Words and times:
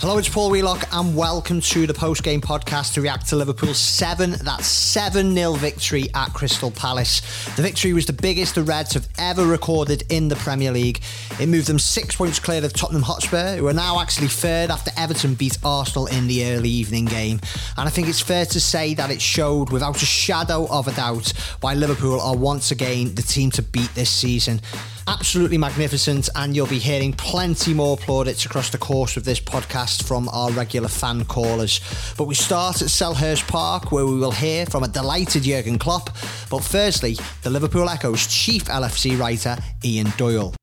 Hello, 0.00 0.16
it's 0.16 0.30
Paul 0.30 0.48
Wheelock, 0.48 0.88
and 0.92 1.14
welcome 1.14 1.60
to 1.60 1.86
the 1.86 1.92
post 1.92 2.22
game 2.22 2.40
podcast 2.40 2.94
to 2.94 3.02
react 3.02 3.28
to 3.28 3.36
Liverpool's 3.36 3.76
7 3.76 4.30
that 4.30 4.64
7 4.64 5.34
0 5.34 5.52
victory 5.52 6.06
at 6.14 6.32
Crystal 6.32 6.70
Palace. 6.70 7.20
The 7.54 7.60
victory 7.60 7.92
was 7.92 8.06
the 8.06 8.14
biggest 8.14 8.54
the 8.54 8.62
Reds 8.62 8.94
have 8.94 9.06
ever 9.18 9.44
recorded 9.44 10.04
in 10.08 10.28
the 10.28 10.36
Premier 10.36 10.72
League. 10.72 11.02
It 11.38 11.50
moved 11.50 11.66
them 11.66 11.78
six 11.78 12.16
points 12.16 12.38
clear 12.38 12.64
of 12.64 12.72
Tottenham 12.72 13.02
Hotspur, 13.02 13.56
who 13.56 13.66
are 13.66 13.74
now 13.74 14.00
actually 14.00 14.28
third 14.28 14.70
after 14.70 14.90
Everton 14.96 15.34
beat 15.34 15.58
Arsenal 15.62 16.06
in 16.06 16.28
the 16.28 16.46
early 16.46 16.70
evening 16.70 17.04
game. 17.04 17.38
And 17.76 17.86
I 17.86 17.90
think 17.90 18.08
it's 18.08 18.22
fair 18.22 18.46
to 18.46 18.58
say 18.58 18.94
that 18.94 19.10
it 19.10 19.20
showed 19.20 19.70
without 19.70 19.96
a 19.96 20.06
shadow 20.06 20.66
of 20.70 20.88
a 20.88 20.92
doubt 20.92 21.30
why 21.60 21.74
Liverpool 21.74 22.22
are 22.22 22.34
once 22.34 22.70
again 22.70 23.14
the 23.16 23.22
team 23.22 23.50
to 23.50 23.62
beat 23.62 23.94
this 23.94 24.08
season 24.08 24.62
absolutely 25.10 25.58
magnificent, 25.58 26.28
and 26.36 26.54
you'll 26.54 26.68
be 26.68 26.78
hearing 26.78 27.12
plenty 27.12 27.74
more 27.74 27.96
plaudits 27.96 28.44
across 28.46 28.70
the 28.70 28.78
course 28.78 29.16
of 29.16 29.24
this 29.24 29.40
podcast 29.40 30.04
from 30.04 30.28
our 30.28 30.52
regular 30.52 30.88
fan 30.88 31.24
callers. 31.24 31.80
But 32.16 32.24
we 32.24 32.36
start 32.36 32.80
at 32.80 32.88
Selhurst 32.88 33.48
Park, 33.48 33.90
where 33.90 34.06
we 34.06 34.16
will 34.16 34.30
hear 34.30 34.66
from 34.66 34.84
a 34.84 34.88
delighted 34.88 35.42
Jurgen 35.42 35.78
Klopp. 35.78 36.10
But 36.48 36.60
firstly, 36.60 37.16
the 37.42 37.50
Liverpool 37.50 37.88
Echo's 37.88 38.26
chief 38.28 38.66
LFC 38.66 39.18
writer, 39.18 39.56
Ian 39.84 40.12
Doyle. 40.16 40.54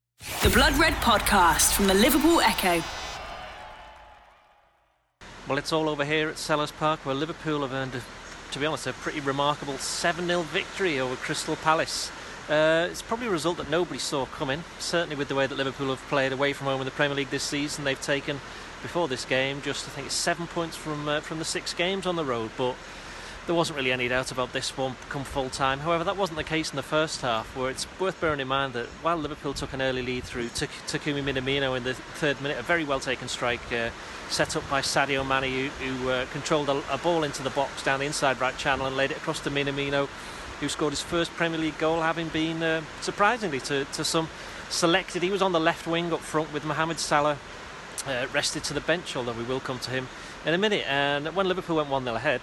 The 0.42 0.50
Blood 0.50 0.74
Red 0.78 0.94
Podcast 0.94 1.74
from 1.74 1.86
the 1.86 1.94
Liverpool 1.94 2.40
Echo. 2.40 2.82
Well, 5.46 5.58
it's 5.58 5.72
all 5.72 5.90
over 5.90 6.06
here 6.06 6.30
at 6.30 6.36
Selhurst 6.36 6.76
Park, 6.78 7.04
where 7.04 7.14
Liverpool 7.14 7.60
have 7.60 7.72
earned, 7.72 7.94
a, 7.94 8.02
to 8.52 8.58
be 8.58 8.64
honest, 8.64 8.86
a 8.86 8.94
pretty 8.94 9.20
remarkable 9.20 9.76
7 9.76 10.26
0 10.26 10.42
victory 10.42 11.00
over 11.00 11.16
Crystal 11.16 11.56
Palace. 11.56 12.10
Uh, 12.48 12.88
it's 12.90 13.02
probably 13.02 13.26
a 13.26 13.30
result 13.30 13.58
that 13.58 13.68
nobody 13.68 13.98
saw 13.98 14.24
coming. 14.24 14.64
Certainly, 14.78 15.16
with 15.16 15.28
the 15.28 15.34
way 15.34 15.46
that 15.46 15.54
Liverpool 15.54 15.88
have 15.88 16.00
played 16.08 16.32
away 16.32 16.54
from 16.54 16.66
home 16.66 16.80
in 16.80 16.86
the 16.86 16.90
Premier 16.90 17.14
League 17.14 17.30
this 17.30 17.42
season, 17.42 17.84
they've 17.84 18.00
taken 18.00 18.40
before 18.80 19.08
this 19.08 19.24
game 19.24 19.60
just 19.60 19.86
I 19.86 19.90
think 19.90 20.06
it's 20.06 20.14
seven 20.14 20.46
points 20.46 20.76
from 20.76 21.08
uh, 21.08 21.20
from 21.20 21.38
the 21.38 21.44
six 21.44 21.74
games 21.74 22.06
on 22.06 22.16
the 22.16 22.24
road. 22.24 22.50
But 22.56 22.74
there 23.44 23.54
wasn't 23.54 23.76
really 23.76 23.92
any 23.92 24.08
doubt 24.08 24.32
about 24.32 24.54
this 24.54 24.76
one 24.78 24.96
come 25.10 25.24
full 25.24 25.50
time. 25.50 25.80
However, 25.80 26.04
that 26.04 26.16
wasn't 26.16 26.38
the 26.38 26.44
case 26.44 26.70
in 26.70 26.76
the 26.76 26.82
first 26.82 27.20
half, 27.20 27.54
where 27.54 27.70
it's 27.70 27.86
worth 27.98 28.18
bearing 28.18 28.40
in 28.40 28.48
mind 28.48 28.72
that 28.74 28.86
while 29.02 29.18
Liverpool 29.18 29.52
took 29.52 29.74
an 29.74 29.82
early 29.82 30.02
lead 30.02 30.24
through 30.24 30.48
Takumi 30.48 31.22
Minamino 31.22 31.76
in 31.76 31.84
the 31.84 31.94
third 31.94 32.40
minute, 32.40 32.58
a 32.58 32.62
very 32.62 32.84
well 32.84 33.00
taken 33.00 33.28
strike 33.28 33.72
uh, 33.72 33.90
set 34.30 34.56
up 34.56 34.68
by 34.70 34.80
Sadio 34.80 35.26
Mane, 35.26 35.70
who, 35.80 35.84
who 35.86 36.10
uh, 36.10 36.26
controlled 36.32 36.70
a, 36.70 36.82
a 36.90 36.98
ball 36.98 37.24
into 37.24 37.42
the 37.42 37.50
box 37.50 37.82
down 37.82 38.00
the 38.00 38.06
inside 38.06 38.40
right 38.40 38.56
channel 38.56 38.86
and 38.86 38.96
laid 38.96 39.10
it 39.10 39.18
across 39.18 39.40
to 39.40 39.50
Minamino 39.50 40.08
who 40.60 40.68
scored 40.68 40.92
his 40.92 41.02
first 41.02 41.32
Premier 41.32 41.58
League 41.58 41.78
goal, 41.78 42.00
having 42.00 42.28
been 42.28 42.62
uh, 42.62 42.82
surprisingly 43.00 43.60
to, 43.60 43.84
to 43.86 44.04
some 44.04 44.28
selected. 44.70 45.22
He 45.22 45.30
was 45.30 45.42
on 45.42 45.52
the 45.52 45.60
left 45.60 45.86
wing 45.86 46.12
up 46.12 46.20
front 46.20 46.52
with 46.52 46.64
Mohamed 46.64 46.98
Salah 46.98 47.38
uh, 48.06 48.26
rested 48.32 48.64
to 48.64 48.74
the 48.74 48.80
bench, 48.80 49.16
although 49.16 49.32
we 49.32 49.44
will 49.44 49.60
come 49.60 49.78
to 49.80 49.90
him 49.90 50.08
in 50.44 50.54
a 50.54 50.58
minute. 50.58 50.84
And 50.88 51.34
when 51.34 51.46
Liverpool 51.46 51.76
went 51.76 51.88
1 51.88 52.04
0 52.04 52.16
ahead, 52.16 52.42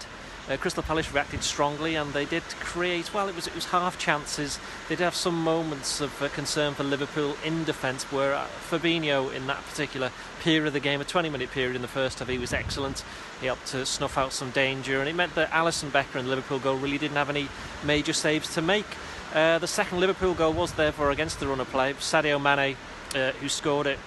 uh, 0.50 0.58
Crystal 0.58 0.84
Palace 0.84 1.12
reacted 1.12 1.44
strongly 1.44 1.96
and 1.96 2.14
they 2.14 2.26
did 2.26 2.44
create, 2.60 3.14
well, 3.14 3.28
it 3.28 3.36
was 3.36 3.48
it 3.48 3.56
was 3.56 3.66
half 3.66 3.98
chances. 3.98 4.60
They 4.88 4.96
did 4.96 5.04
have 5.04 5.16
some 5.16 5.44
moments 5.44 6.02
of 6.02 6.22
uh, 6.22 6.30
concern 6.30 6.74
for 6.74 6.84
Liverpool 6.84 7.36
in 7.44 7.64
defence 7.64 8.04
where 8.12 8.36
uh, 8.36 8.48
Fabinho, 8.70 9.34
in 9.34 9.48
that 9.48 9.66
particular 9.66 10.12
period 10.42 10.68
of 10.68 10.74
the 10.74 10.80
game, 10.80 11.02
a 11.02 11.06
20 11.06 11.30
minute 11.30 11.52
period 11.52 11.76
in 11.76 11.82
the 11.82 11.88
first 11.88 12.20
half, 12.20 12.30
he 12.30 12.38
was 12.38 12.54
excellent. 12.54 13.04
He 13.40 13.48
helped 13.48 13.68
to 13.68 13.86
snuff 13.86 14.18
out 14.18 14.34
some 14.34 14.52
danger 14.52 15.00
and 15.00 15.10
it 15.10 15.16
meant 15.16 15.34
that 15.36 15.50
Alisson 15.52 15.92
Becker 15.92 16.20
and 16.20 16.30
Liverpool 16.30 16.60
goal 16.60 16.78
really 16.78 16.98
didn't 16.98 17.18
have 17.18 17.30
any 17.30 17.48
major 17.84 18.14
saves 18.14 18.54
to 18.54 18.62
make. 18.62 18.86
Uh, 19.34 19.58
the 19.58 19.68
second 19.68 20.00
Liverpool 20.00 20.34
goal 20.34 20.54
was 20.54 20.74
therefore 20.74 21.12
against 21.12 21.40
the 21.40 21.48
run 21.48 21.60
of 21.60 21.70
play. 21.70 21.94
Sadio 21.96 22.40
Mane, 22.42 22.78
uh, 23.16 23.32
who 23.34 23.50
scored 23.50 23.88
it, 23.88 24.00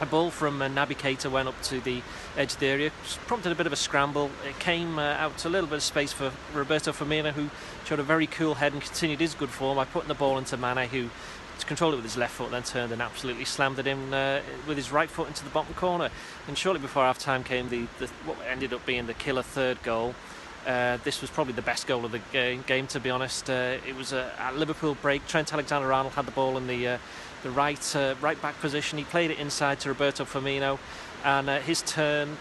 a 0.00 0.06
ball 0.06 0.30
from 0.30 0.62
uh, 0.62 0.68
Naby 0.68 0.96
Keita 0.96 1.30
went 1.30 1.48
up 1.48 1.60
to 1.64 1.80
the 1.80 2.02
edge 2.36 2.54
of 2.54 2.58
the 2.60 2.66
area, 2.66 2.90
prompted 3.26 3.52
a 3.52 3.54
bit 3.54 3.66
of 3.66 3.72
a 3.72 3.76
scramble. 3.76 4.30
It 4.48 4.58
came 4.58 4.98
uh, 4.98 5.02
out 5.02 5.36
to 5.38 5.48
a 5.48 5.50
little 5.50 5.68
bit 5.68 5.76
of 5.76 5.82
space 5.82 6.12
for 6.12 6.32
Roberto 6.54 6.92
Firmino, 6.92 7.32
who 7.32 7.50
showed 7.84 8.00
a 8.00 8.02
very 8.02 8.26
cool 8.26 8.54
head 8.54 8.72
and 8.72 8.80
continued 8.80 9.20
his 9.20 9.34
good 9.34 9.50
form 9.50 9.76
by 9.76 9.84
putting 9.84 10.08
the 10.08 10.14
ball 10.14 10.38
into 10.38 10.56
Mane, 10.56 10.88
who 10.88 11.10
controlled 11.66 11.92
it 11.92 11.96
with 11.96 12.04
his 12.04 12.16
left 12.16 12.32
foot, 12.32 12.50
then 12.50 12.62
turned 12.62 12.92
and 12.92 13.02
absolutely 13.02 13.44
slammed 13.44 13.78
it 13.78 13.86
in 13.86 14.14
uh, 14.14 14.40
with 14.66 14.76
his 14.76 14.90
right 14.90 15.10
foot 15.10 15.28
into 15.28 15.44
the 15.44 15.50
bottom 15.50 15.74
corner. 15.74 16.08
And 16.48 16.56
shortly 16.56 16.80
before 16.80 17.04
half 17.04 17.18
time 17.18 17.44
came 17.44 17.68
the, 17.68 17.86
the, 17.98 18.06
what 18.24 18.38
ended 18.48 18.72
up 18.72 18.84
being 18.86 19.06
the 19.06 19.14
killer 19.14 19.42
third 19.42 19.82
goal. 19.82 20.14
Uh, 20.66 20.98
this 21.04 21.20
was 21.22 21.30
probably 21.30 21.54
the 21.54 21.62
best 21.62 21.86
goal 21.86 22.04
of 22.04 22.12
the 22.12 22.20
game, 22.32 22.62
game 22.66 22.86
to 22.88 23.00
be 23.00 23.08
honest. 23.08 23.48
Uh, 23.48 23.78
it 23.86 23.96
was 23.96 24.12
a, 24.12 24.30
a, 24.38 24.52
Liverpool 24.52 24.94
break. 25.00 25.26
Trent 25.26 25.52
Alexander-Arnold 25.52 26.12
had 26.14 26.26
the 26.26 26.32
ball 26.32 26.58
in 26.58 26.66
the 26.66 26.86
uh, 26.86 26.98
the 27.42 27.50
right 27.50 27.96
uh, 27.96 28.14
right 28.20 28.40
back 28.40 28.58
position. 28.60 28.98
He 28.98 29.04
played 29.04 29.30
it 29.30 29.38
inside 29.38 29.80
to 29.80 29.88
Roberto 29.88 30.24
Firmino, 30.24 30.78
and 31.24 31.48
uh, 31.48 31.60
his 31.60 31.82
turn 31.82 32.36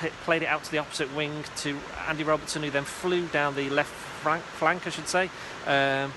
p- 0.00 0.10
played 0.24 0.42
it 0.42 0.46
out 0.46 0.64
to 0.64 0.70
the 0.70 0.78
opposite 0.78 1.14
wing 1.14 1.44
to 1.58 1.78
Andy 2.08 2.24
Robertson, 2.24 2.62
who 2.62 2.70
then 2.70 2.84
flew 2.84 3.26
down 3.26 3.54
the 3.54 3.70
left 3.70 3.92
flank, 4.22 4.42
flank 4.42 4.86
I 4.86 4.90
should 4.90 5.08
say. 5.08 5.30
Um, 5.66 6.12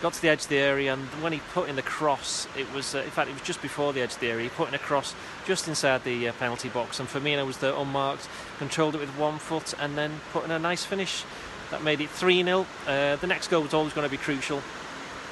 got 0.00 0.12
to 0.14 0.22
the 0.22 0.28
edge 0.28 0.42
of 0.42 0.48
the 0.48 0.58
area, 0.58 0.92
and 0.92 1.02
when 1.22 1.32
he 1.32 1.40
put 1.54 1.68
in 1.68 1.76
the 1.76 1.82
cross, 1.82 2.48
it 2.56 2.70
was 2.74 2.94
uh, 2.94 2.98
in 2.98 3.10
fact 3.10 3.30
it 3.30 3.34
was 3.34 3.42
just 3.42 3.62
before 3.62 3.92
the 3.92 4.00
edge 4.00 4.14
of 4.14 4.20
the 4.20 4.28
area. 4.28 4.44
He 4.44 4.50
put 4.50 4.68
in 4.68 4.74
a 4.74 4.78
cross 4.78 5.14
just 5.46 5.68
inside 5.68 6.04
the 6.04 6.28
uh, 6.28 6.32
penalty 6.34 6.68
box, 6.68 6.98
and 7.00 7.08
Firmino 7.08 7.46
was 7.46 7.58
there 7.58 7.74
unmarked, 7.74 8.28
controlled 8.58 8.94
it 8.94 9.00
with 9.00 9.16
one 9.16 9.38
foot, 9.38 9.74
and 9.78 9.96
then 9.96 10.20
put 10.32 10.44
in 10.44 10.50
a 10.50 10.58
nice 10.58 10.84
finish. 10.84 11.24
That 11.70 11.82
made 11.82 12.02
it 12.02 12.10
3 12.10 12.44
0. 12.44 12.66
Uh, 12.86 13.16
the 13.16 13.26
next 13.26 13.48
goal 13.48 13.62
was 13.62 13.72
always 13.72 13.94
going 13.94 14.06
to 14.06 14.10
be 14.10 14.18
crucial 14.18 14.60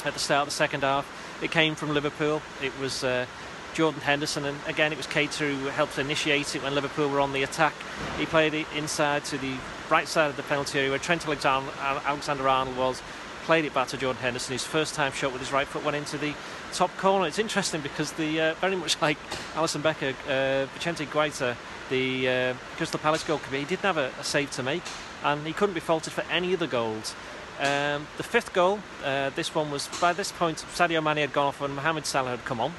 at 0.06 0.14
the 0.14 0.18
start 0.18 0.42
of 0.42 0.48
the 0.48 0.54
second 0.54 0.82
half. 0.82 1.04
It 1.42 1.50
came 1.50 1.74
from 1.74 1.94
Liverpool. 1.94 2.42
It 2.62 2.78
was 2.78 3.02
uh, 3.02 3.24
Jordan 3.72 4.02
Henderson, 4.02 4.44
and 4.44 4.58
again 4.66 4.92
it 4.92 4.98
was 4.98 5.06
Keita 5.06 5.38
who 5.38 5.68
helped 5.68 5.98
initiate 5.98 6.54
it 6.54 6.62
when 6.62 6.74
Liverpool 6.74 7.08
were 7.08 7.20
on 7.20 7.32
the 7.32 7.42
attack. 7.42 7.72
He 8.18 8.26
played 8.26 8.52
it 8.52 8.66
inside 8.76 9.24
to 9.26 9.38
the 9.38 9.54
right 9.88 10.06
side 10.06 10.28
of 10.28 10.36
the 10.36 10.42
penalty 10.42 10.78
area 10.78 10.90
where 10.90 10.98
Trent 10.98 11.26
Alexander-Arnold 11.26 12.76
was. 12.76 13.02
Played 13.44 13.64
it 13.64 13.72
back 13.72 13.88
to 13.88 13.96
Jordan 13.96 14.20
Henderson. 14.20 14.52
His 14.52 14.64
first 14.64 14.94
time 14.94 15.12
shot 15.12 15.32
with 15.32 15.40
his 15.40 15.50
right 15.50 15.66
foot 15.66 15.82
went 15.82 15.96
into 15.96 16.18
the 16.18 16.34
top 16.72 16.94
corner. 16.98 17.26
It's 17.26 17.38
interesting 17.38 17.80
because 17.80 18.12
the 18.12 18.40
uh, 18.40 18.54
very 18.54 18.76
much 18.76 19.00
like 19.02 19.16
Alisson 19.54 19.82
Becker, 19.82 20.14
uh, 20.28 20.66
Vicente 20.74 21.06
Guaita, 21.06 21.56
the 21.88 22.28
uh, 22.28 22.54
Crystal 22.76 23.00
Palace 23.00 23.24
goalkeeper, 23.24 23.56
he 23.56 23.64
didn't 23.64 23.82
have 23.82 23.96
a, 23.96 24.12
a 24.20 24.24
save 24.24 24.50
to 24.52 24.62
make, 24.62 24.82
and 25.24 25.46
he 25.46 25.54
couldn't 25.54 25.74
be 25.74 25.80
faulted 25.80 26.12
for 26.12 26.22
any 26.30 26.52
of 26.52 26.60
the 26.60 26.66
goals. 26.66 27.14
Um, 27.60 28.06
the 28.16 28.22
fifth 28.22 28.54
goal, 28.54 28.78
uh, 29.04 29.28
this 29.36 29.54
one 29.54 29.70
was 29.70 29.86
by 30.00 30.14
this 30.14 30.32
point 30.32 30.64
Sadio 30.72 31.02
Mane 31.04 31.18
had 31.18 31.34
gone 31.34 31.48
off 31.48 31.60
and 31.60 31.76
Mohamed 31.76 32.06
Salah 32.06 32.30
had 32.30 32.44
come 32.46 32.58
on. 32.58 32.72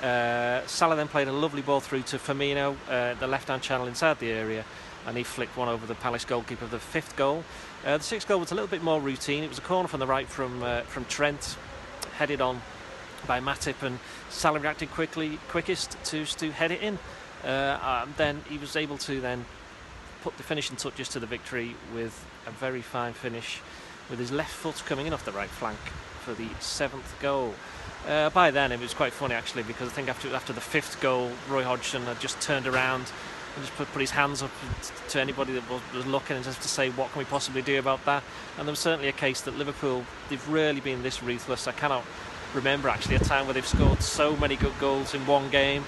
Uh, 0.00 0.64
Salah 0.68 0.94
then 0.94 1.08
played 1.08 1.26
a 1.26 1.32
lovely 1.32 1.60
ball 1.60 1.80
through 1.80 2.02
to 2.02 2.18
Firmino, 2.18 2.76
uh, 2.88 3.14
the 3.14 3.26
left-hand 3.26 3.62
channel 3.62 3.88
inside 3.88 4.20
the 4.20 4.30
area, 4.30 4.64
and 5.08 5.16
he 5.16 5.24
flicked 5.24 5.56
one 5.56 5.68
over 5.68 5.86
the 5.86 5.96
Palace 5.96 6.24
goalkeeper. 6.24 6.66
The 6.66 6.78
fifth 6.78 7.16
goal, 7.16 7.42
uh, 7.84 7.98
the 7.98 8.04
sixth 8.04 8.28
goal 8.28 8.38
was 8.38 8.52
a 8.52 8.54
little 8.54 8.68
bit 8.68 8.80
more 8.80 9.00
routine. 9.00 9.42
It 9.42 9.48
was 9.48 9.58
a 9.58 9.62
corner 9.62 9.88
from 9.88 9.98
the 9.98 10.06
right 10.06 10.28
from 10.28 10.62
uh, 10.62 10.82
from 10.82 11.04
Trent, 11.06 11.56
headed 12.16 12.40
on 12.40 12.62
by 13.26 13.40
Matip, 13.40 13.82
and 13.82 13.98
Salah 14.30 14.60
reacted 14.60 14.92
quickly, 14.92 15.40
quickest 15.48 15.96
to 16.04 16.24
to 16.24 16.52
head 16.52 16.70
it 16.70 16.80
in. 16.80 16.96
Uh, 17.44 18.06
then 18.16 18.42
he 18.48 18.56
was 18.56 18.76
able 18.76 18.98
to 18.98 19.20
then 19.20 19.46
put 20.22 20.36
the 20.36 20.44
finishing 20.44 20.76
touches 20.76 21.08
to 21.08 21.18
the 21.18 21.26
victory 21.26 21.74
with 21.92 22.24
a 22.46 22.52
very 22.52 22.82
fine 22.82 23.14
finish 23.14 23.60
with 24.10 24.18
his 24.18 24.32
left 24.32 24.52
foot 24.52 24.82
coming 24.86 25.06
in 25.06 25.12
off 25.12 25.24
the 25.24 25.32
right 25.32 25.48
flank 25.48 25.78
for 26.20 26.34
the 26.34 26.48
seventh 26.60 27.14
goal. 27.20 27.54
Uh, 28.06 28.30
by 28.30 28.50
then, 28.50 28.72
it 28.72 28.80
was 28.80 28.94
quite 28.94 29.12
funny 29.12 29.34
actually 29.34 29.62
because 29.62 29.88
I 29.88 29.92
think 29.92 30.08
after 30.08 30.34
after 30.34 30.52
the 30.52 30.60
fifth 30.60 31.00
goal, 31.00 31.30
Roy 31.48 31.64
Hodgson 31.64 32.02
had 32.02 32.20
just 32.20 32.40
turned 32.40 32.66
around 32.66 33.10
and 33.56 33.64
just 33.64 33.76
put, 33.76 33.90
put 33.92 34.00
his 34.00 34.12
hands 34.12 34.42
up 34.42 34.50
to 35.08 35.20
anybody 35.20 35.52
that 35.54 35.68
was, 35.68 35.82
was 35.94 36.06
looking 36.06 36.36
and 36.36 36.44
just 36.44 36.62
to 36.62 36.68
say 36.68 36.90
what 36.90 37.10
can 37.12 37.18
we 37.18 37.24
possibly 37.24 37.62
do 37.62 37.78
about 37.78 38.04
that. 38.04 38.22
And 38.56 38.66
there 38.66 38.72
was 38.72 38.78
certainly 38.78 39.08
a 39.08 39.12
case 39.12 39.40
that 39.42 39.58
Liverpool 39.58 40.04
they've 40.28 40.48
really 40.48 40.80
been 40.80 41.02
this 41.02 41.22
ruthless. 41.22 41.66
I 41.66 41.72
cannot 41.72 42.04
remember 42.54 42.88
actually 42.88 43.16
a 43.16 43.20
time 43.20 43.46
where 43.46 43.54
they've 43.54 43.66
scored 43.66 44.02
so 44.02 44.36
many 44.36 44.56
good 44.56 44.78
goals 44.78 45.14
in 45.14 45.26
one 45.26 45.50
game. 45.50 45.84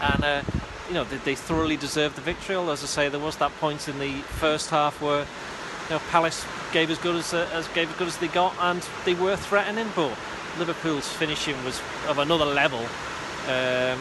And 0.00 0.24
uh, 0.24 0.42
you 0.88 0.94
know 0.94 1.04
they, 1.04 1.16
they 1.18 1.34
thoroughly 1.34 1.76
deserved 1.76 2.16
the 2.16 2.20
victory. 2.20 2.56
Although, 2.56 2.72
as 2.72 2.82
I 2.82 2.86
say, 2.86 3.08
there 3.08 3.20
was 3.20 3.36
that 3.36 3.52
point 3.58 3.88
in 3.88 3.98
the 3.98 4.12
first 4.12 4.70
half 4.70 5.00
where 5.00 5.26
you 5.88 5.94
know, 5.94 6.02
Palace 6.10 6.44
gave 6.72 6.90
as 6.90 6.98
good 6.98 7.16
as, 7.16 7.34
uh, 7.34 7.48
as 7.52 7.68
gave 7.68 7.90
as 7.90 7.96
good 7.96 8.08
as 8.08 8.16
they 8.18 8.28
got, 8.28 8.54
and 8.60 8.86
they 9.04 9.14
were 9.14 9.36
threatening. 9.36 9.88
But 9.94 10.16
Liverpool's 10.58 11.08
finishing 11.08 11.62
was 11.64 11.80
of 12.08 12.18
another 12.18 12.44
level, 12.44 12.80
um, 13.46 13.98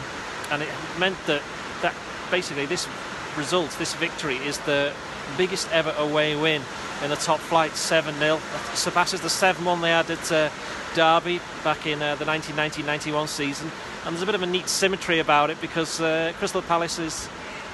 and 0.52 0.62
it 0.62 0.70
meant 0.98 1.18
that 1.28 1.42
that 1.82 1.96
basically 2.30 2.66
this 2.66 2.88
result, 3.38 3.72
this 3.80 3.94
victory, 3.96 4.38
is 4.38 4.58
the 4.60 4.94
biggest 5.38 5.72
ever 5.72 5.94
away 5.98 6.36
win 6.36 6.62
in 7.04 7.10
the 7.10 7.16
top 7.16 7.40
flight, 7.40 7.76
7 7.76 8.14
0. 8.16 8.40
Surpasses 8.74 9.22
the 9.22 9.30
7 9.30 9.64
1 9.64 9.82
they 9.82 9.90
had 9.90 10.10
at 10.10 10.32
uh, 10.32 10.50
Derby 10.96 11.40
back 11.64 11.88
in 11.88 12.02
uh, 12.02 12.16
the 12.16 12.26
1990 12.26 12.84
91 12.84 13.28
season. 13.28 13.72
And 14.06 14.14
there's 14.14 14.24
a 14.24 14.26
bit 14.26 14.36
of 14.36 14.44
a 14.44 14.48
neat 14.48 14.68
symmetry 14.68 15.20
about 15.20 15.50
it 15.50 15.60
because 15.62 16.02
uh, 16.02 16.34
Crystal 16.38 16.62
Palace 16.62 17.00
is 17.00 17.30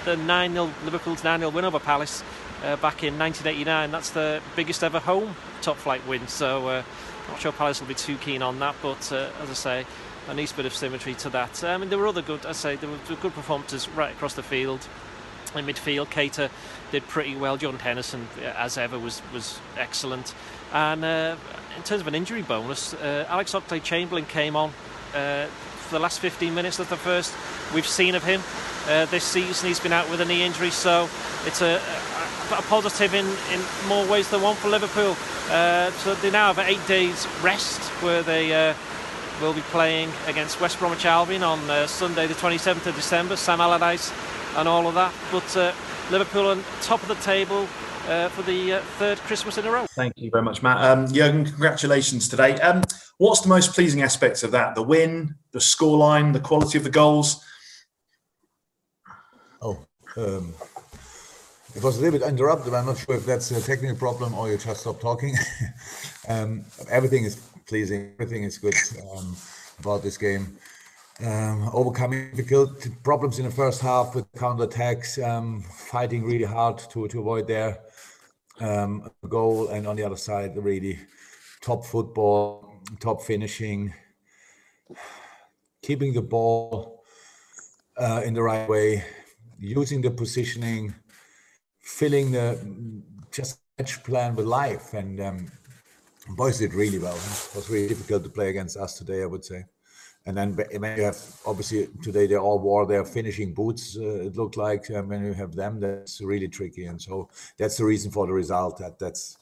the 0.05 0.15
9 0.15 0.53
0 0.53 0.71
Liverpool's 0.85 1.23
9 1.23 1.39
0 1.39 1.51
win 1.51 1.65
over 1.65 1.79
Palace 1.79 2.23
uh, 2.63 2.75
back 2.77 3.03
in 3.03 3.17
1989. 3.17 3.91
That's 3.91 4.09
the 4.11 4.41
biggest 4.55 4.83
ever 4.83 4.99
home 4.99 5.35
top 5.61 5.77
flight 5.77 6.05
win. 6.07 6.27
So 6.27 6.67
uh, 6.67 6.83
not 7.29 7.39
sure 7.39 7.51
Palace 7.51 7.79
will 7.79 7.87
be 7.87 7.93
too 7.93 8.17
keen 8.17 8.41
on 8.41 8.59
that. 8.59 8.75
But 8.81 9.11
uh, 9.11 9.29
as 9.41 9.49
I 9.49 9.53
say, 9.53 9.85
a 10.27 10.33
nice 10.33 10.51
bit 10.51 10.65
of 10.65 10.73
symmetry 10.73 11.13
to 11.15 11.29
that. 11.29 11.63
I 11.63 11.77
mean, 11.77 11.89
there 11.89 11.99
were 11.99 12.07
other 12.07 12.21
good. 12.21 12.45
I 12.45 12.51
say 12.51 12.75
there 12.75 12.89
were 12.89 13.15
good 13.21 13.33
performances 13.33 13.87
right 13.89 14.11
across 14.11 14.33
the 14.33 14.43
field. 14.43 14.87
In 15.55 15.65
midfield, 15.65 16.07
Keita 16.07 16.49
did 16.91 17.07
pretty 17.07 17.35
well. 17.35 17.55
John 17.55 17.79
Henderson, 17.79 18.27
uh, 18.39 18.47
as 18.57 18.77
ever, 18.77 18.99
was 18.99 19.21
was 19.33 19.59
excellent. 19.77 20.33
And 20.73 21.05
uh, 21.05 21.35
in 21.77 21.83
terms 21.83 22.01
of 22.01 22.07
an 22.07 22.15
injury 22.15 22.41
bonus, 22.41 22.93
uh, 22.93 23.25
Alex 23.29 23.53
Oxlade-Chamberlain 23.53 24.25
came 24.25 24.55
on 24.55 24.71
uh, 25.13 25.45
for 25.45 25.95
the 25.95 25.99
last 25.99 26.19
15 26.19 26.53
minutes 26.53 26.79
of 26.79 26.89
the 26.89 26.97
first 26.97 27.33
we've 27.73 27.87
seen 27.87 28.15
of 28.15 28.23
him 28.23 28.41
uh, 28.87 29.05
this 29.05 29.23
season. 29.23 29.67
He's 29.69 29.79
been 29.79 29.93
out 29.93 30.09
with 30.09 30.19
a 30.19 30.25
knee 30.25 30.43
injury, 30.43 30.71
so 30.71 31.09
it's 31.45 31.61
a, 31.61 31.79
a, 32.51 32.55
a 32.55 32.61
positive 32.63 33.13
in, 33.13 33.25
in 33.51 33.61
more 33.87 34.05
ways 34.07 34.29
than 34.29 34.41
one 34.41 34.55
for 34.55 34.69
Liverpool. 34.69 35.15
Uh, 35.49 35.91
so 35.91 36.15
they 36.15 36.31
now 36.31 36.53
have 36.53 36.67
eight 36.67 36.85
days 36.87 37.27
rest 37.41 37.79
where 38.01 38.21
they 38.23 38.53
uh, 38.53 38.73
will 39.41 39.53
be 39.53 39.61
playing 39.61 40.11
against 40.27 40.59
West 40.59 40.79
Bromwich 40.79 41.05
Albion 41.05 41.43
on 41.43 41.59
uh, 41.69 41.87
Sunday, 41.87 42.27
the 42.27 42.33
27th 42.33 42.85
of 42.85 42.95
December. 42.95 43.35
Sam 43.35 43.61
Allardyce 43.61 44.11
and 44.55 44.67
all 44.67 44.87
of 44.87 44.95
that. 44.95 45.13
But 45.31 45.57
uh, 45.57 45.73
Liverpool 46.11 46.47
on 46.47 46.63
top 46.81 47.01
of 47.01 47.07
the 47.07 47.15
table. 47.15 47.67
Uh, 48.07 48.29
for 48.29 48.41
the 48.43 48.71
uh, 48.71 48.79
third 48.99 49.17
Christmas 49.17 49.57
in 49.57 49.65
a 49.65 49.69
row. 49.69 49.85
Thank 49.87 50.13
you 50.15 50.31
very 50.31 50.41
much, 50.41 50.63
Matt. 50.63 50.81
Um, 50.81 51.11
Jurgen, 51.11 51.43
congratulations 51.43 52.29
today. 52.29 52.53
Um, 52.61 52.81
what's 53.17 53.41
the 53.41 53.49
most 53.49 53.73
pleasing 53.73 54.01
aspects 54.01 54.43
of 54.43 54.51
that? 54.51 54.75
The 54.75 54.81
win, 54.81 55.35
the 55.51 55.59
scoreline, 55.59 56.31
the 56.31 56.39
quality 56.39 56.77
of 56.77 56.85
the 56.85 56.89
goals? 56.89 57.43
Oh, 59.61 59.85
um, 60.15 60.53
it 61.75 61.83
was 61.83 61.97
a 61.97 62.01
little 62.01 62.19
bit 62.19 62.27
interrupted. 62.27 62.73
I'm 62.73 62.85
not 62.85 62.97
sure 62.97 63.15
if 63.15 63.25
that's 63.25 63.51
a 63.51 63.61
technical 63.61 63.97
problem 63.97 64.33
or 64.33 64.49
you 64.49 64.57
just 64.57 64.81
stopped 64.81 65.01
talking. 65.01 65.35
um, 66.27 66.65
everything 66.89 67.23
is 67.25 67.35
pleasing. 67.67 68.13
Everything 68.19 68.43
is 68.43 68.57
good 68.57 68.75
um, 69.15 69.35
about 69.79 70.03
this 70.03 70.17
game. 70.17 70.57
Um, 71.23 71.69
overcoming 71.73 72.29
difficult 72.35 72.87
problems 73.03 73.39
in 73.39 73.45
the 73.45 73.51
first 73.51 73.81
half 73.81 74.13
with 74.13 74.25
counter 74.37 74.65
attacks, 74.65 75.17
um, 75.17 75.63
fighting 75.63 76.23
really 76.23 76.45
hard 76.45 76.77
to, 76.91 77.07
to 77.07 77.19
avoid 77.19 77.47
their 77.47 77.79
um, 78.59 79.09
goal, 79.27 79.69
and 79.69 79.87
on 79.87 79.95
the 79.95 80.03
other 80.03 80.15
side, 80.15 80.55
really 80.55 80.99
top 81.61 81.85
football, 81.85 82.71
top 82.99 83.21
finishing, 83.23 83.93
keeping 85.81 86.13
the 86.13 86.21
ball 86.21 87.03
uh, 87.97 88.21
in 88.23 88.35
the 88.35 88.43
right 88.43 88.69
way, 88.69 89.03
using 89.57 90.01
the 90.01 90.11
positioning, 90.11 90.93
filling 91.87 92.31
the 92.31 92.59
just 93.31 93.59
match 93.77 94.03
plan 94.03 94.35
with 94.35 94.45
life. 94.45 94.93
And 94.93 95.19
um, 95.21 95.47
boys 96.35 96.59
did 96.59 96.73
really 96.73 96.99
well. 96.99 97.15
It 97.15 97.55
was 97.55 97.69
really 97.69 97.87
difficult 97.87 98.23
to 98.25 98.29
play 98.29 98.49
against 98.49 98.77
us 98.77 98.97
today, 98.97 99.23
I 99.23 99.25
would 99.25 99.45
say. 99.45 99.65
And 100.25 100.35
then 100.35 100.57
when 100.57 100.97
you 100.97 101.03
have 101.03 101.17
obviously 101.45 101.87
today 102.03 102.27
they 102.27 102.35
all 102.35 102.59
wore 102.59 102.85
their 102.85 103.05
finishing 103.05 103.53
boots. 103.53 103.97
Uh, 103.97 104.25
it 104.27 104.35
looked 104.35 104.57
like 104.57 104.89
when 104.89 105.23
you 105.23 105.33
have 105.33 105.55
them, 105.55 105.79
that's 105.79 106.19
really 106.19 106.49
tricky. 106.49 106.85
And 106.87 107.01
so 107.01 107.29
that's 107.57 107.77
the 107.77 107.85
reason 107.85 108.11
for 108.11 108.27
the 108.27 108.33
result 108.33 108.77
that 108.79 108.99
that's 108.99 109.37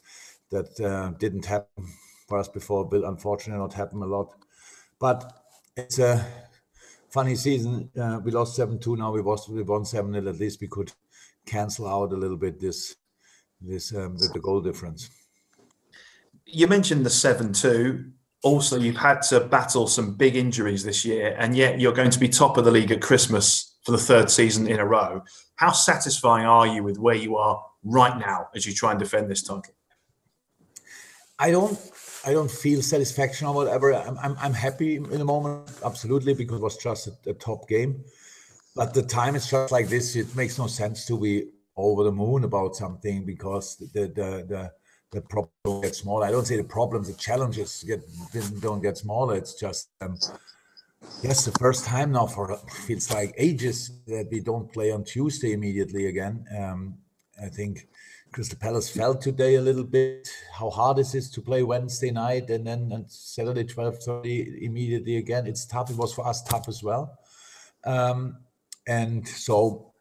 that 0.51 0.79
uh, 0.79 1.09
didn't 1.17 1.45
happen 1.45 1.87
for 2.27 2.37
us 2.37 2.47
before. 2.47 2.85
Will 2.85 3.05
unfortunately 3.05 3.59
not 3.59 3.73
happen 3.73 4.03
a 4.03 4.05
lot, 4.05 4.35
but 4.99 5.33
it's 5.75 5.97
a 5.97 6.23
funny 7.09 7.33
season. 7.33 7.89
Uh, 7.99 8.19
we 8.23 8.29
lost 8.29 8.55
seven 8.55 8.77
two. 8.77 8.95
Now 8.95 9.11
we 9.11 9.23
lost 9.23 9.49
we 9.49 9.63
won 9.63 9.85
seven 9.85 10.13
0 10.13 10.27
At 10.27 10.39
least 10.39 10.61
we 10.61 10.67
could 10.67 10.91
cancel 11.45 11.87
out 11.87 12.13
a 12.13 12.17
little 12.17 12.37
bit 12.37 12.59
this 12.59 12.95
this 13.61 13.93
um, 13.95 14.17
the, 14.17 14.29
the 14.33 14.39
goal 14.39 14.61
difference. 14.61 15.09
You 16.45 16.67
mentioned 16.67 17.05
the 17.05 17.09
seven 17.09 17.53
two. 17.53 18.11
Also, 18.43 18.77
you've 18.79 18.97
had 18.97 19.23
to 19.23 19.39
battle 19.39 19.87
some 19.87 20.13
big 20.13 20.35
injuries 20.35 20.83
this 20.83 21.03
year, 21.03 21.35
and 21.39 21.55
yet 21.55 21.79
you're 21.79 21.93
going 21.93 22.11
to 22.11 22.19
be 22.19 22.29
top 22.29 22.57
of 22.57 22.65
the 22.65 22.71
league 22.71 22.91
at 22.91 23.01
Christmas 23.01 23.75
for 23.83 23.91
the 23.91 23.97
third 23.97 24.29
season 24.29 24.67
in 24.67 24.79
a 24.79 24.85
row. 24.85 25.23
How 25.55 25.71
satisfying 25.71 26.45
are 26.45 26.67
you 26.67 26.83
with 26.83 26.99
where 26.99 27.15
you 27.15 27.37
are 27.37 27.63
right 27.83 28.17
now 28.19 28.49
as 28.53 28.65
you 28.65 28.73
try 28.73 28.91
and 28.91 28.99
defend 28.99 29.31
this 29.31 29.41
title? 29.41 29.73
I 31.39 31.51
don't 31.51 31.79
I 32.25 32.33
don't 32.33 32.49
feel 32.49 32.81
satisfaction 32.81 33.47
or 33.47 33.53
whatever. 33.53 33.93
I'm, 33.93 34.17
I'm, 34.17 34.35
I'm 34.39 34.53
happy 34.53 34.95
in 34.95 35.03
the 35.03 35.25
moment, 35.25 35.69
absolutely, 35.85 36.33
because 36.33 36.57
it 36.57 36.63
was 36.63 36.77
just 36.77 37.07
a, 37.07 37.29
a, 37.29 37.33
top 37.33 37.69
game. 37.69 38.03
But 38.75 38.93
the 38.93 39.03
time 39.03 39.35
is 39.35 39.49
just 39.49 39.71
like 39.71 39.87
this. 39.87 40.15
It 40.15 40.35
makes 40.35 40.57
no 40.57 40.67
sense 40.67 41.05
to 41.05 41.17
be 41.19 41.49
over 41.77 42.03
the 42.03 42.11
moon 42.11 42.43
about 42.43 42.75
something 42.75 43.25
because 43.25 43.77
the 43.77 44.07
the 44.07 44.45
the, 44.47 44.71
the 45.11 45.21
problem 45.21 45.81
gets 45.81 45.99
smaller. 45.99 46.25
I 46.25 46.31
don't 46.31 46.45
say 46.45 46.57
the 46.57 46.63
problems, 46.63 47.07
the 47.07 47.13
challenges 47.13 47.83
get 47.87 48.01
don't 48.59 48.81
get 48.81 48.97
smaller. 48.97 49.35
It's 49.35 49.53
just 49.53 49.89
um, 50.01 50.17
yes, 51.23 51.45
the 51.45 51.57
first 51.57 51.85
time 51.85 52.11
now 52.11 52.27
for 52.27 52.57
feels 52.85 53.11
like 53.11 53.33
ages 53.37 53.91
that 54.07 54.27
we 54.29 54.41
don't 54.41 54.71
play 54.71 54.91
on 54.91 55.03
Tuesday 55.05 55.53
immediately 55.53 56.07
again. 56.07 56.45
Um, 56.57 56.97
I 57.41 57.47
think 57.47 57.87
Crystal 58.33 58.59
Palace 58.59 58.89
felt 58.89 59.21
today 59.21 59.55
a 59.55 59.61
little 59.61 59.83
bit 59.85 60.27
how 60.53 60.69
hard 60.69 60.99
it 60.99 61.15
is 61.15 61.29
to 61.31 61.41
play 61.41 61.63
Wednesday 61.63 62.11
night 62.11 62.49
and 62.49 62.67
then 62.67 62.91
on 62.91 63.05
Saturday 63.07 63.63
12:30 63.63 64.63
immediately 64.63 65.15
again. 65.15 65.47
It's 65.47 65.65
tough. 65.65 65.89
It 65.89 65.97
was 65.97 66.13
for 66.13 66.27
us 66.27 66.43
tough 66.43 66.67
as 66.67 66.83
well. 66.83 67.17
Um, 67.85 68.37
and 68.87 69.27
so 69.27 69.93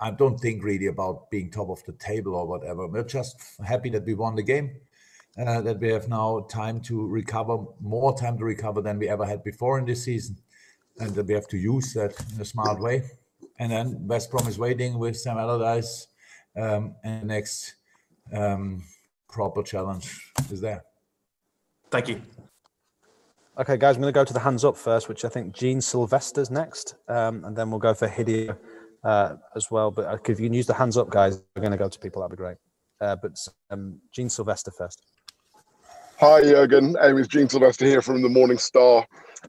I 0.00 0.10
don't 0.10 0.38
think 0.38 0.64
really 0.64 0.86
about 0.86 1.30
being 1.30 1.50
top 1.50 1.70
of 1.70 1.84
the 1.84 1.92
table 1.92 2.34
or 2.34 2.46
whatever. 2.46 2.86
We're 2.86 3.04
just 3.04 3.36
happy 3.64 3.90
that 3.90 4.04
we 4.04 4.14
won 4.14 4.34
the 4.34 4.42
game, 4.42 4.72
uh, 5.38 5.60
that 5.62 5.78
we 5.78 5.88
have 5.90 6.08
now 6.08 6.46
time 6.50 6.80
to 6.82 7.06
recover, 7.06 7.58
more 7.80 8.16
time 8.16 8.36
to 8.38 8.44
recover 8.44 8.80
than 8.80 8.98
we 8.98 9.08
ever 9.08 9.24
had 9.24 9.44
before 9.44 9.78
in 9.78 9.84
this 9.84 10.04
season, 10.04 10.36
and 10.98 11.14
that 11.14 11.26
we 11.26 11.34
have 11.34 11.48
to 11.48 11.56
use 11.58 11.92
that 11.94 12.14
in 12.34 12.40
a 12.40 12.44
smart 12.44 12.80
way. 12.80 13.04
And 13.58 13.70
then 13.72 14.06
West 14.06 14.30
Brom 14.30 14.46
is 14.46 14.58
waiting 14.58 14.98
with 14.98 15.16
Sam 15.16 15.38
Allardyce 15.38 16.08
um, 16.56 16.94
and 17.04 17.28
next 17.28 17.74
um, 18.32 18.82
proper 19.28 19.62
challenge 19.62 20.32
is 20.50 20.60
there. 20.60 20.84
Thank 21.90 22.08
you. 22.08 22.22
Okay, 23.60 23.76
guys, 23.76 23.96
I'm 23.96 24.02
going 24.02 24.12
to 24.12 24.16
go 24.16 24.24
to 24.24 24.32
the 24.32 24.38
hands 24.38 24.64
up 24.64 24.76
first, 24.76 25.08
which 25.08 25.24
I 25.24 25.28
think 25.28 25.52
Gene 25.52 25.80
Sylvester's 25.80 26.48
next, 26.48 26.94
um, 27.08 27.44
and 27.44 27.56
then 27.56 27.70
we'll 27.72 27.80
go 27.80 27.92
for 27.92 28.06
Hideo 28.06 28.56
uh, 29.02 29.34
as 29.56 29.68
well. 29.68 29.90
But 29.90 30.04
uh, 30.06 30.16
if 30.28 30.38
you 30.38 30.46
can 30.46 30.54
use 30.54 30.68
the 30.68 30.74
hands 30.74 30.96
up, 30.96 31.10
guys, 31.10 31.42
we're 31.56 31.62
going 31.62 31.72
to 31.72 31.76
go 31.76 31.88
to 31.88 31.98
people. 31.98 32.22
That'd 32.22 32.38
be 32.38 32.40
great. 32.40 32.56
Uh, 33.00 33.16
but 33.16 33.36
um, 33.70 34.00
Gene 34.12 34.30
Sylvester 34.30 34.70
first. 34.70 35.02
Hi, 36.20 36.40
Jurgen. 36.42 36.94
Um, 37.00 37.18
it's 37.18 37.26
Gene 37.26 37.48
Sylvester 37.48 37.84
here 37.84 38.00
from 38.00 38.22
the 38.22 38.28
Morning 38.28 38.58
Star. 38.58 39.04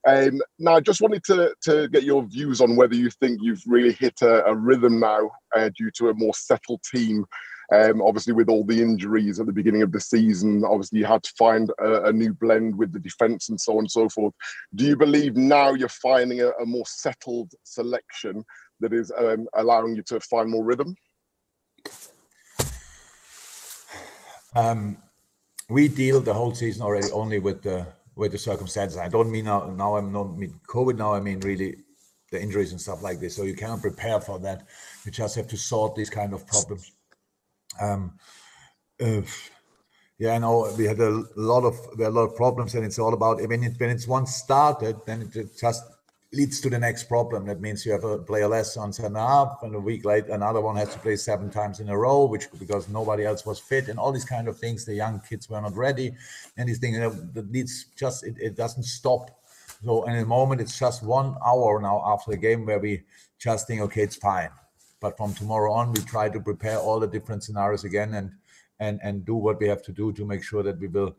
Um, 0.08 0.42
now, 0.58 0.78
I 0.78 0.80
just 0.80 1.02
wanted 1.02 1.24
to, 1.26 1.54
to 1.66 1.88
get 1.90 2.02
your 2.02 2.24
views 2.24 2.62
on 2.62 2.76
whether 2.76 2.96
you 2.96 3.12
think 3.12 3.40
you've 3.44 3.62
really 3.68 3.94
hit 3.94 4.16
a, 4.24 4.44
a 4.46 4.56
rhythm 4.56 5.00
now 5.00 5.30
uh, 5.56 5.70
due 5.78 5.92
to 5.98 6.10
a 6.10 6.16
more 6.16 6.34
settled 6.34 6.82
team. 6.82 7.26
Um, 7.72 8.02
obviously, 8.02 8.34
with 8.34 8.50
all 8.50 8.64
the 8.64 8.82
injuries 8.82 9.40
at 9.40 9.46
the 9.46 9.54
beginning 9.54 9.84
of 9.84 9.92
the 9.92 10.00
season, 10.00 10.64
obviously 10.66 11.00
you 11.00 11.06
had 11.06 11.24
to 11.24 11.34
find 11.38 11.72
a, 11.80 12.06
a 12.06 12.14
new 12.14 12.34
blend 12.34 12.76
with 12.76 12.92
the 12.92 13.00
defence 13.00 13.50
and 13.50 13.62
so 13.62 13.74
on 13.74 13.80
and 13.80 13.92
so 13.92 14.10
forth. 14.10 14.34
Do 14.76 14.86
you 14.86 14.96
believe 14.96 15.36
now 15.36 15.74
you're 15.74 15.90
finding 15.90 16.42
a, 16.42 16.50
a 16.62 16.66
more 16.66 16.86
settled 16.88 17.54
selection 17.64 18.44
that 18.80 18.94
is 18.94 19.12
um, 19.18 19.48
allowing 19.54 19.96
you 19.96 20.02
to 20.04 20.20
find 20.20 20.50
more 20.50 20.64
rhythm? 20.64 20.96
Um, 24.56 24.98
we 25.70 25.88
deal 25.88 26.20
the 26.22 26.34
whole 26.34 26.56
season 26.56 26.82
already 26.82 27.12
only 27.12 27.40
with 27.40 27.62
the 27.62 27.86
with 28.16 28.32
the 28.34 28.38
circumstances. 28.38 28.98
I 28.98 29.08
don't 29.08 29.32
mean 29.32 29.46
now, 29.46 29.70
now 29.70 29.96
I'm 29.96 30.12
not 30.12 30.38
mean 30.38 30.60
COVID 30.68 30.98
now. 30.98 31.14
I 31.14 31.22
mean 31.22 31.40
really 31.40 31.78
the 32.32 32.42
injuries 32.42 32.72
and 32.72 32.82
stuff 32.82 33.02
like 33.02 33.20
this. 33.20 33.36
So 33.36 33.44
you 33.44 33.56
cannot 33.56 33.82
prepare 33.82 34.20
for 34.20 34.40
that. 34.40 34.68
You 35.06 35.12
just 35.12 35.36
have 35.36 35.48
to 35.48 35.58
sort 35.58 35.96
these 35.96 36.10
kind 36.10 36.34
of 36.34 36.46
problems. 36.46 36.92
Um, 37.80 38.14
uh, 39.02 39.22
yeah, 40.18 40.36
I 40.36 40.38
know 40.38 40.72
we 40.78 40.84
had 40.84 41.00
a 41.00 41.24
lot 41.36 41.64
of 41.64 41.76
a 42.00 42.10
lot 42.10 42.24
of 42.24 42.36
problems, 42.36 42.76
and 42.76 42.86
it's 42.86 43.00
all 43.00 43.14
about 43.14 43.38
when 43.48 43.64
it 43.64 43.80
when 43.80 43.90
it's 43.90 44.08
once 44.08 44.36
started, 44.36 44.98
then 45.06 45.32
it 45.34 45.58
just 45.58 45.84
leads 46.32 46.60
to 46.62 46.70
the 46.70 46.78
next 46.78 47.06
problem. 47.06 47.46
That 47.48 47.62
means 47.62 47.86
you 47.86 47.94
have 47.94 48.04
a 48.04 48.20
player 48.20 48.48
less 48.48 48.76
on 48.76 48.92
center 48.92 49.18
up, 49.18 49.64
and 49.64 49.74
a 49.74 49.80
week 49.80 50.04
later 50.04 50.34
another 50.34 50.62
one 50.62 50.76
has 50.76 50.94
to 50.94 51.00
play 51.00 51.16
seven 51.16 51.50
times 51.50 51.80
in 51.80 51.90
a 51.90 51.98
row, 51.98 52.26
which 52.26 52.48
because 52.60 52.90
nobody 52.90 53.26
else 53.26 53.46
was 53.46 53.60
fit, 53.60 53.88
and 53.88 53.98
all 53.98 54.12
these 54.12 54.26
kind 54.26 54.50
of 54.50 54.58
things. 54.58 54.84
The 54.84 54.94
young 54.94 55.22
kids 55.22 55.50
were 55.50 55.62
not 55.62 55.76
ready, 55.76 56.12
and 56.58 56.68
these 56.68 56.80
things 56.80 56.98
that 56.98 57.50
needs 57.50 57.86
just 57.98 58.26
it, 58.26 58.36
it 58.40 58.56
doesn't 58.58 58.84
stop. 58.84 59.32
So 59.86 60.04
in 60.04 60.18
a 60.18 60.26
moment, 60.26 60.60
it's 60.60 60.78
just 60.78 61.02
one 61.02 61.38
hour 61.46 61.80
now 61.82 62.04
after 62.06 62.32
the 62.32 62.38
game 62.38 62.66
where 62.66 62.80
we 62.80 63.04
just 63.40 63.68
think, 63.68 63.80
okay, 63.82 64.02
it's 64.02 64.18
fine. 64.18 64.50
But 65.00 65.18
from 65.18 65.34
tomorrow 65.34 65.72
on, 65.74 65.94
we 65.94 66.02
try 66.02 66.30
to 66.30 66.40
prepare 66.40 66.78
all 66.78 67.00
the 67.00 67.08
different 67.08 67.44
scenarios 67.44 67.84
again 67.84 68.14
and 68.14 68.32
and 68.80 69.00
and 69.04 69.26
do 69.26 69.36
what 69.36 69.60
we 69.60 69.68
have 69.68 69.82
to 69.84 69.92
do 69.92 70.12
to 70.14 70.26
make 70.26 70.44
sure 70.44 70.64
that 70.64 70.80
we 70.80 70.88
will 70.88 71.16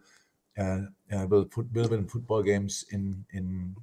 uh, 0.59 0.81
uh, 1.13 1.27
will 1.27 1.45
put 1.45 1.73
will 1.73 1.89
win 1.89 2.07
football 2.07 2.43
games 2.43 2.85
in 2.91 3.25
in 3.33 3.75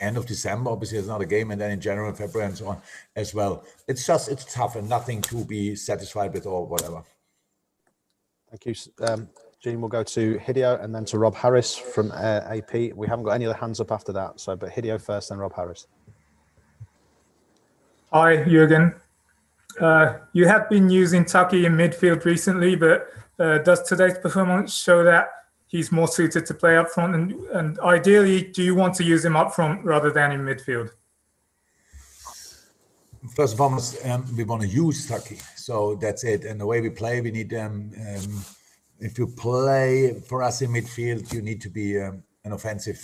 end 0.00 0.16
of 0.16 0.26
December. 0.26 0.70
Obviously, 0.70 0.98
it's 0.98 1.08
not 1.08 1.20
a 1.20 1.26
game, 1.26 1.50
and 1.50 1.60
then 1.60 1.70
in 1.70 1.80
January 1.80 2.08
and 2.08 2.18
February 2.18 2.48
and 2.48 2.58
so 2.58 2.68
on 2.68 2.82
as 3.16 3.34
well. 3.34 3.64
It's 3.88 4.06
just 4.06 4.28
it's 4.28 4.52
tough 4.52 4.76
and 4.76 4.88
nothing 4.88 5.22
to 5.22 5.44
be 5.44 5.76
satisfied 5.76 6.32
with 6.32 6.46
or 6.46 6.66
whatever. 6.66 7.02
Thank 8.50 8.66
you. 8.66 8.74
Um, 9.06 9.28
Gene, 9.62 9.80
we'll 9.80 9.88
go 9.88 10.02
to 10.02 10.38
Hideo 10.38 10.82
and 10.82 10.92
then 10.92 11.04
to 11.06 11.18
Rob 11.18 11.36
Harris 11.36 11.76
from 11.76 12.10
uh, 12.10 12.40
AP. 12.50 12.74
We 12.94 13.06
haven't 13.06 13.24
got 13.24 13.32
any 13.32 13.46
other 13.46 13.54
hands 13.54 13.80
up 13.80 13.92
after 13.92 14.12
that. 14.12 14.40
So, 14.40 14.56
but 14.56 14.70
Hideo 14.70 15.00
first, 15.00 15.28
then 15.28 15.38
Rob 15.38 15.54
Harris. 15.54 15.86
Hi, 18.12 18.44
Jurgen. 18.44 18.94
Uh, 19.80 20.18
you 20.32 20.46
have 20.46 20.68
been 20.68 20.90
using 20.90 21.24
Taki 21.24 21.66
in 21.66 21.72
midfield 21.74 22.24
recently, 22.24 22.76
but 22.76 23.08
uh, 23.38 23.58
does 23.58 23.82
today's 23.82 24.18
performance 24.18 24.74
show 24.74 25.02
that 25.04 25.28
he's 25.66 25.90
more 25.90 26.08
suited 26.08 26.46
to 26.46 26.54
play 26.54 26.76
up 26.76 26.90
front? 26.90 27.14
And, 27.14 27.32
and 27.52 27.78
ideally, 27.80 28.42
do 28.42 28.62
you 28.62 28.74
want 28.74 28.94
to 28.96 29.04
use 29.04 29.24
him 29.24 29.36
up 29.36 29.54
front 29.54 29.84
rather 29.84 30.10
than 30.10 30.32
in 30.32 30.40
midfield? 30.40 30.90
First 33.36 33.54
of 33.54 33.60
all, 33.60 33.80
um, 34.04 34.36
we 34.36 34.44
want 34.44 34.62
to 34.62 34.68
use 34.68 35.06
Taki, 35.06 35.38
so 35.56 35.94
that's 35.94 36.24
it. 36.24 36.44
And 36.44 36.60
the 36.60 36.66
way 36.66 36.80
we 36.80 36.90
play, 36.90 37.20
we 37.20 37.30
need 37.30 37.54
um, 37.54 37.92
um, 37.96 38.44
if 38.98 39.16
you 39.16 39.28
play 39.28 40.20
for 40.28 40.42
us 40.42 40.60
in 40.60 40.70
midfield, 40.70 41.32
you 41.32 41.40
need 41.40 41.60
to 41.60 41.70
be 41.70 42.00
um, 42.00 42.22
an 42.44 42.52
offensive. 42.52 43.00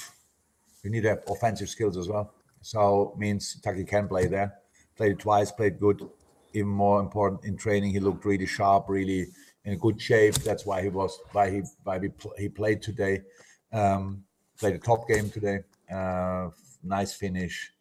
You 0.83 0.91
need 0.91 1.03
to 1.03 1.11
have 1.11 1.23
offensive 1.29 1.69
skills 1.69 1.97
as 1.97 2.09
well. 2.09 2.35
So 2.61 3.15
means 3.17 3.61
Taki 3.61 3.85
can 3.85 4.09
play 4.09 4.27
there. 4.27 4.55
Played 4.97 5.21
twice, 5.21 5.53
played 5.53 5.79
good. 5.79 6.09
Even 6.59 6.71
more 6.71 7.01
important 7.01 7.45
in 7.45 7.57
training, 7.57 7.93
he 7.93 8.01
looked 8.01 8.25
really 8.25 8.47
sharp, 8.47 8.89
really 8.89 9.27
in 9.65 9.79
good 9.79 10.01
shape. 10.01 10.35
That's 10.49 10.65
why 10.67 10.83
he 10.83 10.89
was 10.89 11.19
why 11.33 11.51
he 11.51 11.63
why 11.85 11.99
we 11.99 12.09
pl- 12.09 12.39
he 12.39 12.49
played 12.49 12.81
today. 12.83 13.23
Um, 13.73 14.25
played 14.59 14.75
a 14.75 14.79
top 14.79 15.09
game 15.09 15.31
today. 15.31 15.59
Uh, 15.93 16.49
nice 16.83 17.13
finish. 17.13 17.73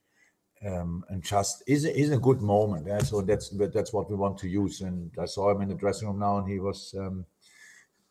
Um, 0.65 1.05
and 1.09 1.23
just 1.23 1.63
is 1.67 1.85
is 1.85 2.11
a 2.11 2.17
good 2.27 2.41
moment. 2.41 2.87
Yeah? 2.87 3.03
So 3.09 3.21
that's 3.21 3.49
that's 3.49 3.93
what 3.93 4.09
we 4.09 4.15
want 4.15 4.37
to 4.39 4.47
use. 4.47 4.81
And 4.81 5.11
I 5.19 5.25
saw 5.25 5.51
him 5.51 5.61
in 5.61 5.69
the 5.69 5.75
dressing 5.75 6.07
room 6.07 6.19
now, 6.19 6.37
and 6.39 6.47
he 6.49 6.59
was 6.59 6.95
um, 6.97 7.25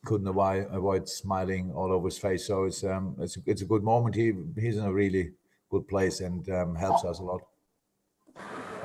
couldn't 0.04 0.28
avoid, 0.28 0.68
avoid 0.70 1.08
smiling 1.08 1.72
all 1.72 1.92
over 1.92 2.06
his 2.06 2.18
face. 2.18 2.46
So 2.46 2.64
it's 2.64 2.82
um 2.84 3.16
it's 3.18 3.36
it's 3.46 3.62
a 3.62 3.70
good 3.72 3.82
moment. 3.82 4.14
He 4.14 4.32
he's 4.56 4.78
in 4.78 4.84
a 4.84 4.92
really 4.92 5.32
good 5.70 5.86
place 5.88 6.20
and 6.20 6.48
um, 6.50 6.74
helps 6.74 7.04
us 7.04 7.18
a 7.18 7.24
lot. 7.24 7.42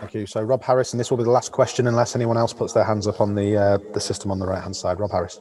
Thank 0.02 0.16
you. 0.16 0.26
So 0.26 0.42
Rob 0.42 0.64
Harris, 0.64 0.94
and 0.94 1.00
this 1.00 1.12
will 1.12 1.20
be 1.20 1.24
the 1.24 1.30
last 1.30 1.52
question, 1.52 1.86
unless 1.86 2.16
anyone 2.16 2.36
else 2.36 2.54
puts 2.54 2.74
their 2.74 2.84
hands 2.84 3.06
up 3.06 3.22
on 3.22 3.36
the 3.36 3.56
uh, 3.56 3.78
the 3.94 4.00
system 4.00 4.32
on 4.32 4.40
the 4.40 4.48
right 4.48 4.62
hand 4.62 4.76
side. 4.76 5.00
Rob 5.00 5.12
Harris. 5.12 5.40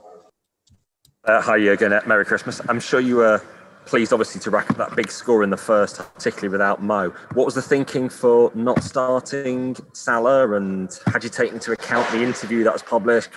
Uh, 1.24 1.40
hi 1.40 1.56
again. 1.56 1.98
Merry 2.06 2.26
Christmas. 2.26 2.60
I'm 2.68 2.78
sure 2.78 3.00
you 3.00 3.16
were 3.16 3.42
pleased, 3.86 4.12
obviously, 4.12 4.38
to 4.42 4.50
rack 4.50 4.70
up 4.70 4.76
that 4.76 4.94
big 4.94 5.10
score 5.10 5.42
in 5.42 5.48
the 5.48 5.56
first, 5.56 5.96
particularly 6.14 6.50
without 6.50 6.82
Mo. 6.82 7.08
What 7.32 7.46
was 7.46 7.54
the 7.54 7.62
thinking 7.62 8.10
for 8.10 8.52
not 8.54 8.82
starting 8.82 9.76
Salah, 9.94 10.52
and 10.52 10.90
had 11.06 11.24
you 11.24 11.30
taken 11.30 11.54
into 11.54 11.72
account 11.72 12.10
the 12.10 12.22
interview 12.22 12.62
that 12.64 12.72
was 12.74 12.82
published, 12.82 13.30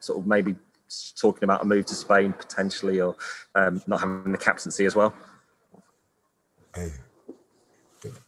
sort 0.00 0.18
of 0.18 0.26
maybe 0.26 0.56
talking 1.16 1.44
about 1.44 1.62
a 1.62 1.64
move 1.64 1.86
to 1.86 1.94
Spain 1.94 2.32
potentially, 2.32 3.00
or 3.00 3.14
um, 3.54 3.80
not 3.86 4.00
having 4.00 4.32
the 4.32 4.38
captaincy 4.38 4.86
as 4.86 4.96
well? 4.96 5.14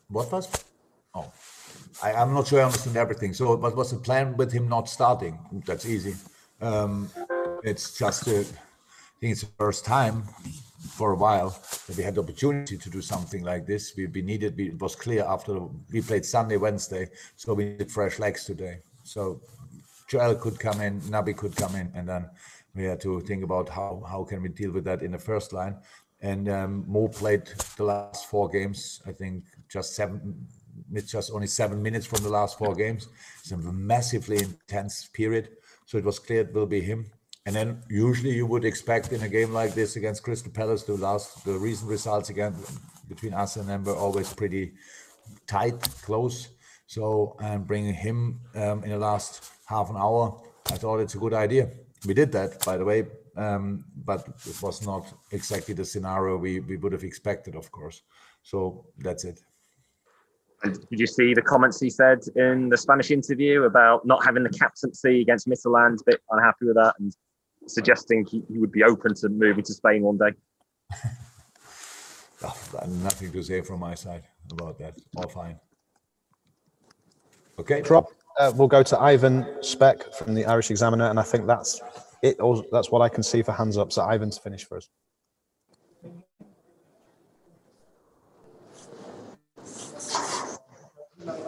What 0.08 0.30
was? 0.30 0.64
Oh, 1.12 1.32
I, 2.02 2.12
am 2.12 2.34
not 2.34 2.46
sure 2.46 2.60
I 2.60 2.64
understand 2.64 2.96
everything. 2.96 3.32
So, 3.34 3.56
what 3.56 3.76
was 3.76 3.90
the 3.90 3.98
plan 3.98 4.36
with 4.36 4.52
him 4.52 4.68
not 4.68 4.88
starting? 4.88 5.38
That's 5.64 5.86
easy. 5.86 6.14
Um, 6.60 7.10
it's 7.62 7.96
just, 7.98 8.28
uh, 8.28 8.40
I 8.40 9.18
think 9.20 9.32
it's 9.32 9.42
the 9.42 9.48
first 9.58 9.84
time 9.84 10.24
for 10.90 11.12
a 11.12 11.16
while 11.16 11.50
that 11.86 11.96
we 11.96 12.02
had 12.02 12.14
the 12.14 12.20
opportunity 12.20 12.76
to 12.76 12.90
do 12.90 13.00
something 13.00 13.42
like 13.42 13.66
this. 13.66 13.94
We, 13.96 14.06
we 14.06 14.22
needed, 14.22 14.56
we, 14.56 14.68
it 14.68 14.80
was 14.80 14.94
clear 14.94 15.24
after 15.24 15.60
we 15.92 16.00
played 16.02 16.24
Sunday, 16.24 16.56
Wednesday, 16.56 17.08
so 17.36 17.54
we 17.54 17.64
needed 17.64 17.90
fresh 17.90 18.18
legs 18.18 18.44
today. 18.44 18.78
So 19.02 19.40
Joel 20.08 20.36
could 20.36 20.58
come 20.58 20.80
in, 20.80 21.00
Naby 21.02 21.36
could 21.36 21.56
come 21.56 21.74
in, 21.76 21.90
and 21.94 22.08
then 22.08 22.30
we 22.74 22.84
had 22.84 23.00
to 23.00 23.20
think 23.20 23.42
about 23.42 23.68
how 23.68 24.04
how 24.08 24.24
can 24.24 24.42
we 24.42 24.50
deal 24.50 24.70
with 24.70 24.84
that 24.84 25.02
in 25.02 25.12
the 25.12 25.18
first 25.18 25.52
line. 25.52 25.76
And 26.20 26.48
um, 26.48 26.84
Mo 26.86 27.08
played 27.08 27.46
the 27.76 27.84
last 27.84 28.26
four 28.30 28.48
games. 28.48 29.02
I 29.06 29.12
think 29.12 29.44
just 29.68 29.94
seven, 29.94 30.46
it's 30.92 31.12
just 31.12 31.32
only 31.32 31.46
seven 31.46 31.82
minutes 31.82 32.06
from 32.06 32.22
the 32.22 32.28
last 32.28 32.58
four 32.58 32.74
games. 32.74 33.08
It's 33.40 33.52
a 33.52 33.56
massively 33.56 34.38
intense 34.38 35.08
period. 35.12 35.50
So 35.86 35.98
it 35.98 36.04
was 36.04 36.18
clear 36.18 36.40
it 36.40 36.52
will 36.52 36.66
be 36.66 36.80
him. 36.80 37.06
And 37.46 37.54
then 37.54 37.82
usually 37.88 38.34
you 38.34 38.46
would 38.46 38.64
expect 38.64 39.12
in 39.12 39.22
a 39.22 39.28
game 39.28 39.52
like 39.52 39.74
this 39.74 39.94
against 39.94 40.24
Crystal 40.24 40.50
Palace, 40.50 40.82
the 40.82 40.94
last 40.94 41.44
the 41.44 41.52
recent 41.52 41.88
results 41.88 42.28
again 42.28 42.54
between 43.08 43.34
us 43.34 43.56
and 43.56 43.68
them 43.68 43.84
were 43.84 43.94
always 43.94 44.32
pretty 44.32 44.72
tight, 45.46 45.80
close. 46.02 46.48
So 46.88 47.36
and 47.40 47.66
bringing 47.66 47.94
him 47.94 48.40
um, 48.56 48.82
in 48.82 48.90
the 48.90 48.98
last 48.98 49.52
half 49.66 49.90
an 49.90 49.96
hour, 49.96 50.40
I 50.66 50.76
thought 50.76 50.98
it's 50.98 51.14
a 51.14 51.18
good 51.18 51.34
idea. 51.34 51.70
We 52.04 52.14
did 52.14 52.32
that, 52.32 52.64
by 52.64 52.76
the 52.76 52.84
way, 52.84 53.06
um, 53.36 53.84
but 54.04 54.26
it 54.44 54.60
was 54.60 54.84
not 54.84 55.12
exactly 55.30 55.74
the 55.74 55.84
scenario 55.84 56.36
we, 56.36 56.60
we 56.60 56.76
would 56.76 56.92
have 56.92 57.04
expected, 57.04 57.54
of 57.54 57.70
course. 57.70 58.02
So 58.42 58.86
that's 58.98 59.24
it. 59.24 59.40
And 60.62 60.74
did 60.88 61.00
you 61.00 61.06
see 61.06 61.34
the 61.34 61.42
comments 61.42 61.80
he 61.80 61.90
said 61.90 62.20
in 62.34 62.68
the 62.68 62.76
Spanish 62.76 63.10
interview 63.10 63.64
about 63.64 64.06
not 64.06 64.24
having 64.24 64.42
the 64.42 64.50
captaincy 64.50 65.20
against 65.20 65.46
Midtjylland? 65.48 66.00
A 66.00 66.04
bit 66.06 66.20
unhappy 66.30 66.66
with 66.66 66.76
that, 66.76 66.94
and 66.98 67.14
suggesting 67.66 68.24
he, 68.24 68.42
he 68.48 68.58
would 68.58 68.72
be 68.72 68.82
open 68.82 69.14
to 69.16 69.28
moving 69.28 69.64
to 69.64 69.74
Spain 69.74 70.02
one 70.02 70.18
day? 70.18 70.32
oh, 72.44 72.56
nothing 72.88 73.32
to 73.32 73.42
say 73.42 73.60
from 73.60 73.80
my 73.80 73.94
side 73.94 74.24
about 74.50 74.78
that. 74.78 74.96
All 75.16 75.28
fine. 75.28 75.58
Okay. 77.58 77.82
Drop. 77.82 78.06
Uh, 78.38 78.52
we'll 78.54 78.68
go 78.68 78.82
to 78.82 78.98
Ivan 78.98 79.46
Speck 79.62 80.12
from 80.14 80.34
the 80.34 80.44
Irish 80.44 80.70
Examiner, 80.70 81.08
and 81.08 81.18
I 81.18 81.22
think 81.22 81.46
that's 81.46 81.80
it. 82.22 82.36
That's 82.70 82.90
what 82.90 83.00
I 83.00 83.08
can 83.08 83.22
see 83.22 83.42
for 83.42 83.52
hands 83.52 83.78
up. 83.78 83.92
So 83.92 84.02
Ivan 84.02 84.30
to 84.30 84.40
finish 84.40 84.64
for 84.64 84.76
us. 84.76 84.88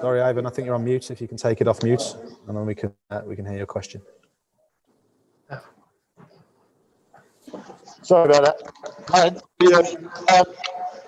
Sorry, 0.00 0.20
Ivan. 0.20 0.46
I 0.46 0.50
think 0.50 0.66
you're 0.66 0.74
on 0.76 0.84
mute. 0.84 1.10
If 1.10 1.20
you 1.20 1.26
can 1.26 1.36
take 1.36 1.60
it 1.60 1.68
off 1.68 1.82
mute, 1.82 2.14
and 2.46 2.56
then 2.56 2.64
we 2.64 2.74
can 2.74 2.92
uh, 3.10 3.22
we 3.26 3.34
can 3.34 3.44
hear 3.44 3.56
your 3.56 3.66
question. 3.66 4.00
Sorry 8.02 8.24
about 8.24 8.44
that. 8.44 8.72
Hi, 9.08 9.26
uh, 10.28 10.44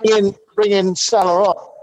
bringing, 0.02 0.36
bringing 0.54 0.94
Salah 0.94 1.50
up. 1.50 1.74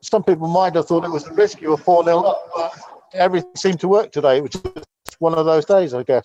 Some 0.00 0.24
people 0.24 0.48
might 0.48 0.74
have 0.74 0.86
thought 0.86 1.04
it 1.04 1.10
was 1.10 1.26
a 1.26 1.32
risk. 1.32 1.60
You 1.60 1.70
were 1.70 1.76
4 1.76 2.04
0 2.04 2.18
up, 2.18 2.50
but 2.54 2.72
everything 3.14 3.54
seemed 3.54 3.80
to 3.80 3.88
work 3.88 4.12
today. 4.12 4.38
It 4.38 4.42
was 4.42 4.50
just 4.50 5.20
one 5.20 5.34
of 5.34 5.46
those 5.46 5.64
days, 5.64 5.94
I 5.94 6.02
guess. 6.02 6.24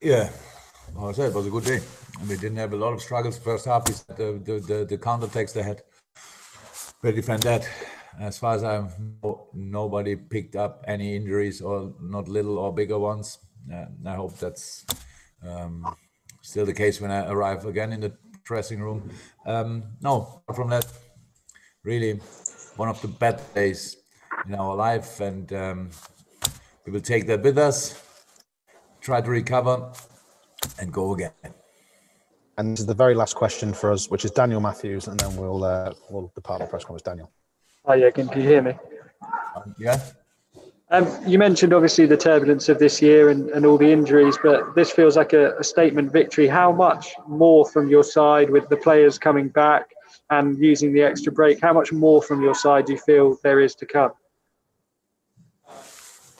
Yeah, 0.00 0.30
well, 0.94 1.08
I 1.08 1.12
said 1.12 1.30
it 1.30 1.34
was 1.34 1.46
a 1.46 1.50
good 1.50 1.64
day. 1.64 1.80
We 2.28 2.36
didn't 2.36 2.56
have 2.56 2.72
a 2.72 2.76
lot 2.76 2.92
of 2.92 3.02
struggles 3.02 3.38
first 3.38 3.66
half. 3.66 3.84
The, 3.84 4.40
the, 4.44 4.60
the, 4.66 4.84
the 4.84 4.98
counter 4.98 5.26
attacks 5.26 5.52
they 5.52 5.62
had. 5.62 5.82
We 7.02 7.10
defend 7.10 7.42
that. 7.42 7.68
As 8.20 8.38
far 8.38 8.54
as 8.54 8.62
I 8.62 8.88
know, 9.22 9.48
nobody 9.52 10.14
picked 10.14 10.54
up 10.54 10.84
any 10.86 11.16
injuries 11.16 11.60
or 11.60 11.92
not 12.00 12.28
little 12.28 12.58
or 12.58 12.72
bigger 12.72 12.98
ones. 12.98 13.38
Uh, 13.72 13.86
I 14.06 14.14
hope 14.14 14.38
that's 14.38 14.86
um, 15.44 15.96
still 16.42 16.64
the 16.64 16.72
case 16.72 17.00
when 17.00 17.10
I 17.10 17.28
arrive 17.28 17.64
again 17.64 17.92
in 17.92 18.00
the 18.00 18.12
dressing 18.44 18.80
room. 18.80 19.10
Um, 19.44 19.82
no, 20.00 20.42
from 20.54 20.70
that, 20.70 20.86
really 21.82 22.20
one 22.76 22.88
of 22.88 23.02
the 23.02 23.08
bad 23.08 23.40
days 23.52 23.96
in 24.46 24.54
our 24.54 24.76
life, 24.76 25.18
and 25.20 25.52
um, 25.52 25.90
we 26.86 26.92
will 26.92 27.00
take 27.00 27.26
that 27.26 27.42
with 27.42 27.58
us, 27.58 28.00
try 29.00 29.20
to 29.20 29.28
recover, 29.28 29.92
and 30.78 30.92
go 30.92 31.14
again. 31.14 31.32
And 32.62 32.74
this 32.74 32.80
is 32.80 32.86
the 32.86 32.94
very 32.94 33.16
last 33.16 33.34
question 33.34 33.74
for 33.74 33.90
us, 33.90 34.08
which 34.08 34.24
is 34.24 34.30
Daniel 34.30 34.60
Matthews, 34.60 35.08
and 35.08 35.18
then 35.18 35.34
we'll 35.34 35.64
uh, 35.64 35.92
we'll 36.10 36.30
depart 36.36 36.60
the 36.60 36.66
press 36.66 36.84
conference. 36.84 37.02
Daniel. 37.02 37.28
Hi, 37.84 37.96
yeah, 37.96 38.10
can 38.10 38.28
you 38.28 38.42
hear 38.42 38.62
me? 38.62 38.74
Um, 39.56 39.74
yeah. 39.80 40.00
Um, 40.88 41.08
you 41.26 41.40
mentioned 41.40 41.72
obviously 41.72 42.06
the 42.06 42.16
turbulence 42.16 42.68
of 42.68 42.78
this 42.78 43.02
year 43.02 43.30
and, 43.30 43.50
and 43.50 43.66
all 43.66 43.78
the 43.78 43.90
injuries, 43.90 44.38
but 44.44 44.76
this 44.76 44.92
feels 44.92 45.16
like 45.16 45.32
a, 45.32 45.56
a, 45.56 45.64
statement 45.64 46.12
victory. 46.12 46.46
How 46.46 46.70
much 46.70 47.14
more 47.26 47.66
from 47.66 47.88
your 47.88 48.04
side 48.04 48.48
with 48.48 48.68
the 48.68 48.76
players 48.76 49.18
coming 49.18 49.48
back 49.48 49.88
and 50.30 50.56
using 50.56 50.92
the 50.92 51.02
extra 51.02 51.32
break? 51.32 51.60
How 51.60 51.72
much 51.72 51.90
more 51.92 52.22
from 52.22 52.42
your 52.42 52.54
side 52.54 52.84
do 52.84 52.92
you 52.92 52.98
feel 53.00 53.38
there 53.42 53.58
is 53.58 53.74
to 53.76 53.86
come? 53.86 54.12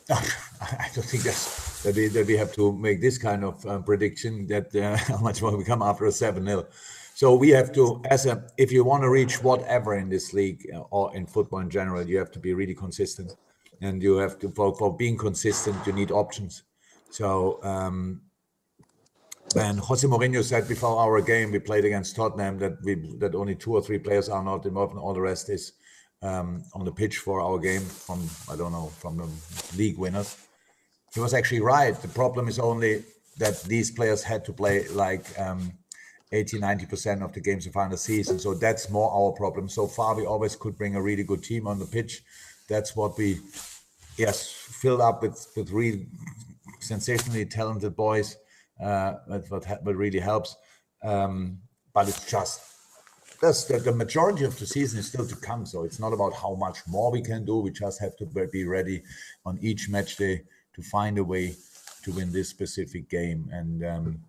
I 0.09 0.89
don't 0.95 1.05
think 1.05 1.25
that's, 1.25 1.72
that, 1.85 1.95
we, 1.97 2.09
that 2.09 2.27
we 2.27 2.37
have 2.37 2.53
to 2.55 2.73
make 2.73 3.01
this 3.01 3.19
kind 3.19 3.45
of 3.45 3.65
um, 3.67 3.83
prediction 3.83 4.47
that 4.49 4.75
uh, 4.75 4.97
how 5.13 5.19
much 5.19 5.43
more 5.43 5.57
we 5.57 5.65
come 5.65 5.83
after 5.83 6.07
a 6.07 6.13
7 6.13 6.45
0. 6.45 6.67
So 7.15 7.35
we 7.35 7.51
have 7.51 7.73
to, 7.73 8.01
as 8.07 8.27
a, 8.27 8.43
if 8.57 8.73
you 8.73 8.85
want 8.85 9.03
to 9.03 9.11
reach 9.11 9.43
whatever 9.43 9.97
in 9.97 10.09
this 10.09 10.33
league 10.33 10.67
uh, 10.75 10.81
or 10.91 11.15
in 11.15 11.27
football 11.27 11.61
in 11.61 11.71
general, 11.71 12.07
you 12.07 12.19
have 12.19 12.31
to 12.33 12.39
be 12.39 12.55
really 12.55 12.75
consistent 12.75 13.35
and 13.83 14.03
you 14.03 14.17
have 14.17 14.39
to 14.39 14.49
for, 14.51 14.75
for 14.75 14.97
being 14.97 15.19
consistent 15.19 15.77
you 15.87 15.93
need 15.93 16.11
options 16.11 16.63
so 17.11 17.59
um 17.63 18.21
when 19.55 19.77
Jose 19.77 20.07
Mourinho 20.07 20.43
said 20.43 20.67
before 20.67 20.99
our 20.99 21.21
game 21.21 21.51
we 21.51 21.59
played 21.59 21.85
against 21.85 22.17
Tottenham 22.17 22.59
that 22.59 22.75
we 22.85 22.95
that 23.19 23.35
only 23.35 23.55
two 23.55 23.75
or 23.75 23.83
three 23.83 23.99
players 23.99 24.29
are 24.29 24.43
not 24.43 24.65
involved 24.65 24.93
and 24.93 25.01
all 25.01 25.13
the 25.13 25.21
rest 25.21 25.51
is 25.51 25.73
um, 26.23 26.63
on 26.73 26.85
the 26.85 26.93
pitch 26.93 27.19
for 27.19 27.41
our 27.41 27.59
game 27.59 27.83
from 27.83 28.27
I 28.51 28.57
don't 28.57 28.73
know 28.73 28.87
from 28.99 29.17
the 29.19 29.29
league 29.77 29.99
winners. 29.99 30.37
He 31.15 31.21
was 31.21 31.35
actually 31.35 31.61
right. 31.61 31.95
The 31.95 32.09
problem 32.09 32.49
is 32.49 32.59
only 32.59 33.05
that 33.39 33.63
these 33.65 33.91
players 33.91 34.23
had 34.23 34.45
to 34.47 34.53
play 34.53 34.89
like 34.89 35.27
um, 35.39 35.73
80, 36.33 36.59
90% 36.59 37.23
of 37.23 37.33
the 37.33 37.41
games 37.41 37.67
of 37.67 37.91
the 37.91 37.97
season. 37.97 38.39
So 38.39 38.55
that's 38.55 38.89
more 38.91 39.11
our 39.13 39.33
problem. 39.33 39.69
So 39.69 39.87
far, 39.87 40.15
we 40.15 40.27
always 40.27 40.57
could 40.57 40.77
bring 40.79 40.97
a 40.97 41.03
really 41.03 41.25
good 41.25 41.43
team 41.43 41.67
on 41.67 41.79
the 41.79 41.87
pitch. 41.87 42.23
That's 42.69 42.97
what 42.97 43.19
we, 43.19 43.41
yes, 44.17 44.51
filled 44.51 45.01
up 45.01 45.23
with, 45.23 45.47
with 45.57 45.71
really 45.71 46.07
sensationally 46.81 47.45
talented 47.45 47.95
boys. 47.95 48.37
Uh, 48.83 49.15
that's 49.29 49.51
what, 49.51 49.65
what 49.85 49.97
really 49.97 50.19
helps. 50.19 50.57
Um, 51.03 51.59
but 51.93 52.09
it's 52.09 52.31
just 52.31 52.63
that's 53.43 53.65
the, 53.65 53.79
the 53.79 53.93
majority 53.93 54.45
of 54.45 54.57
the 54.59 54.67
season 54.67 55.01
is 55.01 55.09
still 55.09 55.27
to 55.27 55.37
come. 55.37 55.67
So 55.67 55.83
it's 55.83 55.99
not 55.99 56.13
about 56.13 56.33
how 56.33 56.55
much 56.55 56.79
more 56.87 57.11
we 57.11 57.21
can 57.21 57.45
do. 57.45 57.59
We 57.59 57.73
just 57.73 58.01
have 58.01 58.17
to 58.19 58.49
be 58.51 58.65
ready 58.65 59.03
on 59.45 59.59
each 59.61 59.89
match 59.89 60.17
day 60.17 60.43
to 60.75 60.83
find 60.83 61.19
a 61.19 61.25
way 61.25 61.55
to 62.05 62.13
win 62.13 62.33
this 62.33 62.49
specific 62.49 63.09
game. 63.09 63.49
And 63.53 63.85
um, 63.85 64.21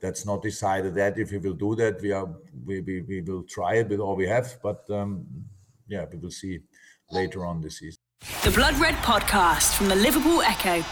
that's 0.00 0.24
not 0.24 0.42
decided 0.42 0.94
that 0.94 1.18
if 1.18 1.30
we 1.32 1.38
will 1.38 1.54
do 1.54 1.74
that, 1.76 2.00
we 2.00 2.12
are 2.12 2.28
we, 2.64 2.80
we, 2.80 3.02
we 3.02 3.20
will 3.20 3.42
try 3.42 3.74
it 3.76 3.88
with 3.88 4.00
all 4.00 4.16
we 4.16 4.26
have. 4.26 4.56
But 4.62 4.88
um, 4.90 5.26
yeah, 5.88 6.06
we 6.10 6.18
will 6.18 6.30
see 6.30 6.60
later 7.10 7.44
on 7.44 7.60
this 7.60 7.78
season. 7.78 8.00
The 8.44 8.50
Blood 8.50 8.78
Red 8.78 8.94
Podcast 8.96 9.74
from 9.76 9.88
the 9.88 9.96
Liverpool 9.96 10.42
Echo. 10.42 10.84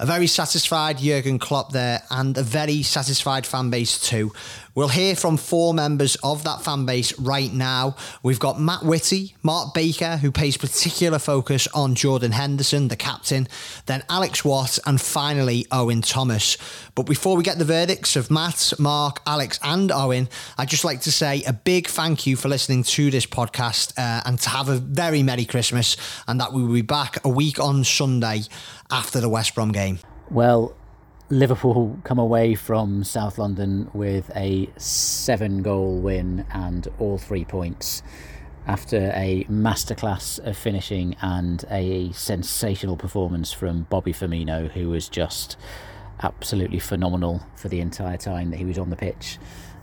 A 0.00 0.06
very 0.06 0.26
satisfied 0.26 0.98
Jurgen 0.98 1.38
Klopp 1.38 1.72
there, 1.72 2.02
and 2.10 2.36
a 2.36 2.42
very 2.42 2.82
satisfied 2.82 3.46
fan 3.46 3.70
base 3.70 4.00
too. 4.00 4.32
We'll 4.74 4.88
hear 4.88 5.14
from 5.14 5.36
four 5.36 5.72
members 5.72 6.16
of 6.24 6.42
that 6.44 6.62
fan 6.62 6.84
base 6.84 7.16
right 7.18 7.52
now. 7.52 7.94
We've 8.24 8.40
got 8.40 8.60
Matt 8.60 8.82
Whitty, 8.82 9.36
Mark 9.42 9.72
Baker, 9.72 10.16
who 10.16 10.32
pays 10.32 10.56
particular 10.56 11.20
focus 11.20 11.68
on 11.68 11.94
Jordan 11.94 12.32
Henderson, 12.32 12.88
the 12.88 12.96
captain, 12.96 13.46
then 13.86 14.02
Alex 14.08 14.44
Watt, 14.44 14.80
and 14.84 15.00
finally 15.00 15.66
Owen 15.70 16.02
Thomas. 16.02 16.58
But 16.96 17.04
before 17.04 17.36
we 17.36 17.44
get 17.44 17.58
the 17.58 17.64
verdicts 17.64 18.16
of 18.16 18.32
Matt, 18.32 18.72
Mark, 18.78 19.20
Alex, 19.26 19.60
and 19.62 19.92
Owen, 19.92 20.28
I'd 20.58 20.68
just 20.70 20.84
like 20.84 21.02
to 21.02 21.12
say 21.12 21.44
a 21.44 21.52
big 21.52 21.86
thank 21.86 22.26
you 22.26 22.34
for 22.34 22.48
listening 22.48 22.82
to 22.82 23.12
this 23.12 23.26
podcast 23.26 23.92
uh, 23.96 24.22
and 24.26 24.40
to 24.40 24.48
have 24.48 24.68
a 24.68 24.78
very 24.78 25.22
Merry 25.22 25.44
Christmas, 25.44 25.96
and 26.26 26.40
that 26.40 26.52
we 26.52 26.64
will 26.64 26.74
be 26.74 26.82
back 26.82 27.24
a 27.24 27.28
week 27.28 27.60
on 27.60 27.84
Sunday 27.84 28.42
after 28.90 29.20
the 29.20 29.28
West 29.28 29.54
Brom 29.54 29.70
game. 29.70 30.00
Well, 30.30 30.74
Liverpool 31.30 31.98
come 32.04 32.18
away 32.18 32.54
from 32.54 33.02
South 33.02 33.38
London 33.38 33.90
with 33.94 34.30
a 34.36 34.68
seven 34.76 35.62
goal 35.62 35.98
win 35.98 36.44
and 36.52 36.86
all 36.98 37.16
three 37.16 37.46
points 37.46 38.02
after 38.66 39.10
a 39.14 39.44
masterclass 39.50 40.38
of 40.46 40.56
finishing 40.56 41.16
and 41.22 41.64
a 41.70 42.12
sensational 42.12 42.96
performance 42.96 43.52
from 43.52 43.84
Bobby 43.84 44.12
Firmino, 44.12 44.70
who 44.70 44.90
was 44.90 45.08
just 45.08 45.56
absolutely 46.22 46.78
phenomenal 46.78 47.46
for 47.56 47.68
the 47.68 47.80
entire 47.80 48.18
time 48.18 48.50
that 48.50 48.58
he 48.58 48.64
was 48.66 48.78
on 48.78 48.90
the 48.90 48.96
pitch. 48.96 49.38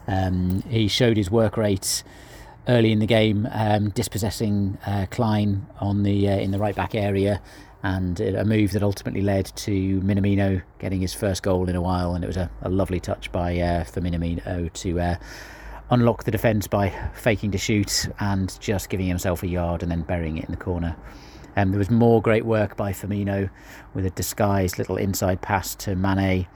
Um, 0.07 0.61
he 0.69 0.87
showed 0.87 1.17
his 1.17 1.31
work 1.31 1.57
rate 1.57 2.03
early 2.67 2.91
in 2.91 2.99
the 2.99 3.07
game, 3.07 3.47
um, 3.51 3.89
dispossessing 3.89 4.77
uh, 4.85 5.07
Clyne 5.09 5.65
on 5.79 6.03
the 6.03 6.29
uh, 6.29 6.37
in 6.37 6.51
the 6.51 6.59
right 6.59 6.75
back 6.75 6.93
area 6.93 7.41
and 7.83 8.19
a 8.19 8.45
move 8.45 8.71
that 8.71 8.83
ultimately 8.83 9.21
led 9.21 9.45
to 9.55 9.99
Minamino 10.01 10.61
getting 10.79 11.01
his 11.01 11.13
first 11.13 11.41
goal 11.41 11.67
in 11.67 11.75
a 11.75 11.81
while, 11.81 12.13
and 12.13 12.23
it 12.23 12.27
was 12.27 12.37
a, 12.37 12.49
a 12.61 12.69
lovely 12.69 12.99
touch 12.99 13.31
by 13.31 13.57
uh, 13.59 13.83
for 13.83 14.01
Minamino 14.01 14.71
to 14.73 14.99
uh, 14.99 15.15
unlock 15.89 16.23
the 16.23 16.31
defence 16.31 16.67
by 16.67 16.89
faking 17.13 17.51
to 17.51 17.57
shoot 17.57 18.07
and 18.19 18.59
just 18.59 18.89
giving 18.89 19.07
himself 19.07 19.43
a 19.43 19.47
yard 19.47 19.81
and 19.81 19.91
then 19.91 20.01
burying 20.01 20.37
it 20.37 20.45
in 20.45 20.51
the 20.51 20.57
corner. 20.57 20.95
Um, 21.57 21.71
there 21.71 21.79
was 21.79 21.89
more 21.89 22.21
great 22.21 22.45
work 22.45 22.77
by 22.77 22.93
Firmino 22.93 23.49
with 23.93 24.05
a 24.05 24.09
disguised 24.11 24.77
little 24.77 24.95
inside 24.95 25.41
pass 25.41 25.75
to 25.75 25.95
Mane, 25.95 26.47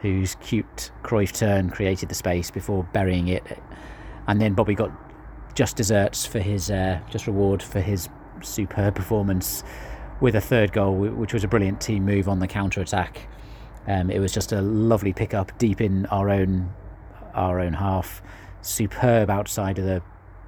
whose 0.00 0.34
cute 0.36 0.90
Cruyff 1.02 1.32
turn 1.32 1.70
created 1.70 2.08
the 2.08 2.14
space 2.14 2.50
before 2.50 2.84
burying 2.92 3.28
it, 3.28 3.44
and 4.26 4.40
then 4.40 4.54
Bobby 4.54 4.74
got 4.74 4.90
just 5.54 5.76
desserts 5.76 6.24
for 6.24 6.38
his 6.38 6.70
uh, 6.70 7.00
just 7.10 7.26
reward 7.26 7.62
for 7.62 7.80
his 7.80 8.08
superb 8.42 8.94
performance 8.94 9.62
with 10.20 10.34
a 10.34 10.40
third 10.40 10.72
goal, 10.72 10.94
which 10.94 11.32
was 11.32 11.44
a 11.44 11.48
brilliant 11.48 11.80
team 11.80 12.04
move 12.04 12.28
on 12.28 12.38
the 12.38 12.46
counter 12.46 12.80
attack. 12.80 13.28
Um, 13.86 14.10
it 14.10 14.18
was 14.18 14.32
just 14.32 14.52
a 14.52 14.60
lovely 14.60 15.12
pickup 15.12 15.56
deep 15.58 15.80
in 15.80 16.06
our 16.06 16.30
own 16.30 16.72
our 17.34 17.60
own 17.60 17.74
half. 17.74 18.22
Superb 18.60 19.30
outside 19.30 19.78
of 19.78 19.84
the 19.84 20.02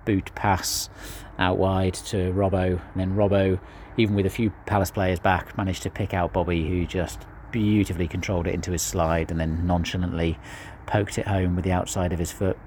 boot 0.05 0.35
pass 0.35 0.91
out 1.39 1.57
wide 1.57 1.95
to 1.95 2.33
Robbo, 2.33 2.81
and 2.93 2.97
then 2.97 3.15
Robbo, 3.15 3.59
even 3.97 4.15
with 4.15 4.27
a 4.27 4.31
few 4.31 4.51
Palace 4.67 4.91
players 4.91 5.19
back, 5.19 5.57
managed 5.57 5.83
to 5.85 5.91
pick 5.91 6.13
out 6.13 6.33
Bobby, 6.33 6.69
who 6.69 6.87
just 6.87 7.27
beautifully 7.51 8.09
controlled 8.09 8.47
it 8.47 8.55
into 8.55 8.73
his 8.73 8.83
slide 8.83 9.31
and 9.31 9.39
then 9.39 9.67
nonchalantly 9.67 10.39
poked 10.87 11.19
it 11.19 11.27
home 11.27 11.55
with 11.55 11.65
the 11.65 11.73
outside 11.73 12.13
of 12.13 12.19
his 12.19 12.33
foot. 12.33 12.59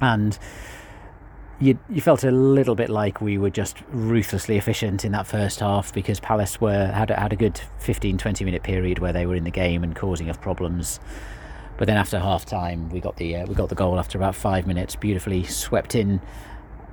And 0.00 0.38
you, 1.60 1.78
you 1.90 2.00
felt 2.00 2.24
a 2.24 2.30
little 2.30 2.74
bit 2.74 2.88
like 2.88 3.20
we 3.20 3.36
were 3.36 3.50
just 3.50 3.76
ruthlessly 3.90 4.56
efficient 4.56 5.04
in 5.04 5.12
that 5.12 5.26
first 5.26 5.60
half 5.60 5.92
because 5.92 6.18
Palace 6.18 6.60
were 6.60 6.86
had 6.86 7.10
had 7.10 7.32
a 7.32 7.36
good 7.36 7.60
15 7.78 8.16
20 8.16 8.44
minute 8.44 8.62
period 8.62 8.98
where 8.98 9.12
they 9.12 9.26
were 9.26 9.34
in 9.34 9.44
the 9.44 9.50
game 9.50 9.84
and 9.84 9.94
causing 9.94 10.30
us 10.30 10.38
problems. 10.38 11.00
But 11.76 11.86
then 11.86 11.96
after 11.96 12.18
half 12.18 12.46
time, 12.46 12.88
we 12.90 13.00
got 13.00 13.16
the 13.16 13.36
uh, 13.36 13.46
we 13.46 13.54
got 13.54 13.68
the 13.68 13.74
goal 13.74 13.98
after 13.98 14.16
about 14.16 14.34
five 14.34 14.66
minutes, 14.66 14.96
beautifully 14.96 15.44
swept 15.44 15.94
in 15.94 16.20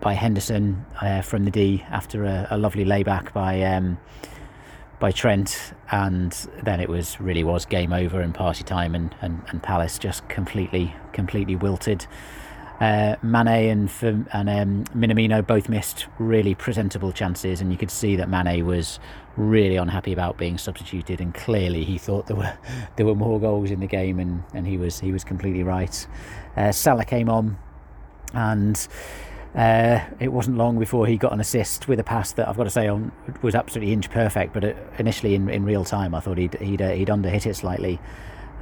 by 0.01 0.13
Henderson 0.13 0.85
uh, 1.01 1.21
from 1.21 1.45
the 1.45 1.51
D 1.51 1.83
after 1.89 2.25
a, 2.25 2.47
a 2.51 2.57
lovely 2.57 2.85
layback 2.85 3.33
by 3.33 3.61
um, 3.63 3.97
by 4.99 5.11
Trent, 5.11 5.73
and 5.91 6.31
then 6.63 6.79
it 6.79 6.89
was 6.89 7.21
really 7.21 7.43
was 7.43 7.65
game 7.65 7.93
over 7.93 8.19
and 8.19 8.33
party 8.33 8.63
time, 8.63 8.95
and, 8.95 9.15
and, 9.21 9.41
and 9.49 9.63
Palace 9.63 9.97
just 9.97 10.27
completely 10.27 10.93
completely 11.13 11.55
wilted. 11.55 12.05
Uh, 12.79 13.15
Mane 13.23 13.71
and 13.71 14.27
and 14.31 14.49
um, 14.49 14.83
Minamino 14.95 15.45
both 15.45 15.67
missed 15.67 16.05
really 16.19 16.53
presentable 16.53 17.11
chances, 17.11 17.59
and 17.59 17.71
you 17.71 17.77
could 17.77 17.89
see 17.89 18.15
that 18.15 18.29
Mane 18.29 18.65
was 18.65 18.99
really 19.35 19.77
unhappy 19.77 20.13
about 20.13 20.37
being 20.37 20.57
substituted, 20.57 21.19
and 21.19 21.33
clearly 21.33 21.83
he 21.83 21.97
thought 21.97 22.27
there 22.27 22.35
were 22.35 22.57
there 22.95 23.05
were 23.05 23.15
more 23.15 23.39
goals 23.39 23.71
in 23.71 23.79
the 23.79 23.87
game, 23.87 24.19
and, 24.19 24.43
and 24.53 24.67
he 24.67 24.77
was 24.77 24.99
he 24.99 25.11
was 25.11 25.23
completely 25.23 25.63
right. 25.63 26.07
Uh, 26.55 26.71
Salah 26.71 27.05
came 27.05 27.29
on, 27.29 27.57
and 28.33 28.87
uh, 29.55 29.99
it 30.19 30.31
wasn't 30.31 30.55
long 30.55 30.77
before 30.77 31.07
he 31.07 31.17
got 31.17 31.33
an 31.33 31.39
assist 31.39 31.87
with 31.87 31.99
a 31.99 32.03
pass 32.03 32.31
that 32.33 32.47
I've 32.47 32.57
got 32.57 32.65
to 32.65 32.69
say 32.69 32.87
on 32.87 33.11
was 33.41 33.55
absolutely 33.55 33.91
inch 33.91 34.11
perfect, 34.11 34.53
but 34.53 34.63
initially 34.99 35.33
in, 35.33 35.49
in 35.49 35.65
real 35.65 35.83
time 35.83 36.13
I 36.13 36.19
thought 36.19 36.37
he'd 36.37 36.53
he'd, 36.55 36.81
uh, 36.81 36.91
he'd 36.91 37.07
underhit 37.07 37.47
it 37.47 37.55
slightly 37.55 37.99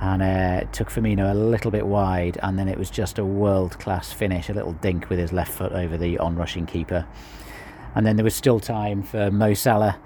and 0.01 0.21
uh, 0.21 0.69
took 0.71 0.89
Firmino 0.89 1.31
a 1.31 1.33
little 1.33 1.71
bit 1.71 1.87
wide, 1.87 2.37
and 2.43 2.59
then 2.59 2.67
it 2.67 2.77
was 2.77 2.89
just 2.89 3.17
a 3.17 3.25
world 3.25 3.79
class 3.79 4.11
finish, 4.11 4.49
a 4.49 4.53
little 4.53 4.73
dink 4.73 5.09
with 5.09 5.19
his 5.19 5.31
left 5.31 5.53
foot 5.53 5.71
over 5.71 5.97
the 5.97 6.17
on-rushing 6.19 6.65
keeper, 6.65 7.07
and 7.95 8.05
then 8.05 8.17
there 8.17 8.23
was 8.23 8.35
still 8.35 8.59
time 8.59 9.03
for 9.03 9.31
Mo 9.31 9.53
Salah 9.53 9.97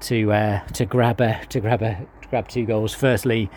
to 0.00 0.32
uh, 0.32 0.66
to 0.68 0.84
grab 0.84 1.20
a, 1.20 1.40
to 1.48 1.60
grab 1.60 1.82
a, 1.82 2.06
to 2.22 2.28
grab 2.28 2.48
two 2.48 2.64
goals. 2.66 2.94
Firstly, 2.94 3.50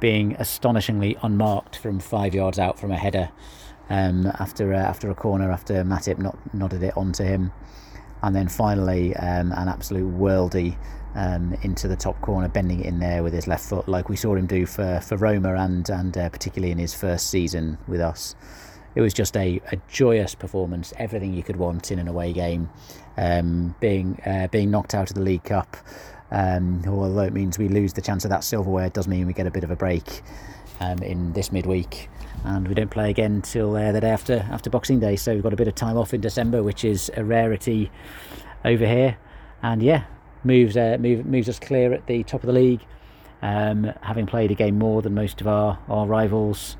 being 0.00 0.34
astonishingly 0.38 1.16
unmarked 1.22 1.76
from 1.76 2.00
five 2.00 2.34
yards 2.34 2.58
out 2.58 2.78
from 2.78 2.90
a 2.90 2.96
header 2.96 3.30
um, 3.88 4.26
after 4.38 4.74
uh, 4.74 4.78
after 4.78 5.10
a 5.10 5.14
corner 5.14 5.50
after 5.50 5.84
Matip 5.84 6.18
not, 6.18 6.36
nodded 6.52 6.82
it 6.82 6.96
onto 6.96 7.22
him, 7.22 7.52
and 8.22 8.34
then 8.34 8.48
finally 8.48 9.14
um, 9.16 9.52
an 9.52 9.68
absolute 9.68 10.12
worldy 10.12 10.76
um, 11.14 11.56
into 11.62 11.88
the 11.88 11.96
top 11.96 12.20
corner, 12.20 12.48
bending 12.48 12.80
it 12.80 12.86
in 12.86 12.98
there 12.98 13.22
with 13.22 13.32
his 13.32 13.46
left 13.46 13.68
foot, 13.68 13.88
like 13.88 14.08
we 14.08 14.16
saw 14.16 14.34
him 14.34 14.46
do 14.46 14.66
for, 14.66 15.00
for 15.00 15.16
Roma 15.16 15.54
and 15.54 15.88
and 15.88 16.16
uh, 16.16 16.28
particularly 16.28 16.72
in 16.72 16.78
his 16.78 16.94
first 16.94 17.30
season 17.30 17.78
with 17.86 18.00
us. 18.00 18.34
It 18.94 19.00
was 19.00 19.12
just 19.12 19.36
a, 19.36 19.60
a 19.72 19.76
joyous 19.88 20.34
performance, 20.36 20.92
everything 20.98 21.34
you 21.34 21.42
could 21.42 21.56
want 21.56 21.90
in 21.90 21.98
an 21.98 22.06
away 22.06 22.32
game. 22.32 22.70
Um, 23.16 23.74
being 23.80 24.20
uh, 24.26 24.48
being 24.48 24.70
knocked 24.70 24.94
out 24.94 25.10
of 25.10 25.14
the 25.14 25.22
League 25.22 25.44
Cup, 25.44 25.76
um, 26.30 26.82
although 26.86 27.22
it 27.22 27.32
means 27.32 27.58
we 27.58 27.68
lose 27.68 27.92
the 27.92 28.02
chance 28.02 28.24
of 28.24 28.30
that 28.30 28.42
silverware, 28.44 28.86
it 28.86 28.92
does 28.92 29.06
mean 29.06 29.26
we 29.26 29.32
get 29.32 29.46
a 29.46 29.50
bit 29.50 29.64
of 29.64 29.70
a 29.70 29.76
break 29.76 30.22
um, 30.80 30.98
in 30.98 31.32
this 31.32 31.52
midweek, 31.52 32.08
and 32.44 32.66
we 32.66 32.74
don't 32.74 32.90
play 32.90 33.10
again 33.10 33.40
till 33.42 33.76
uh, 33.76 33.92
the 33.92 34.00
day 34.00 34.10
after 34.10 34.46
after 34.50 34.68
Boxing 34.70 34.98
Day. 34.98 35.14
So 35.16 35.32
we've 35.32 35.42
got 35.42 35.52
a 35.52 35.56
bit 35.56 35.68
of 35.68 35.74
time 35.76 35.96
off 35.96 36.12
in 36.12 36.20
December, 36.20 36.62
which 36.62 36.84
is 36.84 37.10
a 37.16 37.24
rarity 37.24 37.90
over 38.64 38.86
here. 38.86 39.16
And 39.62 39.82
yeah, 39.82 40.04
moves 40.44 40.76
uh, 40.76 40.96
move, 41.00 41.26
moves 41.26 41.48
us 41.48 41.58
clear 41.58 41.92
at 41.92 42.06
the 42.06 42.22
top 42.24 42.42
of 42.42 42.46
the 42.46 42.52
league, 42.52 42.80
um, 43.42 43.92
having 44.02 44.26
played 44.26 44.50
a 44.50 44.54
game 44.54 44.78
more 44.78 45.02
than 45.02 45.14
most 45.14 45.40
of 45.40 45.46
our, 45.46 45.78
our 45.88 46.06
rivals, 46.06 46.76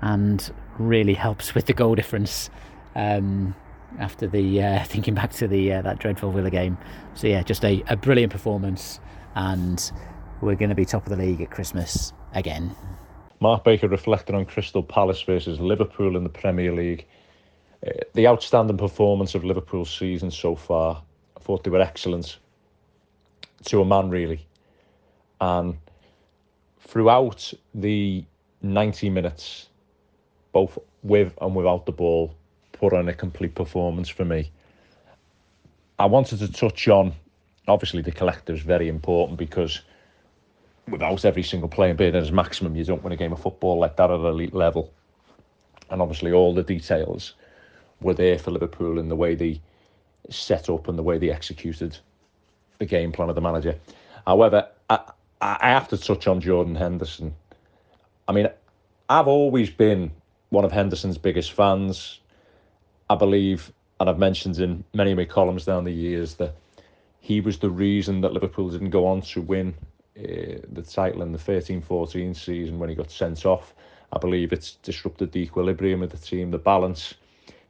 and 0.00 0.52
really 0.78 1.14
helps 1.14 1.54
with 1.54 1.66
the 1.66 1.72
goal 1.72 1.94
difference. 1.94 2.50
Um, 2.94 3.54
after 3.98 4.26
the 4.26 4.62
uh, 4.62 4.84
thinking 4.84 5.14
back 5.14 5.32
to 5.32 5.48
the 5.48 5.72
uh, 5.72 5.82
that 5.82 5.98
dreadful 5.98 6.32
Villa 6.32 6.50
game, 6.50 6.78
so 7.14 7.26
yeah, 7.26 7.42
just 7.42 7.64
a, 7.64 7.82
a 7.88 7.96
brilliant 7.96 8.32
performance, 8.32 9.00
and 9.34 9.90
we're 10.40 10.54
going 10.54 10.70
to 10.70 10.74
be 10.74 10.84
top 10.84 11.04
of 11.06 11.10
the 11.10 11.22
league 11.22 11.40
at 11.40 11.50
Christmas 11.50 12.12
again. 12.34 12.74
Mark 13.40 13.64
Baker 13.64 13.88
reflected 13.88 14.34
on 14.34 14.44
Crystal 14.44 14.82
Palace 14.82 15.22
versus 15.22 15.58
Liverpool 15.60 16.16
in 16.16 16.24
the 16.24 16.30
Premier 16.30 16.72
League. 16.72 17.06
Uh, 17.86 17.92
the 18.12 18.26
outstanding 18.26 18.76
performance 18.76 19.34
of 19.34 19.44
Liverpool's 19.44 19.90
season 19.90 20.30
so 20.30 20.54
far. 20.54 21.02
I 21.36 21.40
thought 21.40 21.64
they 21.64 21.70
were 21.70 21.80
excellent 21.80 22.38
to 23.66 23.80
a 23.80 23.84
man, 23.84 24.10
really. 24.10 24.46
And 25.40 25.78
throughout 26.80 27.52
the 27.74 28.24
90 28.62 29.10
minutes, 29.10 29.68
both 30.52 30.78
with 31.02 31.32
and 31.40 31.54
without 31.54 31.86
the 31.86 31.92
ball, 31.92 32.34
put 32.72 32.92
on 32.92 33.08
a 33.08 33.14
complete 33.14 33.54
performance 33.54 34.08
for 34.08 34.24
me. 34.24 34.50
I 35.98 36.06
wanted 36.06 36.38
to 36.40 36.50
touch 36.50 36.88
on, 36.88 37.12
obviously, 37.68 38.02
the 38.02 38.12
collective 38.12 38.56
is 38.56 38.62
very 38.62 38.88
important 38.88 39.38
because 39.38 39.82
without 40.88 41.24
every 41.24 41.42
single 41.42 41.68
player 41.68 41.94
being 41.94 42.14
at 42.14 42.22
his 42.22 42.32
maximum, 42.32 42.74
you 42.74 42.84
don't 42.84 43.02
win 43.02 43.12
a 43.12 43.16
game 43.16 43.32
of 43.32 43.40
football 43.40 43.78
like 43.78 43.96
that 43.96 44.10
at 44.10 44.18
an 44.18 44.26
elite 44.26 44.54
level. 44.54 44.92
And 45.90 46.00
obviously, 46.00 46.32
all 46.32 46.54
the 46.54 46.62
details 46.62 47.34
were 48.00 48.14
there 48.14 48.38
for 48.38 48.50
Liverpool 48.50 48.98
in 48.98 49.08
the 49.08 49.16
way 49.16 49.34
they 49.34 49.60
set 50.30 50.70
up 50.70 50.88
and 50.88 50.98
the 50.98 51.02
way 51.02 51.18
they 51.18 51.30
executed 51.30 51.98
the 52.80 52.86
game 52.86 53.12
plan 53.12 53.28
of 53.28 53.36
the 53.36 53.40
manager. 53.40 53.76
However, 54.26 54.68
I, 54.88 54.98
I 55.40 55.68
have 55.68 55.88
to 55.88 55.96
touch 55.96 56.26
on 56.26 56.40
Jordan 56.40 56.74
Henderson. 56.74 57.34
I 58.26 58.32
mean, 58.32 58.48
I've 59.08 59.28
always 59.28 59.70
been 59.70 60.10
one 60.48 60.64
of 60.64 60.72
Henderson's 60.72 61.18
biggest 61.18 61.52
fans. 61.52 62.18
I 63.08 63.14
believe, 63.14 63.72
and 64.00 64.10
I've 64.10 64.18
mentioned 64.18 64.58
in 64.58 64.82
many 64.94 65.12
of 65.12 65.16
my 65.16 65.24
columns 65.24 65.64
down 65.64 65.84
the 65.84 65.92
years, 65.92 66.34
that 66.36 66.54
he 67.20 67.40
was 67.40 67.58
the 67.58 67.70
reason 67.70 68.22
that 68.22 68.32
Liverpool 68.32 68.70
didn't 68.70 68.90
go 68.90 69.06
on 69.06 69.20
to 69.22 69.40
win 69.40 69.74
uh, 70.18 70.60
the 70.72 70.82
title 70.82 71.22
in 71.22 71.32
the 71.32 71.38
13-14 71.38 72.34
season 72.34 72.78
when 72.78 72.88
he 72.88 72.94
got 72.94 73.10
sent 73.10 73.44
off. 73.46 73.74
I 74.12 74.18
believe 74.18 74.52
it's 74.52 74.72
disrupted 74.82 75.32
the 75.32 75.40
equilibrium 75.40 76.02
of 76.02 76.10
the 76.10 76.18
team, 76.18 76.50
the 76.50 76.58
balance. 76.58 77.14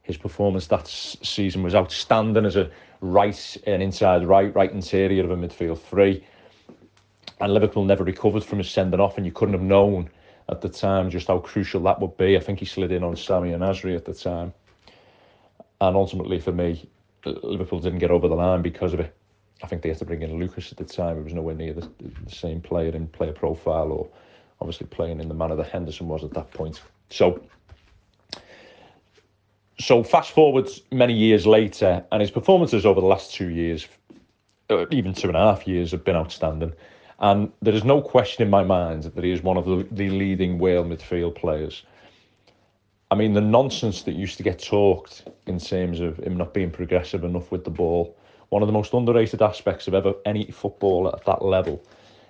His 0.03 0.17
performance 0.17 0.67
that 0.67 0.87
season 0.87 1.63
was 1.63 1.75
outstanding 1.75 2.45
as 2.45 2.55
a 2.55 2.69
right 3.01 3.57
and 3.65 3.83
inside 3.83 4.25
right, 4.25 4.53
right 4.55 4.71
interior 4.71 5.23
of 5.23 5.31
a 5.31 5.37
midfield 5.37 5.79
three. 5.79 6.23
And 7.39 7.53
Liverpool 7.53 7.85
never 7.85 8.03
recovered 8.03 8.43
from 8.43 8.59
his 8.59 8.69
sending 8.69 8.99
off, 8.99 9.17
and 9.17 9.25
you 9.25 9.31
couldn't 9.31 9.53
have 9.53 9.63
known 9.63 10.09
at 10.49 10.61
the 10.61 10.69
time 10.69 11.09
just 11.09 11.27
how 11.27 11.39
crucial 11.39 11.81
that 11.83 11.99
would 11.99 12.17
be. 12.17 12.35
I 12.35 12.39
think 12.39 12.59
he 12.59 12.65
slid 12.65 12.91
in 12.91 13.03
on 13.03 13.15
Samir 13.15 13.57
Nasri 13.57 13.95
at 13.95 14.05
the 14.05 14.13
time. 14.13 14.53
And 15.79 15.95
ultimately, 15.95 16.39
for 16.39 16.51
me, 16.51 16.87
Liverpool 17.25 17.79
didn't 17.79 17.99
get 17.99 18.11
over 18.11 18.27
the 18.27 18.35
line 18.35 18.61
because 18.61 18.93
of 18.93 18.99
it. 18.99 19.15
I 19.63 19.67
think 19.67 19.81
they 19.81 19.89
had 19.89 19.99
to 19.99 20.05
bring 20.05 20.21
in 20.21 20.39
Lucas 20.39 20.71
at 20.71 20.77
the 20.77 20.83
time. 20.83 21.17
It 21.17 21.23
was 21.23 21.33
nowhere 21.33 21.55
near 21.55 21.73
the, 21.73 21.89
the 21.99 22.31
same 22.31 22.61
player 22.61 22.89
in 22.89 23.07
player 23.07 23.33
profile 23.33 23.91
or 23.91 24.09
obviously 24.59 24.87
playing 24.87 25.19
in 25.19 25.27
the 25.27 25.33
manner 25.33 25.55
that 25.55 25.69
Henderson 25.69 26.07
was 26.07 26.23
at 26.23 26.33
that 26.33 26.51
point. 26.51 26.81
So, 27.09 27.43
so 29.81 30.03
fast 30.03 30.31
forward 30.31 30.69
many 30.91 31.13
years 31.13 31.45
later, 31.45 32.03
and 32.11 32.21
his 32.21 32.31
performances 32.31 32.85
over 32.85 33.01
the 33.01 33.07
last 33.07 33.33
two 33.33 33.49
years, 33.49 33.87
uh, 34.69 34.85
even 34.91 35.13
two 35.13 35.27
and 35.27 35.37
a 35.37 35.39
half 35.39 35.67
years, 35.67 35.91
have 35.91 36.03
been 36.03 36.15
outstanding. 36.15 36.73
And 37.19 37.51
there 37.61 37.73
is 37.73 37.83
no 37.83 38.01
question 38.01 38.43
in 38.43 38.49
my 38.49 38.63
mind 38.63 39.03
that 39.03 39.23
he 39.23 39.31
is 39.31 39.43
one 39.43 39.57
of 39.57 39.65
the, 39.65 39.87
the 39.91 40.09
leading 40.09 40.57
Wales 40.57 40.87
midfield 40.87 41.35
players. 41.35 41.83
I 43.11 43.15
mean, 43.15 43.33
the 43.33 43.41
nonsense 43.41 44.03
that 44.03 44.15
used 44.15 44.37
to 44.37 44.43
get 44.43 44.57
talked 44.57 45.27
in 45.45 45.59
terms 45.59 45.99
of 45.99 46.17
him 46.17 46.37
not 46.37 46.53
being 46.53 46.71
progressive 46.71 47.23
enough 47.23 47.51
with 47.51 47.63
the 47.63 47.69
ball, 47.69 48.15
one 48.49 48.63
of 48.63 48.67
the 48.67 48.73
most 48.73 48.93
underrated 48.93 49.41
aspects 49.41 49.87
of 49.87 49.93
ever 49.93 50.13
any 50.25 50.49
footballer 50.49 51.13
at 51.13 51.25
that 51.25 51.43
level 51.43 51.83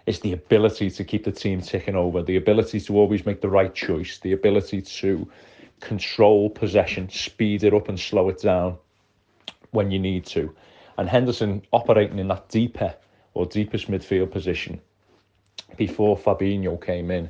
is 0.07 0.19
the 0.19 0.33
ability 0.33 0.89
to 0.89 1.03
keep 1.03 1.23
the 1.23 1.31
team 1.31 1.61
ticking 1.61 1.95
over, 1.95 2.23
the 2.23 2.35
ability 2.35 2.79
to 2.79 2.97
always 2.97 3.25
make 3.25 3.41
the 3.41 3.49
right 3.49 3.73
choice, 3.73 4.19
the 4.19 4.33
ability 4.33 4.81
to 4.81 5.29
control 5.81 6.49
possession, 6.49 7.09
speed 7.09 7.63
it 7.63 7.73
up 7.73 7.89
and 7.89 7.99
slow 7.99 8.29
it 8.29 8.41
down 8.41 8.77
when 9.71 9.91
you 9.91 9.99
need 9.99 10.25
to. 10.27 10.55
And 10.97 11.09
Henderson 11.09 11.63
operating 11.73 12.19
in 12.19 12.27
that 12.29 12.47
deeper 12.49 12.95
or 13.33 13.45
deepest 13.45 13.89
midfield 13.89 14.31
position 14.31 14.79
before 15.77 16.17
Fabinho 16.17 16.83
came 16.83 17.11
in 17.11 17.29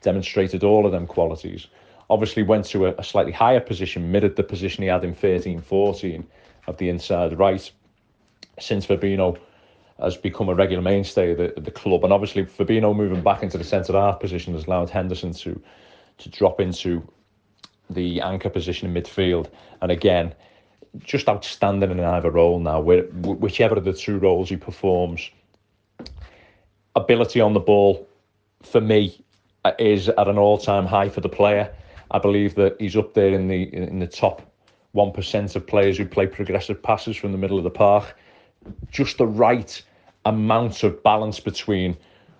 demonstrated 0.00 0.62
all 0.62 0.86
of 0.86 0.92
them 0.92 1.06
qualities. 1.06 1.66
Obviously 2.10 2.42
went 2.42 2.64
to 2.66 2.86
a, 2.86 2.94
a 2.98 3.04
slightly 3.04 3.32
higher 3.32 3.60
position, 3.60 4.12
mirrored 4.12 4.36
the 4.36 4.42
position 4.42 4.82
he 4.82 4.88
had 4.88 5.04
in 5.04 5.14
13-14 5.14 6.24
of 6.66 6.76
the 6.78 6.88
inside 6.88 7.38
right 7.38 7.70
since 8.60 8.86
Fabinho 8.86 9.38
has 10.00 10.16
become 10.16 10.48
a 10.48 10.54
regular 10.54 10.82
mainstay 10.82 11.32
of 11.32 11.38
the, 11.38 11.60
the 11.60 11.70
club. 11.70 12.04
And 12.04 12.12
obviously, 12.12 12.44
Fabinho 12.44 12.94
moving 12.94 13.22
back 13.22 13.42
into 13.42 13.58
the 13.58 13.64
centre 13.64 13.92
half 13.94 14.20
position 14.20 14.54
has 14.54 14.66
allowed 14.66 14.90
Henderson 14.90 15.32
to 15.34 15.60
to 16.18 16.28
drop 16.30 16.60
into 16.60 17.08
the 17.90 18.20
anchor 18.20 18.50
position 18.50 18.88
in 18.88 19.02
midfield. 19.02 19.50
And 19.82 19.90
again, 19.90 20.34
just 21.00 21.28
outstanding 21.28 21.90
in 21.90 22.00
either 22.00 22.30
role 22.30 22.58
now, 22.58 22.80
where, 22.80 23.02
whichever 23.02 23.76
of 23.76 23.84
the 23.84 23.92
two 23.92 24.18
roles 24.18 24.48
he 24.48 24.56
performs. 24.56 25.30
Ability 26.96 27.40
on 27.40 27.54
the 27.54 27.60
ball, 27.60 28.08
for 28.62 28.80
me, 28.80 29.24
uh, 29.64 29.72
is 29.78 30.08
at 30.08 30.28
an 30.28 30.38
all-time 30.38 30.86
high 30.86 31.08
for 31.08 31.20
the 31.20 31.28
player. 31.28 31.72
I 32.10 32.18
believe 32.18 32.54
that 32.54 32.76
he's 32.80 32.96
up 32.96 33.14
there 33.14 33.32
in 33.34 33.48
the 33.48 33.62
in 33.74 33.98
the 33.98 34.06
top 34.06 34.50
one 34.92 35.12
percent 35.12 35.54
of 35.54 35.66
players 35.66 35.98
who 35.98 36.06
play 36.06 36.26
progressive 36.26 36.82
passes 36.82 37.16
from 37.16 37.32
the 37.32 37.38
middle 37.38 37.58
of 37.58 37.64
the 37.64 37.70
park 37.70 38.16
just 38.90 39.18
the 39.18 39.26
right 39.26 39.82
amount 40.24 40.82
of 40.82 41.02
balance 41.02 41.40
between 41.40 41.96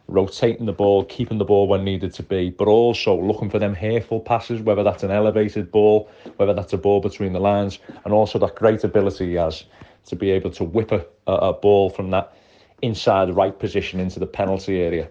rotating 0.08 0.66
the 0.66 0.72
ball, 0.72 1.04
keeping 1.04 1.38
the 1.38 1.44
ball 1.44 1.68
when 1.68 1.84
needed 1.84 2.12
to 2.14 2.22
be, 2.22 2.50
but 2.50 2.66
also 2.66 3.20
looking 3.20 3.50
for 3.50 3.58
them 3.58 3.74
hateful 3.74 4.20
passes, 4.20 4.60
whether 4.62 4.82
that's 4.82 5.02
an 5.02 5.10
elevated 5.10 5.70
ball, 5.70 6.10
whether 6.36 6.54
that's 6.54 6.72
a 6.72 6.78
ball 6.78 7.00
between 7.00 7.32
the 7.34 7.40
lines, 7.40 7.78
and 8.04 8.14
also 8.14 8.38
that 8.38 8.54
great 8.56 8.82
ability 8.84 9.28
he 9.28 9.34
has 9.34 9.64
to 10.06 10.16
be 10.16 10.30
able 10.30 10.50
to 10.50 10.64
whip 10.64 10.90
a, 10.92 11.04
a 11.26 11.52
ball 11.52 11.90
from 11.90 12.10
that 12.10 12.34
inside 12.80 13.34
right 13.34 13.58
position 13.58 14.00
into 14.00 14.18
the 14.18 14.26
penalty 14.26 14.80
area. 14.80 15.08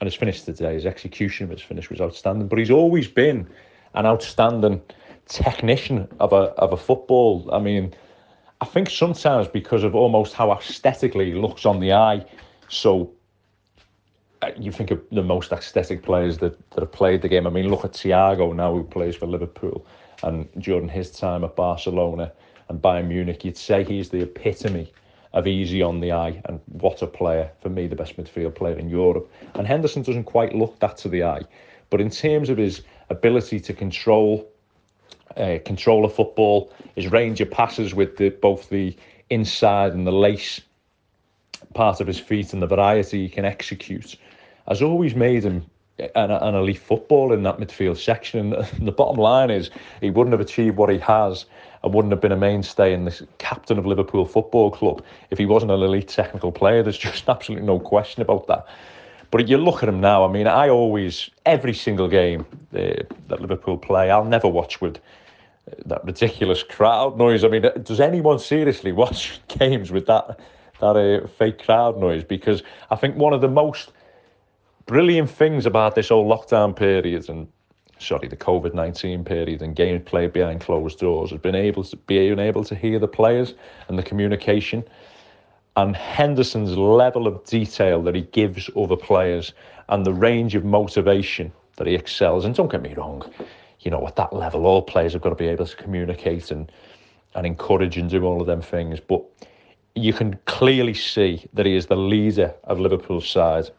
And 0.00 0.06
his 0.06 0.14
finish 0.14 0.42
today, 0.42 0.74
his 0.74 0.86
execution 0.86 1.44
of 1.44 1.50
his 1.50 1.62
finish 1.62 1.88
was 1.88 2.00
outstanding. 2.00 2.48
But 2.48 2.58
he's 2.58 2.70
always 2.70 3.08
been 3.08 3.48
an 3.94 4.04
outstanding 4.06 4.82
technician 5.26 6.06
of 6.20 6.32
a 6.32 6.52
of 6.58 6.72
a 6.72 6.76
football. 6.76 7.48
I 7.52 7.60
mean, 7.60 7.94
I 8.60 8.66
think 8.66 8.90
sometimes 8.90 9.48
because 9.48 9.84
of 9.84 9.94
almost 9.94 10.34
how 10.34 10.52
aesthetically 10.52 11.26
he 11.26 11.34
looks 11.34 11.64
on 11.64 11.80
the 11.80 11.92
eye. 11.92 12.26
So 12.68 13.12
you 14.56 14.72
think 14.72 14.90
of 14.90 15.00
the 15.10 15.22
most 15.22 15.52
aesthetic 15.52 16.02
players 16.02 16.38
that, 16.38 16.58
that 16.70 16.80
have 16.80 16.92
played 16.92 17.22
the 17.22 17.28
game. 17.28 17.46
I 17.46 17.50
mean, 17.50 17.68
look 17.68 17.84
at 17.84 17.92
Thiago 17.92 18.54
now, 18.54 18.72
who 18.72 18.84
plays 18.84 19.16
for 19.16 19.26
Liverpool, 19.26 19.86
and 20.22 20.48
during 20.58 20.88
his 20.88 21.10
time 21.10 21.44
at 21.44 21.56
Barcelona 21.56 22.32
and 22.68 22.80
Bayern 22.80 23.08
Munich, 23.08 23.44
you'd 23.44 23.56
say 23.56 23.84
he's 23.84 24.08
the 24.08 24.22
epitome 24.22 24.92
of 25.32 25.46
easy 25.46 25.82
on 25.82 26.00
the 26.00 26.12
eye 26.12 26.40
and 26.44 26.60
what 26.66 27.02
a 27.02 27.06
player. 27.06 27.50
For 27.60 27.68
me, 27.68 27.86
the 27.88 27.96
best 27.96 28.16
midfield 28.16 28.54
player 28.54 28.78
in 28.78 28.88
Europe. 28.88 29.30
And 29.54 29.66
Henderson 29.66 30.02
doesn't 30.02 30.24
quite 30.24 30.54
look 30.54 30.78
that 30.78 30.96
to 30.98 31.08
the 31.08 31.24
eye. 31.24 31.42
But 31.90 32.00
in 32.00 32.08
terms 32.08 32.48
of 32.48 32.56
his 32.56 32.82
ability 33.10 33.60
to 33.60 33.72
control 33.72 34.48
uh, 35.36 35.58
control 35.64 36.04
of 36.04 36.14
football, 36.14 36.72
his 36.94 37.10
range 37.10 37.40
of 37.40 37.50
passes 37.50 37.92
with 37.94 38.16
the, 38.16 38.28
both 38.28 38.68
the 38.68 38.96
inside 39.30 39.92
and 39.92 40.06
the 40.06 40.12
lace 40.12 40.60
part 41.74 42.00
of 42.00 42.06
his 42.06 42.20
feet 42.20 42.52
and 42.52 42.62
the 42.62 42.66
variety 42.66 43.22
he 43.22 43.28
can 43.28 43.44
execute 43.44 44.16
has 44.68 44.82
always 44.82 45.14
made 45.14 45.44
him 45.44 45.64
an, 45.98 46.30
an 46.30 46.54
elite 46.54 46.78
footballer 46.78 47.34
in 47.34 47.42
that 47.44 47.58
midfield 47.58 47.96
section. 47.96 48.52
And 48.54 48.86
the 48.86 48.92
bottom 48.92 49.16
line 49.16 49.50
is 49.50 49.70
he 50.00 50.10
wouldn't 50.10 50.32
have 50.32 50.40
achieved 50.40 50.76
what 50.76 50.90
he 50.90 50.98
has 50.98 51.46
and 51.82 51.94
wouldn't 51.94 52.12
have 52.12 52.20
been 52.20 52.32
a 52.32 52.36
mainstay 52.36 52.92
in 52.92 53.04
the 53.04 53.26
captain 53.38 53.78
of 53.78 53.86
Liverpool 53.86 54.24
Football 54.24 54.70
Club 54.70 55.04
if 55.30 55.38
he 55.38 55.46
wasn't 55.46 55.72
an 55.72 55.82
elite 55.82 56.08
technical 56.08 56.52
player. 56.52 56.82
There's 56.82 56.98
just 56.98 57.28
absolutely 57.28 57.66
no 57.66 57.78
question 57.78 58.22
about 58.22 58.46
that. 58.48 58.66
But 59.30 59.48
you 59.48 59.58
look 59.58 59.82
at 59.82 59.88
him 59.88 60.00
now. 60.00 60.24
I 60.24 60.30
mean, 60.30 60.46
I 60.46 60.68
always 60.68 61.28
every 61.44 61.74
single 61.74 62.08
game 62.08 62.46
uh, 62.72 63.02
that 63.28 63.40
Liverpool 63.40 63.76
play, 63.76 64.10
I'll 64.10 64.24
never 64.24 64.48
watch 64.48 64.80
with 64.80 64.98
that 65.86 66.04
ridiculous 66.04 66.62
crowd 66.62 67.18
noise. 67.18 67.42
I 67.42 67.48
mean, 67.48 67.64
does 67.82 68.00
anyone 68.00 68.38
seriously 68.38 68.92
watch 69.02 69.40
games 69.48 69.90
with 69.90 70.06
that 70.06 70.38
that 70.80 70.96
uh, 70.96 71.26
fake 71.26 71.64
crowd 71.64 71.98
noise? 71.98 72.24
Because 72.24 72.62
I 72.90 72.96
think 72.96 73.16
one 73.16 73.32
of 73.32 73.40
the 73.40 73.48
most 73.48 73.90
brilliant 74.86 75.30
things 75.30 75.66
about 75.66 75.94
this 75.94 76.08
whole 76.08 76.28
lockdown 76.28 76.74
period 76.74 77.28
and 77.28 77.48
sorry, 77.98 78.28
the 78.28 78.36
COVID 78.36 78.74
nineteen 78.74 79.24
period 79.24 79.62
and 79.62 79.74
games 79.74 80.02
played 80.04 80.32
behind 80.32 80.60
closed 80.60 80.98
doors 80.98 81.30
has 81.30 81.40
been 81.40 81.54
able 81.54 81.84
to 81.84 81.96
being 81.96 82.38
able 82.38 82.64
to 82.64 82.74
hear 82.74 82.98
the 82.98 83.08
players 83.08 83.54
and 83.88 83.98
the 83.98 84.02
communication. 84.02 84.84
And 85.76 85.96
Henderson's 85.96 86.76
level 86.76 87.26
of 87.26 87.44
detail 87.44 88.00
that 88.02 88.14
he 88.14 88.22
gives 88.22 88.70
other 88.76 88.96
players 88.96 89.52
and 89.88 90.06
the 90.06 90.12
range 90.12 90.54
of 90.54 90.64
motivation 90.64 91.52
that 91.76 91.86
he 91.86 91.94
excels. 91.94 92.44
And 92.44 92.54
don't 92.54 92.70
get 92.70 92.82
me 92.82 92.94
wrong, 92.94 93.28
you 93.80 93.90
know, 93.90 94.06
at 94.06 94.14
that 94.16 94.32
level, 94.32 94.66
all 94.66 94.82
players 94.82 95.14
have 95.14 95.22
got 95.22 95.30
to 95.30 95.34
be 95.34 95.48
able 95.48 95.66
to 95.66 95.76
communicate 95.76 96.50
and 96.50 96.70
and 97.34 97.46
encourage 97.46 97.96
and 97.96 98.08
do 98.08 98.24
all 98.24 98.40
of 98.40 98.46
them 98.46 98.62
things. 98.62 99.00
But 99.00 99.22
you 99.96 100.12
can 100.12 100.38
clearly 100.46 100.94
see 100.94 101.44
that 101.54 101.66
he 101.66 101.74
is 101.74 101.86
the 101.86 101.96
leader 101.96 102.54
of 102.64 102.78
Liverpool's 102.78 103.28
side. 103.28 103.70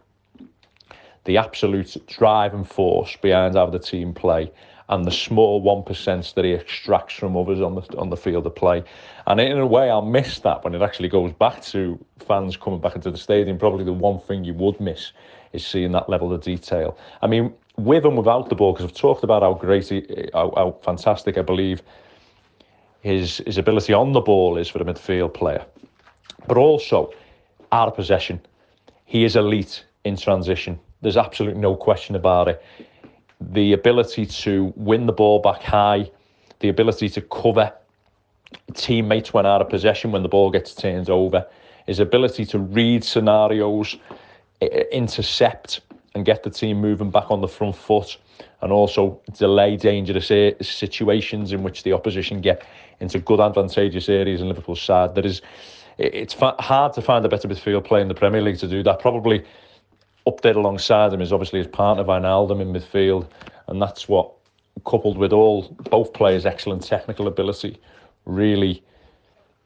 The 1.26 1.38
absolute 1.38 1.98
driving 2.08 2.64
force 2.64 3.18
behind 3.22 3.56
how 3.56 3.66
the 3.68 3.80
team 3.80 4.14
play 4.14 4.52
and 4.90 5.06
the 5.06 5.12
small 5.12 5.62
one 5.62 5.84
percent 5.84 6.34
that 6.36 6.46
he 6.46 6.54
extracts 6.54 7.16
from 7.16 7.36
others 7.36 7.60
on 7.60 7.76
the 7.76 7.82
on 7.98 8.10
the 8.10 8.18
field 8.18 8.46
of 8.46 8.56
play. 8.56 8.84
And 9.26 9.40
in 9.40 9.58
a 9.58 9.66
way, 9.66 9.90
I'll 9.90 10.04
miss 10.04 10.40
that 10.40 10.64
when 10.64 10.76
it 10.76 10.82
actually 10.82 11.10
goes 11.10 11.34
back 11.34 11.64
to 11.64 12.04
fans 12.20 12.56
coming 12.56 12.80
back 12.80 12.96
into 12.96 13.10
the 13.10 13.18
stadium. 13.18 13.58
Probably 13.58 13.84
the 13.84 13.94
one 13.94 14.20
thing 14.20 14.44
you 14.44 14.54
would 14.54 14.80
miss 14.80 15.12
is 15.54 15.66
seeing 15.66 15.92
that 15.94 16.08
level 16.08 16.32
of 16.32 16.42
detail. 16.42 16.98
I 17.24 17.28
mean, 17.28 17.54
with 17.78 18.06
and 18.06 18.16
without 18.16 18.50
the 18.50 18.56
ball, 18.56 18.74
because 18.74 18.86
I've 18.86 18.96
talked 18.96 19.24
about 19.24 19.42
how 19.42 19.54
great, 19.54 19.88
he, 19.90 20.30
how, 20.34 20.54
how 20.56 20.78
fantastic 20.84 21.38
I 21.38 21.42
believe 21.42 21.82
his 23.02 23.42
his 23.48 23.58
ability 23.58 23.94
on 23.94 24.12
the 24.14 24.22
ball 24.22 24.58
is 24.58 24.70
for 24.70 24.80
a 24.80 24.86
midfield 24.86 25.34
player, 25.34 25.66
but 26.48 26.58
also 26.58 27.12
out 27.72 27.88
of 27.88 27.96
possession, 27.96 28.40
he 29.06 29.24
is 29.24 29.36
elite 29.36 29.84
in 30.04 30.16
transition. 30.16 30.80
There's 31.02 31.18
absolutely 31.18 31.62
no 31.62 31.76
question 31.76 32.16
about 32.16 32.48
it 32.48 32.64
the 33.40 33.74
ability 33.74 34.26
to 34.26 34.74
win 34.76 35.06
the 35.06 35.14
ball 35.14 35.40
back 35.40 35.62
high, 35.62 36.10
the 36.60 36.70
ability 36.70 37.10
to 37.10 37.22
cover 37.22 37.72
teammates 38.74 39.34
when 39.34 39.46
out 39.46 39.62
of 39.62 39.70
possession 39.70 40.12
when 40.12 40.24
the 40.24 40.30
ball 40.30 40.50
gets 40.50 40.74
turned 40.74 41.10
over, 41.10 41.46
his 41.86 42.00
ability 42.00 42.46
to 42.46 42.60
read 42.60 43.04
scenarios, 43.04 43.98
intercept 44.92 45.82
and 46.16 46.26
get 46.26 46.44
the 46.44 46.50
team 46.50 46.80
moving 46.80 47.12
back 47.12 47.30
on 47.30 47.42
the 47.42 47.48
front 47.48 47.76
foot, 47.76 48.18
and 48.62 48.72
also 48.72 49.20
delay 49.34 49.76
dangerous 49.76 50.32
eh, 50.32 50.52
situations 50.62 51.52
in 51.52 51.62
which 51.62 51.84
the 51.84 51.92
opposition 51.92 52.40
get 52.40 52.66
into 53.02 53.20
good 53.20 53.42
advantageous 53.42 54.08
areas 54.08 54.42
in 54.42 54.48
Liverpool's 54.48 54.82
side. 54.82 55.14
That 55.16 55.26
is, 55.26 55.42
it's 55.98 56.34
hard 56.34 56.94
to 56.94 57.02
find 57.02 57.26
a 57.26 57.30
better 57.30 57.48
midfield 57.48 57.84
player 57.84 58.02
in 58.02 58.08
the 58.08 58.16
Premier 58.16 58.42
League 58.42 58.58
to 58.60 58.68
do 58.68 58.82
that. 58.84 59.00
Probably 59.00 59.44
up 60.28 60.42
there 60.42 60.58
alongside 60.58 61.14
him 61.14 61.22
is 61.22 61.32
obviously 61.32 61.60
his 61.60 61.68
partner 61.68 62.04
Van 62.04 62.24
Wijnaldum 62.24 62.62
in 62.62 62.74
midfield, 62.74 63.28
and 63.68 63.82
that's 63.82 64.08
what, 64.08 64.32
coupled 64.86 65.18
with 65.18 65.32
all 65.32 65.70
both 65.90 66.14
players' 66.14 66.46
excellent 66.46 66.84
technical 66.84 67.28
ability, 67.28 67.80
really 68.26 68.84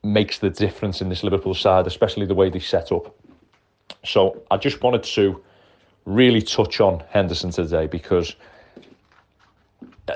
makes 0.03 0.39
the 0.39 0.49
difference 0.49 1.01
in 1.01 1.09
this 1.09 1.23
Liverpool 1.23 1.53
side, 1.53 1.87
especially 1.87 2.25
the 2.25 2.35
way 2.35 2.49
they 2.49 2.59
set 2.59 2.91
up. 2.91 3.15
So 4.05 4.41
I 4.51 4.57
just 4.57 4.81
wanted 4.81 5.03
to 5.03 5.41
really 6.05 6.41
touch 6.41 6.79
on 6.79 7.03
Henderson 7.09 7.51
today 7.51 7.87
because 7.87 8.35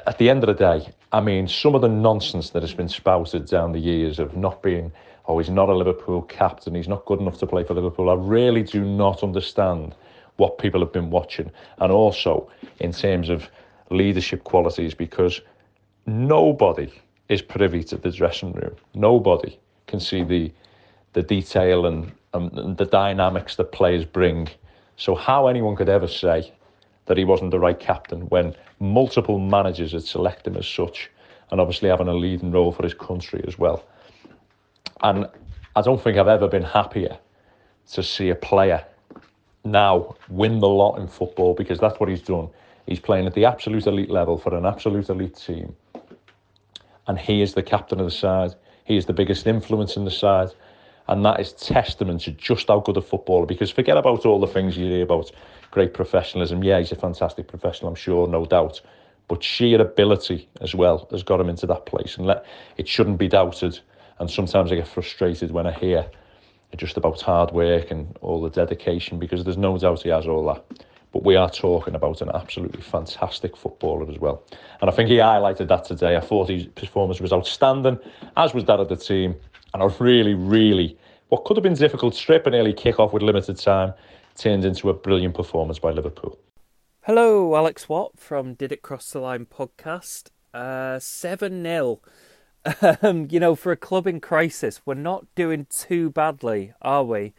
at 0.08 0.18
the 0.18 0.30
end 0.30 0.44
of 0.44 0.48
the 0.48 0.54
day, 0.54 0.90
I 1.12 1.22
mean, 1.22 1.48
some 1.48 1.76
of 1.76 1.82
the 1.82 1.90
nonsense 1.90 2.50
that 2.52 2.64
has 2.64 2.74
been 2.74 2.90
spouted 2.90 3.46
down 3.46 3.72
the 3.72 3.80
years 3.80 4.20
of 4.20 4.36
not 4.36 4.64
being, 4.64 4.92
oh, 5.28 5.38
he's 5.38 5.50
not 5.50 5.70
a 5.70 5.76
Liverpool 5.76 6.24
captain, 6.24 6.76
he's 6.76 6.88
not 6.88 7.06
good 7.06 7.20
enough 7.20 7.38
to 7.40 7.48
play 7.48 7.64
for 7.64 7.74
Liverpool, 7.74 8.10
I 8.10 8.16
really 8.16 8.64
do 8.64 8.84
not 8.84 9.24
understand 9.24 9.96
what 10.38 10.58
people 10.58 10.80
have 10.80 10.92
been 10.92 11.10
watching, 11.10 11.52
and 11.80 11.92
also 11.92 12.50
in 12.80 12.92
terms 12.92 13.30
of 13.30 13.50
leadership 13.90 14.44
qualities, 14.44 14.94
because 14.94 15.42
nobody 16.06 16.92
is 17.30 17.42
privy 17.42 17.84
to 17.84 17.98
the 17.98 18.12
dressing 18.12 18.54
room. 18.54 18.76
Nobody 18.94 19.60
can 19.88 20.00
see 20.00 20.24
the 20.24 20.52
the 21.14 21.22
detail 21.22 21.86
and, 21.86 22.12
and 22.34 22.76
the 22.78 22.86
dynamics 22.86 23.56
that 23.56 23.72
players 23.72 24.04
bring. 24.04 24.50
So 24.98 25.14
how 25.14 25.48
anyone 25.48 25.76
could 25.76 25.90
ever 25.90 26.08
say 26.08 26.52
that 27.06 27.18
he 27.18 27.24
wasn't 27.24 27.52
the 27.52 27.60
right 27.60 27.80
captain 27.80 28.22
when 28.30 28.56
multiple 28.80 29.38
managers 29.38 29.92
had 29.92 30.04
selected 30.04 30.48
him 30.48 30.58
as 30.58 30.68
such, 30.68 31.12
and 31.52 31.62
obviously 31.62 31.90
having 31.90 32.08
a 32.08 32.14
leading 32.14 32.52
role 32.52 32.72
for 32.72 32.84
his 32.84 32.96
country 32.96 33.44
as 33.48 33.60
well. 33.60 33.86
And 35.04 35.28
I 35.76 35.82
don't 35.82 36.02
think 36.02 36.18
I've 36.18 36.28
ever 36.28 36.48
been 36.48 36.64
happier 36.64 37.18
to 37.92 38.02
see 38.02 38.30
a 38.30 38.36
player 38.36 38.86
now 39.64 40.16
win 40.30 40.60
the 40.60 40.68
lot 40.68 40.98
in 40.98 41.08
football 41.08 41.54
because 41.54 41.80
that's 41.80 42.00
what 42.00 42.10
he's 42.10 42.22
done. 42.22 42.50
He's 42.86 43.00
playing 43.00 43.26
at 43.26 43.34
the 43.34 43.46
absolute 43.46 43.88
elite 43.88 44.10
level 44.10 44.38
for 44.38 44.56
an 44.56 44.66
absolute 44.66 45.10
elite 45.10 45.36
team. 45.36 45.76
And 47.08 47.18
he 47.18 47.42
is 47.42 47.54
the 47.54 47.64
captain 47.64 48.00
of 48.00 48.06
the 48.06 48.12
side. 48.12 48.56
He 48.86 48.98
is 48.98 49.06
the 49.06 49.14
biggest 49.14 49.48
influence 49.48 49.96
in 49.96 50.06
the 50.06 50.12
side. 50.12 50.50
And 51.08 51.24
that 51.26 51.40
is 51.40 51.54
testament 51.54 52.22
to 52.22 52.32
just 52.32 52.68
how 52.68 52.80
good 52.80 52.98
a 52.98 53.02
footballer. 53.02 53.46
Because 53.46 53.72
forget 53.72 53.98
about 53.98 54.26
all 54.26 54.40
the 54.40 54.48
things 54.48 54.78
you 54.78 54.86
hear 54.86 55.04
about 55.04 55.32
great 55.72 55.94
professionalism. 55.94 56.64
Yeah, 56.64 56.80
he's 56.80 56.92
a 56.92 56.96
fantastic 56.96 57.48
professional, 57.48 57.90
I'm 57.90 57.96
sure, 57.96 58.28
no 58.28 58.46
doubt. 58.46 58.82
But 59.28 59.44
sheer 59.44 59.82
ability 59.82 60.48
as 60.62 60.76
well 60.76 61.08
has 61.12 61.24
got 61.24 61.40
him 61.40 61.50
into 61.50 61.66
that 61.68 61.86
place. 61.86 62.18
And 62.18 62.26
let, 62.26 62.46
it 62.78 62.88
shouldn't 62.88 63.18
be 63.18 63.28
doubted. 63.28 63.80
And 64.20 64.30
sometimes 64.30 64.72
I 64.72 64.76
get 64.76 64.88
frustrated 64.88 65.52
when 65.52 65.68
I 65.68 65.72
hear 65.72 66.10
just 66.78 66.98
about 66.98 67.22
hard 67.22 67.52
work 67.52 67.92
and 67.92 68.18
all 68.22 68.42
the 68.42 68.50
dedication 68.50 69.20
because 69.20 69.44
there's 69.44 69.58
no 69.58 69.78
doubt 69.78 70.02
he 70.02 70.10
has 70.10 70.28
all 70.28 70.46
that. 70.46 70.64
But 71.12 71.24
we 71.24 71.36
are 71.36 71.50
talking 71.50 71.94
about 71.94 72.22
an 72.22 72.32
absolutely 72.34 72.82
fantastic 72.82 73.56
footballer 73.56 74.10
as 74.10 74.18
well. 74.18 74.44
And 74.82 74.90
I 74.90 74.94
think 74.94 75.10
he 75.10 75.18
highlighted 75.18 75.68
that 75.68 75.86
today. 75.86 76.16
I 76.16 76.22
thought 76.22 76.50
his 76.50 76.66
performance 76.66 77.22
was 77.22 77.32
outstanding, 77.32 78.00
as 78.36 78.54
was 78.54 78.66
that 78.66 78.80
of 78.80 78.90
the 78.90 78.96
team. 78.96 79.36
And 79.74 79.84
I 79.84 79.86
really, 80.00 80.34
really, 80.34 80.98
what 81.30 81.46
could 81.46 81.56
have 81.58 81.64
been 81.64 81.76
difficult 81.76 82.16
strip 82.16 82.48
and 82.48 82.56
early 82.56 82.74
kick 82.74 83.00
off 83.00 83.14
with 83.14 83.22
limited 83.22 83.58
time 83.58 83.94
turned 84.36 84.66
into 84.66 84.90
a 84.90 84.94
brilliant 84.94 85.36
performance 85.36 85.80
by 85.80 85.92
Liverpool. 85.92 86.40
Hello, 87.02 87.56
Alex 87.56 87.90
Watt 87.90 88.18
from 88.18 88.54
Did 88.54 88.72
It 88.72 88.82
Cross 88.82 89.12
the 89.12 89.20
Line 89.20 89.46
podcast. 89.46 90.30
Uh, 90.54 91.00
7 91.00 91.66
uh, 91.66 91.70
0 91.70 92.02
um, 93.02 93.28
you 93.30 93.40
know, 93.40 93.56
for 93.56 93.72
a 93.72 93.78
club 93.78 94.08
in 94.08 94.20
crisis, 94.20 94.82
we're 94.86 94.94
not 94.94 95.26
doing 95.36 95.68
too 95.70 96.10
badly, 96.10 96.74
are 96.82 97.04
we? 97.04 97.34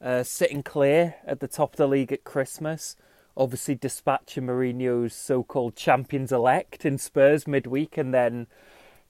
Uh, 0.00 0.22
sitting 0.22 0.62
clear 0.62 1.16
at 1.26 1.40
the 1.40 1.48
top 1.48 1.74
of 1.74 1.76
the 1.76 1.86
league 1.86 2.12
at 2.12 2.24
Christmas, 2.24 2.96
obviously 3.36 3.74
dispatching 3.74 4.44
Mourinho's 4.44 5.14
so-called 5.14 5.76
champions 5.76 6.32
elect 6.32 6.84
in 6.84 6.98
Spurs 6.98 7.46
midweek, 7.46 7.96
and 7.96 8.12
then 8.12 8.46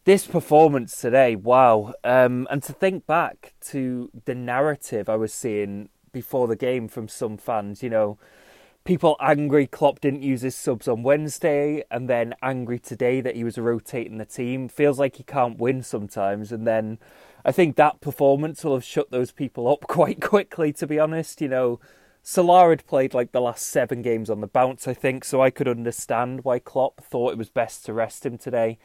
this 0.04 0.26
performance 0.26 1.00
today, 1.00 1.36
wow! 1.36 1.94
Um, 2.02 2.48
and 2.50 2.62
to 2.64 2.72
think 2.72 3.06
back 3.06 3.54
to 3.68 4.10
the 4.24 4.34
narrative 4.34 5.08
I 5.08 5.16
was 5.16 5.32
seeing 5.32 5.88
before 6.12 6.46
the 6.48 6.56
game 6.56 6.88
from 6.88 7.08
some 7.08 7.36
fans, 7.36 7.82
you 7.82 7.88
know, 7.88 8.18
people 8.84 9.16
angry 9.20 9.66
Klopp 9.66 10.00
didn't 10.00 10.22
use 10.22 10.42
his 10.42 10.54
subs 10.54 10.88
on 10.88 11.02
Wednesday 11.02 11.84
and 11.90 12.08
then 12.08 12.34
angry 12.42 12.78
today 12.78 13.20
that 13.20 13.36
he 13.36 13.44
was 13.44 13.58
rotating 13.58 14.18
the 14.18 14.24
team. 14.24 14.68
Feels 14.68 14.98
like 14.98 15.16
he 15.16 15.22
can't 15.22 15.58
win 15.58 15.82
sometimes. 15.82 16.52
And 16.52 16.66
then 16.66 16.98
I 17.44 17.52
think 17.52 17.76
that 17.76 18.00
performance 18.00 18.64
will 18.64 18.74
have 18.74 18.84
shut 18.84 19.10
those 19.10 19.30
people 19.30 19.68
up 19.68 19.82
quite 19.88 20.20
quickly, 20.20 20.72
to 20.74 20.86
be 20.86 20.98
honest. 20.98 21.40
You 21.40 21.48
know, 21.48 21.80
Salah 22.22 22.70
had 22.70 22.86
played 22.86 23.14
like 23.14 23.32
the 23.32 23.40
last 23.40 23.66
seven 23.66 24.02
games 24.02 24.28
on 24.28 24.40
the 24.40 24.46
bounce, 24.46 24.88
I 24.88 24.94
think, 24.94 25.24
so 25.24 25.40
I 25.42 25.50
could 25.50 25.68
understand 25.68 26.44
why 26.44 26.58
Klopp 26.58 27.02
thought 27.04 27.32
it 27.32 27.38
was 27.38 27.50
best 27.50 27.84
to 27.86 27.92
rest 27.92 28.26
him 28.26 28.38
today 28.38 28.78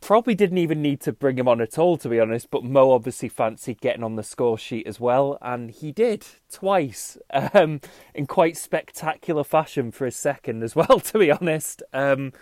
probably 0.00 0.34
didn't 0.34 0.58
even 0.58 0.82
need 0.82 1.00
to 1.02 1.12
bring 1.12 1.38
him 1.38 1.48
on 1.48 1.60
at 1.60 1.78
all, 1.78 1.96
to 1.98 2.08
be 2.08 2.20
honest. 2.20 2.50
But 2.50 2.64
Mo 2.64 2.90
obviously 2.90 3.28
fancied 3.28 3.80
getting 3.80 4.02
on 4.02 4.16
the 4.16 4.22
score 4.22 4.58
sheet 4.58 4.86
as 4.86 5.00
well, 5.00 5.38
and 5.42 5.70
he 5.70 5.92
did 5.92 6.26
twice 6.50 7.18
um, 7.32 7.80
in 8.14 8.26
quite 8.26 8.56
spectacular 8.56 9.44
fashion 9.44 9.90
for 9.90 10.04
his 10.04 10.16
second 10.16 10.62
as 10.62 10.76
well, 10.76 11.00
to 11.00 11.18
be 11.18 11.30
honest. 11.30 11.82
Um, 11.92 12.32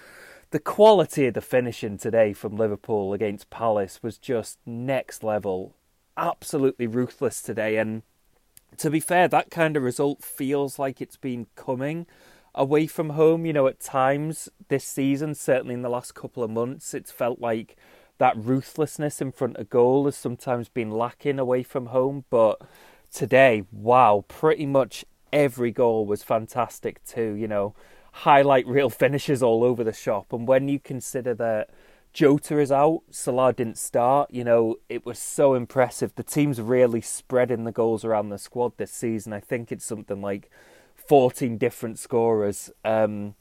the 0.51 0.61
quality 0.61 1.27
of 1.27 1.35
the 1.35 1.41
finishing 1.41 1.99
today 1.99 2.33
from 2.33 2.57
Liverpool 2.57 3.13
against 3.13 3.51
Palace 3.51 4.03
was 4.03 4.19
just 4.19 4.59
next 4.65 5.25
level. 5.25 5.75
Absolutely 6.17 6.87
ruthless 6.87 7.43
today, 7.43 7.77
and 7.77 8.03
to 8.79 8.91
be 8.91 9.01
fair, 9.01 9.29
that 9.29 9.51
kind 9.51 9.77
of 9.77 9.83
result 9.83 10.23
feels 10.23 10.79
like 10.79 11.01
it's 11.01 11.17
been 11.17 11.47
coming 11.57 12.07
away 12.57 12.87
from 12.87 13.11
home. 13.11 13.47
You 13.47 13.53
know, 13.53 13.67
at 13.67 13.81
times 13.81 14.49
this 14.69 14.85
season, 14.85 15.35
certainly 15.35 15.75
in 15.75 15.83
the 15.83 15.89
last 15.89 16.15
couple 16.15 16.43
of 16.43 16.51
months, 16.51 16.95
it's 16.95 17.11
felt 17.11 17.41
like 17.41 17.77
that 18.19 18.37
ruthlessness 18.37 19.21
in 19.21 19.31
front 19.33 19.57
of 19.57 19.71
goal 19.71 20.07
has 20.07 20.17
sometimes 20.17 20.69
been 20.69 20.91
lacking 20.91 21.39
away 21.39 21.63
from 21.63 21.87
home. 21.87 22.25
But 22.31 22.61
today, 23.13 23.65
wow, 23.71 24.25
pretty 24.27 24.67
much 24.67 25.05
every 25.33 25.71
goal 25.71 26.07
was 26.07 26.23
fantastic 26.23 27.05
too. 27.05 27.35
You 27.35 27.49
know, 27.49 27.75
highlight 28.13 28.67
reel 28.67 28.91
finishes 29.05 29.43
all 29.43 29.63
over 29.63 29.85
the 29.85 29.93
shop. 29.93 30.33
And 30.33 30.49
when 30.49 30.69
you 30.69 30.81
consider 30.81 31.35
that 31.35 31.71
Jota 32.17 32.59
is 32.59 32.73
out, 32.73 33.03
Salah 33.11 33.53
didn't 33.53 33.77
start, 33.77 34.31
you 34.31 34.43
know, 34.43 34.77
it 34.89 35.05
was 35.05 35.19
so 35.19 35.53
impressive. 35.53 36.15
The 36.15 36.23
team's 36.23 36.63
really 36.63 37.03
spreading 37.03 37.65
the 37.65 37.73
goals 37.73 38.07
around 38.07 38.31
the 38.31 38.39
squad 38.39 38.73
this 38.79 38.91
season. 38.91 39.35
I 39.35 39.41
think 39.41 39.71
it's 39.71 39.85
something 39.85 40.23
like 40.23 40.51
14 41.09 41.59
different 41.59 41.99
scorers. 41.99 42.71
Um, 42.85 43.35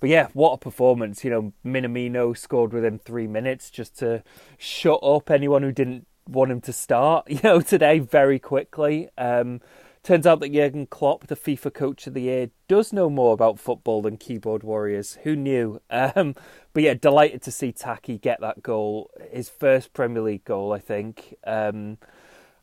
but 0.00 0.10
yeah, 0.10 0.28
what 0.32 0.54
a 0.54 0.58
performance. 0.58 1.24
You 1.24 1.30
know, 1.30 1.52
Minamino 1.64 2.36
scored 2.36 2.72
within 2.72 2.98
three 2.98 3.26
minutes 3.26 3.70
just 3.70 3.98
to 4.00 4.24
shut 4.58 4.98
up 5.02 5.30
anyone 5.30 5.62
who 5.62 5.72
didn't 5.72 6.06
want 6.26 6.50
him 6.50 6.60
to 6.62 6.72
start, 6.72 7.30
you 7.30 7.40
know, 7.42 7.60
today 7.60 7.98
very 7.98 8.38
quickly. 8.38 9.08
Um, 9.16 9.60
turns 10.02 10.26
out 10.26 10.40
that 10.40 10.52
Jurgen 10.52 10.86
Klopp, 10.86 11.28
the 11.28 11.36
FIFA 11.36 11.72
Coach 11.72 12.06
of 12.06 12.14
the 12.14 12.22
Year, 12.22 12.50
does 12.68 12.92
know 12.92 13.08
more 13.08 13.32
about 13.32 13.60
football 13.60 14.02
than 14.02 14.16
keyboard 14.16 14.62
warriors. 14.62 15.18
Who 15.22 15.36
knew? 15.36 15.80
Um, 15.90 16.34
but 16.74 16.82
yeah, 16.82 16.94
delighted 16.94 17.42
to 17.42 17.52
see 17.52 17.70
Taki 17.70 18.16
get 18.16 18.40
that 18.40 18.62
goal, 18.62 19.10
his 19.30 19.50
first 19.50 19.92
Premier 19.92 20.22
League 20.22 20.44
goal, 20.44 20.72
I 20.72 20.78
think. 20.78 21.36
Um, 21.44 21.98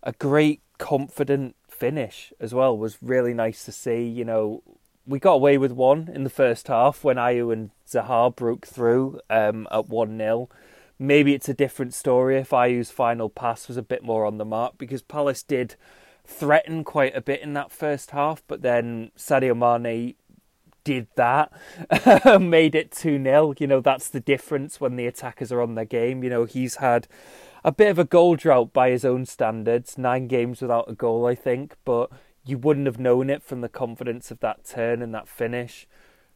a 0.01 0.13
great, 0.13 0.61
confident 0.79 1.55
finish 1.79 2.33
as 2.39 2.53
well 2.53 2.77
was 2.77 2.97
really 3.01 3.33
nice 3.33 3.63
to 3.65 3.71
see. 3.71 4.03
You 4.03 4.25
know, 4.25 4.61
we 5.07 5.19
got 5.19 5.33
away 5.33 5.57
with 5.57 5.71
one 5.71 6.09
in 6.13 6.23
the 6.23 6.29
first 6.29 6.67
half 6.67 7.03
when 7.03 7.15
Ayew 7.17 7.51
and 7.51 7.71
Zaha 7.87 8.35
broke 8.35 8.67
through 8.67 9.19
um, 9.29 9.67
at 9.71 9.89
1 9.89 10.17
0. 10.17 10.49
Maybe 10.99 11.33
it's 11.33 11.49
a 11.49 11.53
different 11.53 11.93
story 11.93 12.37
if 12.37 12.49
Ayew's 12.49 12.91
final 12.91 13.29
pass 13.29 13.67
was 13.67 13.77
a 13.77 13.81
bit 13.81 14.03
more 14.03 14.25
on 14.25 14.37
the 14.37 14.45
mark 14.45 14.77
because 14.77 15.01
Palace 15.01 15.41
did 15.41 15.75
threaten 16.25 16.83
quite 16.83 17.15
a 17.15 17.21
bit 17.21 17.41
in 17.41 17.53
that 17.53 17.71
first 17.71 18.11
half, 18.11 18.43
but 18.47 18.61
then 18.61 19.11
Sadio 19.17 19.55
Mane 19.57 20.15
did 20.83 21.07
that, 21.15 21.51
made 22.41 22.75
it 22.75 22.91
2 22.91 23.21
0. 23.23 23.53
You 23.57 23.67
know, 23.67 23.81
that's 23.81 24.09
the 24.09 24.19
difference 24.19 24.79
when 24.79 24.95
the 24.95 25.07
attackers 25.07 25.51
are 25.51 25.61
on 25.61 25.75
their 25.75 25.85
game. 25.85 26.23
You 26.23 26.29
know, 26.29 26.45
he's 26.45 26.75
had 26.75 27.07
a 27.63 27.71
bit 27.71 27.89
of 27.89 27.99
a 27.99 28.05
goal 28.05 28.35
drought 28.35 28.73
by 28.73 28.89
his 28.89 29.05
own 29.05 29.25
standards, 29.25 29.97
nine 29.97 30.27
games 30.27 30.61
without 30.61 30.89
a 30.89 30.95
goal, 30.95 31.25
I 31.25 31.35
think, 31.35 31.75
but 31.85 32.09
you 32.45 32.57
wouldn't 32.57 32.85
have 32.85 32.99
known 32.99 33.29
it 33.29 33.43
from 33.43 33.61
the 33.61 33.69
confidence 33.69 34.31
of 34.31 34.39
that 34.39 34.65
turn 34.65 35.01
and 35.01 35.13
that 35.13 35.27
finish. 35.27 35.87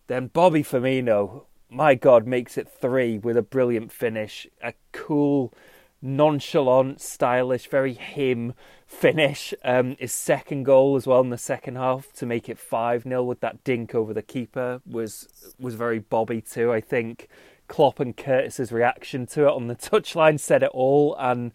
Then 0.07 0.27
Bobby 0.27 0.63
Firmino, 0.63 1.45
my 1.69 1.95
God, 1.95 2.27
makes 2.27 2.57
it 2.57 2.67
three 2.69 3.17
with 3.17 3.37
a 3.37 3.41
brilliant 3.41 3.91
finish, 3.91 4.47
a 4.61 4.73
cool, 4.91 5.53
nonchalant, 6.01 6.99
stylish, 6.99 7.67
very 7.67 7.93
him 7.93 8.53
finish. 8.85 9.53
Um, 9.63 9.95
his 9.97 10.11
second 10.11 10.63
goal 10.63 10.97
as 10.97 11.07
well 11.07 11.21
in 11.21 11.29
the 11.29 11.37
second 11.37 11.77
half 11.77 12.11
to 12.13 12.25
make 12.25 12.49
it 12.49 12.59
five 12.59 13.03
0 13.03 13.23
with 13.23 13.39
that 13.39 13.63
dink 13.63 13.95
over 13.95 14.13
the 14.13 14.21
keeper 14.21 14.81
was 14.85 15.53
was 15.57 15.75
very 15.75 15.99
Bobby 15.99 16.41
too. 16.41 16.71
I 16.71 16.81
think 16.81 17.29
Klopp 17.67 17.99
and 17.99 18.15
Curtis's 18.15 18.71
reaction 18.71 19.25
to 19.27 19.47
it 19.47 19.53
on 19.53 19.67
the 19.67 19.75
touchline 19.75 20.39
said 20.39 20.63
it 20.63 20.71
all. 20.73 21.15
And 21.17 21.51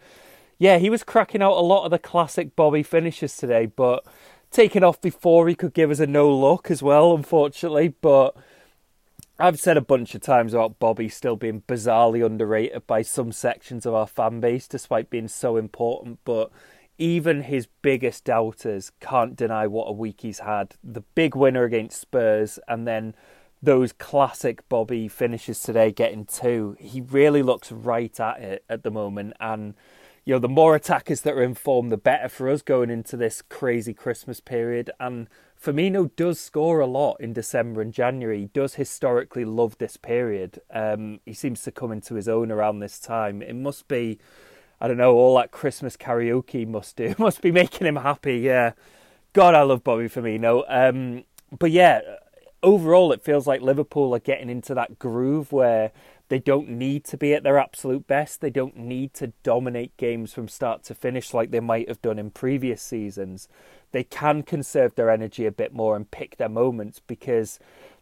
yeah, 0.59 0.79
he 0.79 0.90
was 0.90 1.05
cracking 1.05 1.42
out 1.42 1.57
a 1.57 1.61
lot 1.61 1.85
of 1.85 1.90
the 1.90 1.99
classic 1.99 2.57
Bobby 2.57 2.83
finishes 2.83 3.37
today, 3.37 3.66
but 3.66 4.05
taken 4.51 4.83
off 4.83 5.01
before 5.01 5.49
he 5.49 5.55
could 5.55 5.75
give 5.75 5.90
us 5.90 6.01
a 6.01 6.07
no 6.07 6.35
look 6.35 6.71
as 6.71 6.83
well, 6.83 7.14
unfortunately. 7.14 7.88
But 7.88 8.37
I've 9.38 9.61
said 9.61 9.77
a 9.77 9.83
bunch 9.83 10.14
of 10.14 10.21
times 10.21 10.53
about 10.53 10.79
Bobby 10.79 11.09
still 11.09 11.37
being 11.37 11.62
bizarrely 11.68 12.25
underrated 12.25 12.87
by 12.87 13.03
some 13.03 13.31
sections 13.31 13.87
of 13.87 13.94
our 13.94 14.07
fan 14.07 14.40
base, 14.40 14.66
despite 14.66 15.11
being 15.11 15.29
so 15.29 15.57
important. 15.57 16.18
But 16.25 16.51
even 16.99 17.42
his 17.42 17.68
biggest 17.81 18.25
doubters 18.25 18.90
can't 18.99 19.37
deny 19.37 19.68
what 19.68 19.87
a 19.87 19.92
week 19.92 20.23
he's 20.23 20.40
had. 20.40 20.75
The 20.83 21.03
big 21.03 21.37
winner 21.37 21.62
against 21.62 22.01
Spurs, 22.01 22.59
and 22.66 22.88
then 22.88 23.14
those 23.62 23.92
classic 23.92 24.68
Bobby 24.68 25.09
finishes 25.09 25.62
today, 25.62 25.90
getting 25.90 26.25
two. 26.25 26.77
He 26.79 27.01
really 27.01 27.42
looks 27.42 27.73
right 27.73 28.18
at 28.21 28.40
it 28.40 28.64
at 28.68 28.83
the 28.83 28.90
moment, 28.90 29.35
and 29.40 29.75
you 30.25 30.35
know 30.35 30.38
the 30.38 30.49
more 30.49 30.77
attackers 30.77 31.23
that 31.23 31.35
are 31.35 31.42
informed, 31.42 31.90
the 31.90 31.97
better 31.97 32.29
for 32.29 32.49
us 32.49 32.62
going 32.62 32.90
into 32.90 33.16
this 33.16 33.42
crazy 33.42 33.94
Christmas 33.94 34.40
period. 34.40 34.90
And 35.01 35.29
Firmino 35.61 36.14
does 36.14 36.38
score 36.38 36.81
a 36.81 36.87
lot 36.87 37.16
in 37.21 37.33
December 37.33 37.81
and 37.81 37.92
January. 37.92 38.40
He 38.40 38.47
does 38.47 38.75
historically 38.75 39.44
love 39.44 39.77
this 39.79 39.97
period. 39.97 40.61
Um, 40.73 41.21
he 41.27 41.35
seems 41.35 41.62
to 41.62 41.73
come 41.73 41.90
into 41.90 42.14
his 42.14 42.29
own 42.29 42.53
around 42.53 42.79
this 42.79 43.01
time. 43.01 43.42
It 43.42 43.57
must 43.57 43.88
be, 43.88 44.21
I 44.81 44.87
don't 44.87 44.99
know, 44.99 45.14
all 45.14 45.37
that 45.38 45.51
Christmas 45.51 45.97
karaoke 45.97 46.66
must 46.66 46.97
do 46.97 47.14
must 47.18 47.42
be 47.42 47.51
making 47.51 47.88
him 47.88 47.97
happy. 47.97 48.38
Yeah, 48.38 48.73
God, 49.33 49.57
I 49.57 49.62
love 49.62 49.83
Bobby 49.83 50.05
Firmino. 50.05 50.64
Um, 50.68 51.25
but 51.59 51.73
yeah 51.73 52.03
overall, 52.62 53.12
it 53.12 53.23
feels 53.23 53.47
like 53.47 53.61
Liverpool 53.61 54.14
are 54.14 54.21
getting 54.21 54.51
into 54.51 54.75
that 54.75 54.99
groove 54.99 55.53
where 55.53 55.92
they 56.29 56.38
don't 56.38 56.68
need 56.68 57.05
to 57.05 57.16
be 57.16 57.33
at 57.33 57.42
their 57.42 57.59
absolute 57.59 58.07
best. 58.07 58.40
They 58.40 58.51
don't 58.51 58.77
need 58.77 59.14
to 59.14 59.33
dominate 59.42 59.97
games 59.97 60.33
from 60.33 60.49
start 60.49 60.83
to 60.85 60.94
finish 60.94 61.33
like 61.33 61.51
they 61.51 61.61
might 61.61 61.88
have 61.88 62.03
done 62.03 62.18
in 62.18 62.31
previous 62.31 62.83
seasons. 62.83 63.49
They 63.92 64.05
can 64.05 64.42
conserve 64.42 64.94
their 64.94 65.11
energy 65.11 65.47
a 65.47 65.51
bit 65.51 65.73
more 65.73 65.97
and 65.97 66.11
pick 66.11 66.37
their 66.37 66.51
moments 66.51 67.01
because 67.07 67.59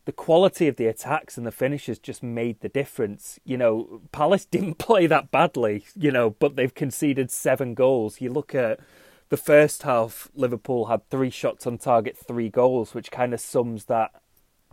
the 0.07 0.13
quality 0.13 0.67
of 0.67 0.77
the 0.77 0.87
attacks 0.87 1.37
and 1.37 1.47
the 1.47 1.53
finishes 1.53 1.99
just 1.99 2.23
made 2.23 2.61
the 2.61 2.69
difference. 2.69 3.39
You 3.45 3.59
know, 3.59 4.01
Palace 4.11 4.45
didn't 4.51 4.79
play 4.79 5.07
that 5.07 5.31
badly, 5.31 5.85
you 5.95 6.11
know, 6.11 6.31
but 6.31 6.57
they've 6.57 6.75
conceded 6.75 7.31
seven 7.31 7.75
goals. 7.75 8.21
You 8.21 8.33
look 8.33 8.55
at 8.55 8.81
the 9.29 9.37
first 9.37 9.83
half, 9.83 10.29
Liverpool 10.35 10.87
had 10.87 11.09
three 11.11 11.31
shots 11.31 11.67
on 11.67 11.79
target, 11.79 12.17
three 12.17 12.49
goals, 12.49 12.95
which 12.95 13.11
kind 13.11 13.35
of 13.35 13.41
sums 13.41 13.85
that 13.85 14.13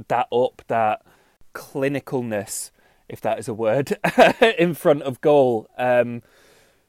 that 0.07 0.27
up, 0.31 0.61
that 0.67 1.01
clinicalness, 1.53 2.71
if 3.07 3.21
that 3.21 3.39
is 3.39 3.47
a 3.47 3.53
word, 3.53 3.97
in 4.57 4.73
front 4.73 5.03
of 5.03 5.21
goal. 5.21 5.69
Um, 5.77 6.21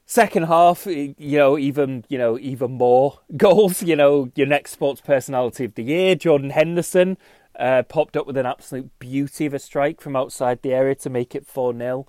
second 0.05 0.43
half, 0.43 0.85
you 0.85 1.15
know, 1.17 1.57
even 1.57 2.05
you 2.09 2.17
know, 2.17 2.37
even 2.39 2.71
more 2.71 3.19
goals. 3.37 3.83
You 3.83 3.95
know, 3.95 4.31
your 4.35 4.47
next 4.47 4.71
sports 4.71 5.01
personality 5.01 5.65
of 5.65 5.75
the 5.75 5.83
year, 5.83 6.15
Jordan 6.15 6.51
Henderson, 6.51 7.17
uh, 7.59 7.83
popped 7.83 8.17
up 8.17 8.27
with 8.27 8.37
an 8.37 8.45
absolute 8.45 8.91
beauty 8.99 9.45
of 9.45 9.53
a 9.53 9.59
strike 9.59 10.01
from 10.01 10.15
outside 10.15 10.61
the 10.61 10.73
area 10.73 10.95
to 10.95 11.09
make 11.09 11.35
it 11.35 11.45
four 11.45 11.75
0 11.75 12.07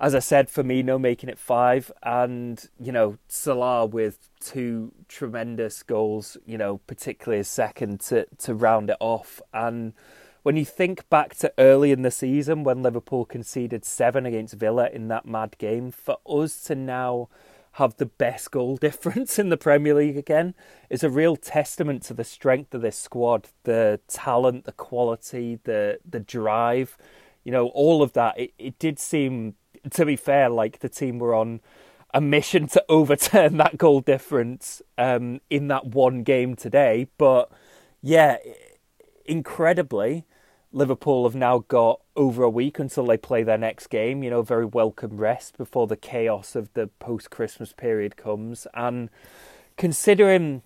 as 0.00 0.14
I 0.14 0.18
said, 0.20 0.48
Firmino 0.48 0.98
making 0.98 1.28
it 1.28 1.38
five, 1.38 1.92
and 2.02 2.66
you 2.80 2.90
know 2.90 3.18
Salah 3.28 3.84
with 3.84 4.30
two 4.40 4.92
tremendous 5.08 5.82
goals. 5.82 6.38
You 6.46 6.56
know, 6.56 6.78
particularly 6.86 7.38
his 7.38 7.48
second 7.48 8.00
to 8.02 8.26
to 8.38 8.54
round 8.54 8.88
it 8.88 8.96
off, 8.98 9.42
and 9.52 9.92
when 10.50 10.56
you 10.56 10.64
think 10.64 11.08
back 11.08 11.36
to 11.36 11.52
early 11.58 11.92
in 11.92 12.02
the 12.02 12.10
season 12.10 12.64
when 12.64 12.82
Liverpool 12.82 13.24
conceded 13.24 13.84
seven 13.84 14.26
against 14.26 14.54
Villa 14.54 14.88
in 14.92 15.06
that 15.06 15.24
mad 15.24 15.56
game, 15.58 15.92
for 15.92 16.16
us 16.28 16.64
to 16.64 16.74
now 16.74 17.28
have 17.74 17.94
the 17.98 18.06
best 18.06 18.50
goal 18.50 18.76
difference 18.88 19.38
in 19.38 19.48
the 19.48 19.56
Premier 19.56 19.94
League 19.94 20.16
again 20.16 20.56
is 20.88 21.04
a 21.04 21.08
real 21.08 21.36
testament 21.36 22.02
to 22.02 22.14
the 22.14 22.24
strength 22.24 22.74
of 22.74 22.82
this 22.82 22.96
squad, 22.96 23.46
the 23.62 24.00
talent, 24.08 24.64
the 24.64 24.72
quality, 24.72 25.60
the 25.62 26.00
the 26.04 26.18
drive, 26.18 26.98
you 27.44 27.52
know, 27.52 27.68
all 27.68 28.02
of 28.02 28.14
that. 28.14 28.36
It, 28.36 28.52
it 28.58 28.78
did 28.80 28.98
seem, 28.98 29.54
to 29.92 30.04
be 30.04 30.16
fair, 30.16 30.48
like 30.48 30.80
the 30.80 30.88
team 30.88 31.20
were 31.20 31.32
on 31.32 31.60
a 32.12 32.20
mission 32.20 32.66
to 32.66 32.84
overturn 32.88 33.56
that 33.58 33.78
goal 33.78 34.00
difference 34.00 34.82
um, 34.98 35.40
in 35.48 35.68
that 35.68 35.86
one 35.86 36.24
game 36.24 36.56
today. 36.56 37.06
But 37.18 37.52
yeah, 38.02 38.38
incredibly, 39.24 40.26
Liverpool 40.72 41.24
have 41.24 41.34
now 41.34 41.58
got 41.58 42.00
over 42.14 42.44
a 42.44 42.50
week 42.50 42.78
until 42.78 43.04
they 43.06 43.16
play 43.16 43.42
their 43.42 43.58
next 43.58 43.88
game. 43.88 44.22
You 44.22 44.30
know, 44.30 44.42
very 44.42 44.64
welcome 44.64 45.16
rest 45.16 45.58
before 45.58 45.86
the 45.86 45.96
chaos 45.96 46.54
of 46.54 46.72
the 46.74 46.86
post 46.98 47.30
Christmas 47.30 47.72
period 47.72 48.16
comes. 48.16 48.66
And 48.72 49.10
considering 49.76 50.62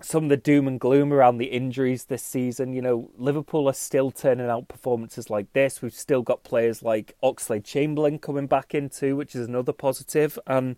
some 0.00 0.24
of 0.24 0.30
the 0.30 0.36
doom 0.36 0.66
and 0.66 0.80
gloom 0.80 1.12
around 1.12 1.38
the 1.38 1.46
injuries 1.46 2.06
this 2.06 2.22
season, 2.22 2.72
you 2.72 2.82
know, 2.82 3.10
Liverpool 3.16 3.68
are 3.68 3.74
still 3.74 4.10
turning 4.10 4.50
out 4.50 4.66
performances 4.66 5.30
like 5.30 5.52
this. 5.52 5.80
We've 5.80 5.94
still 5.94 6.22
got 6.22 6.42
players 6.42 6.82
like 6.82 7.14
Oxlade 7.22 7.64
Chamberlain 7.64 8.18
coming 8.18 8.48
back 8.48 8.74
into, 8.74 9.14
which 9.14 9.36
is 9.36 9.46
another 9.46 9.72
positive. 9.72 10.36
And 10.48 10.74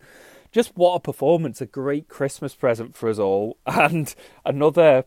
just 0.53 0.77
what 0.77 0.97
a 0.97 1.01
performance, 1.01 1.63
a 1.63 1.67
great 1.67 2.09
Christmas 2.09 2.55
present 2.55 2.95
for 2.95 3.09
us 3.09 3.19
all. 3.19 3.57
And 3.67 4.15
another 4.45 5.05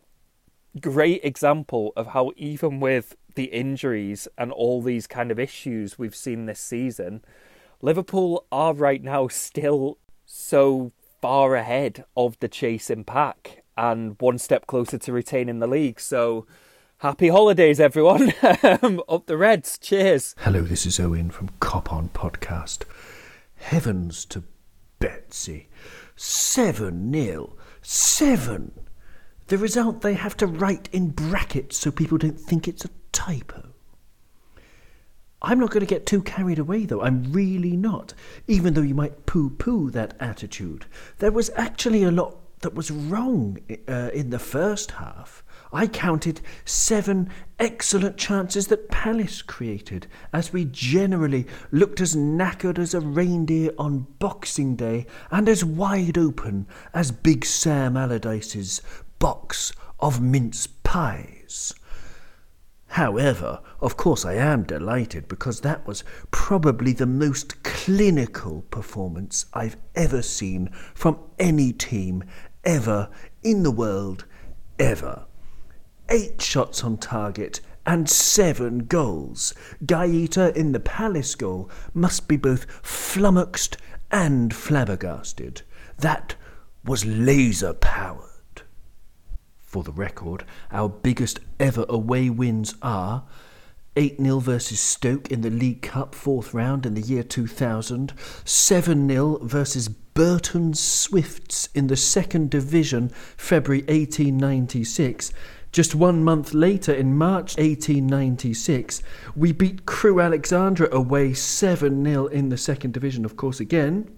great 0.79 1.21
example 1.23 1.93
of 1.95 2.07
how 2.07 2.31
even 2.35 2.79
with 2.79 3.15
the 3.39 3.45
injuries 3.45 4.27
and 4.37 4.51
all 4.51 4.81
these 4.81 5.07
kind 5.07 5.31
of 5.31 5.39
issues 5.39 5.97
we've 5.97 6.13
seen 6.13 6.45
this 6.45 6.59
season, 6.59 7.23
Liverpool 7.81 8.45
are 8.51 8.73
right 8.73 9.01
now 9.01 9.27
still 9.29 9.97
so 10.25 10.91
far 11.21 11.55
ahead 11.55 12.03
of 12.17 12.37
the 12.41 12.49
chasing 12.49 13.05
pack 13.05 13.63
and 13.77 14.17
one 14.19 14.37
step 14.37 14.67
closer 14.67 14.97
to 14.97 15.13
retaining 15.13 15.59
the 15.59 15.67
league. 15.67 16.01
So 16.01 16.47
happy 16.97 17.29
holidays, 17.29 17.79
everyone. 17.79 18.33
Um, 18.81 19.01
up 19.07 19.25
the 19.25 19.37
Reds. 19.37 19.77
Cheers. 19.77 20.35
Hello, 20.39 20.61
this 20.61 20.85
is 20.85 20.99
Owen 20.99 21.29
from 21.29 21.49
Cop 21.61 21.93
On 21.93 22.09
Podcast. 22.09 22.83
Heavens 23.55 24.25
to 24.25 24.43
Betsy. 24.99 25.69
7 26.17 27.09
nil. 27.09 27.57
7 27.81 28.73
the 29.49 29.57
result 29.57 30.01
they 30.01 30.13
have 30.13 30.37
to 30.37 30.45
write 30.45 30.89
in 30.91 31.09
brackets 31.09 31.75
so 31.75 31.89
people 31.89 32.19
don't 32.19 32.39
think 32.39 32.67
it's 32.67 32.85
a 32.85 32.89
typo. 33.11 33.69
I'm 35.41 35.59
not 35.59 35.71
going 35.71 35.81
to 35.81 35.85
get 35.85 36.05
too 36.05 36.21
carried 36.21 36.59
away, 36.59 36.85
though. 36.85 37.01
I'm 37.01 37.31
really 37.31 37.77
not. 37.77 38.13
Even 38.47 38.73
though 38.73 38.81
you 38.81 38.95
might 38.95 39.25
poo 39.25 39.49
poo 39.49 39.89
that 39.91 40.15
attitude. 40.19 40.85
There 41.19 41.31
was 41.31 41.49
actually 41.55 42.03
a 42.03 42.11
lot 42.11 42.35
that 42.59 42.75
was 42.75 42.91
wrong 42.91 43.57
uh, 43.87 44.09
in 44.13 44.31
the 44.31 44.39
first 44.39 44.91
half. 44.91 45.43
I 45.71 45.87
counted 45.87 46.41
seven 46.65 47.29
excellent 47.59 48.17
chances 48.17 48.67
that 48.67 48.89
Palace 48.89 49.41
created, 49.41 50.07
as 50.33 50.51
we 50.51 50.65
generally 50.65 51.45
looked 51.71 52.01
as 52.01 52.15
knackered 52.15 52.79
as 52.79 52.93
a 52.93 52.99
reindeer 52.99 53.71
on 53.77 54.07
Boxing 54.17 54.75
Day 54.75 55.05
and 55.31 55.47
as 55.47 55.63
wide 55.63 56.17
open 56.17 56.67
as 56.93 57.11
Big 57.11 57.45
Sam 57.45 57.95
Allardyce's 57.95 58.81
box 59.19 59.71
of 59.99 60.19
mince 60.19 60.67
pies. 60.67 61.73
However, 62.93 63.61
of 63.81 63.97
course, 63.97 64.25
I 64.25 64.33
am 64.33 64.63
delighted 64.63 65.27
because 65.27 65.61
that 65.61 65.85
was 65.87 66.03
probably 66.31 66.91
the 66.91 67.05
most 67.05 67.63
clinical 67.63 68.63
performance 68.71 69.45
I've 69.53 69.77
ever 69.95 70.21
seen 70.21 70.69
from 70.93 71.19
any 71.37 71.71
team 71.71 72.23
ever 72.63 73.09
in 73.43 73.63
the 73.63 73.71
world, 73.71 74.25
ever. 74.77 75.25
eight 76.09 76.41
shots 76.41 76.83
on 76.83 76.97
target, 76.97 77.61
and 77.85 78.09
seven 78.09 78.79
goals. 78.79 79.53
Guaita 79.85 80.55
in 80.55 80.71
the 80.71 80.79
Palace 80.79 81.35
goal 81.35 81.69
must 81.93 82.27
be 82.27 82.37
both 82.37 82.65
flummoxed 82.83 83.77
and 84.11 84.53
flabbergasted. 84.53 85.61
That 85.97 86.35
was 86.83 87.05
laser 87.05 87.73
powered. 87.73 88.28
For 89.69 89.83
the 89.83 89.91
record, 89.91 90.45
our 90.71 90.89
biggest 90.89 91.41
ever 91.59 91.85
away 91.87 92.31
wins 92.31 92.73
are 92.81 93.25
8 93.95 94.17
0 94.19 94.39
versus 94.39 94.79
Stoke 94.79 95.29
in 95.29 95.41
the 95.41 95.51
League 95.51 95.83
Cup 95.83 96.15
fourth 96.15 96.55
round 96.55 96.87
in 96.87 96.95
the 96.95 97.01
year 97.01 97.21
2000, 97.21 98.11
7 98.45 99.07
0 99.07 99.37
versus 99.43 99.87
Burton 99.87 100.73
Swifts 100.73 101.69
in 101.75 101.85
the 101.85 101.95
second 101.95 102.49
division 102.49 103.09
February 103.37 103.83
1896. 103.83 105.33
Just 105.71 105.93
one 105.93 106.23
month 106.23 106.55
later, 106.55 106.91
in 106.91 107.15
March 107.15 107.55
1896, 107.57 109.03
we 109.35 109.51
beat 109.51 109.85
Crewe 109.85 110.19
Alexandra 110.19 110.89
away 110.91 111.35
7 111.35 112.03
0 112.03 112.25
in 112.25 112.49
the 112.49 112.57
second 112.57 112.95
division, 112.95 113.23
of 113.23 113.37
course, 113.37 113.59
again. 113.59 114.09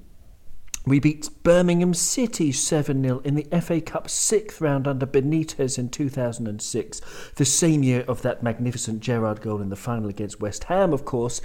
We 0.83 0.99
beat 0.99 1.29
Birmingham 1.43 1.93
City 1.93 2.51
7 2.51 3.03
0 3.03 3.19
in 3.19 3.35
the 3.35 3.47
FA 3.61 3.81
Cup 3.81 4.09
sixth 4.09 4.59
round 4.59 4.87
under 4.87 5.05
Benitez 5.05 5.77
in 5.77 5.89
2006, 5.89 7.01
the 7.35 7.45
same 7.45 7.83
year 7.83 8.03
of 8.07 8.23
that 8.23 8.41
magnificent 8.41 8.99
Gerrard 8.99 9.41
goal 9.41 9.61
in 9.61 9.69
the 9.69 9.75
final 9.75 10.09
against 10.09 10.41
West 10.41 10.63
Ham, 10.63 10.91
of 10.91 11.05
course. 11.05 11.39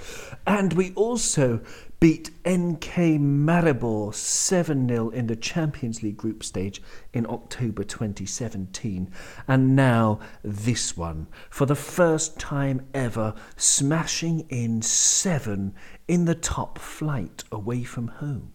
And 0.47 0.73
we 0.73 0.91
also 0.93 1.61
beat 1.99 2.31
NK 2.49 3.19
Maribor 3.19 4.11
7 4.15 4.87
0 4.87 5.09
in 5.09 5.27
the 5.27 5.35
Champions 5.35 6.01
League 6.01 6.17
group 6.17 6.43
stage 6.43 6.81
in 7.13 7.27
October 7.27 7.83
2017. 7.83 9.11
And 9.47 9.75
now 9.75 10.19
this 10.41 10.97
one, 10.97 11.27
for 11.51 11.67
the 11.67 11.75
first 11.75 12.39
time 12.39 12.87
ever, 12.91 13.35
smashing 13.55 14.47
in 14.49 14.81
seven 14.81 15.75
in 16.07 16.25
the 16.25 16.33
top 16.33 16.79
flight 16.79 17.43
away 17.51 17.83
from 17.83 18.07
home 18.07 18.53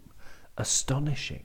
astonishing. 0.56 1.44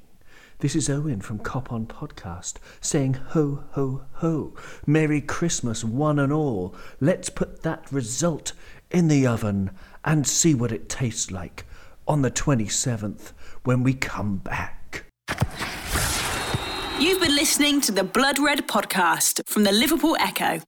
This 0.60 0.76
is 0.76 0.90
Owen 0.90 1.22
from 1.22 1.40
Cop 1.40 1.72
On 1.72 1.86
Podcast 1.86 2.56
saying 2.82 3.14
ho, 3.14 3.64
ho, 3.72 4.06
ho. 4.14 4.54
Merry 4.86 5.22
Christmas, 5.22 5.84
one 5.84 6.18
and 6.18 6.34
all. 6.34 6.76
Let's 7.00 7.30
put 7.30 7.62
that 7.64 7.92
result 7.92 8.54
in 8.90 9.08
the 9.08 9.28
oven 9.28 9.72
and 10.04 10.26
see 10.28 10.56
what 10.56 10.72
it 10.72 10.90
tastes 10.90 11.30
like 11.32 11.66
on 12.08 12.22
the 12.22 12.32
27th 12.32 13.34
when 13.64 13.84
we 13.84 13.94
come 13.94 14.38
back. 14.38 15.06
You've 17.00 17.22
been 17.22 17.36
listening 17.36 17.80
to 17.82 17.92
the 17.92 18.04
Blood 18.04 18.40
Red 18.40 18.68
podcast 18.68 19.42
from 19.46 19.64
the 19.64 19.72
Liverpool 19.72 20.18
Echo. 20.20 20.62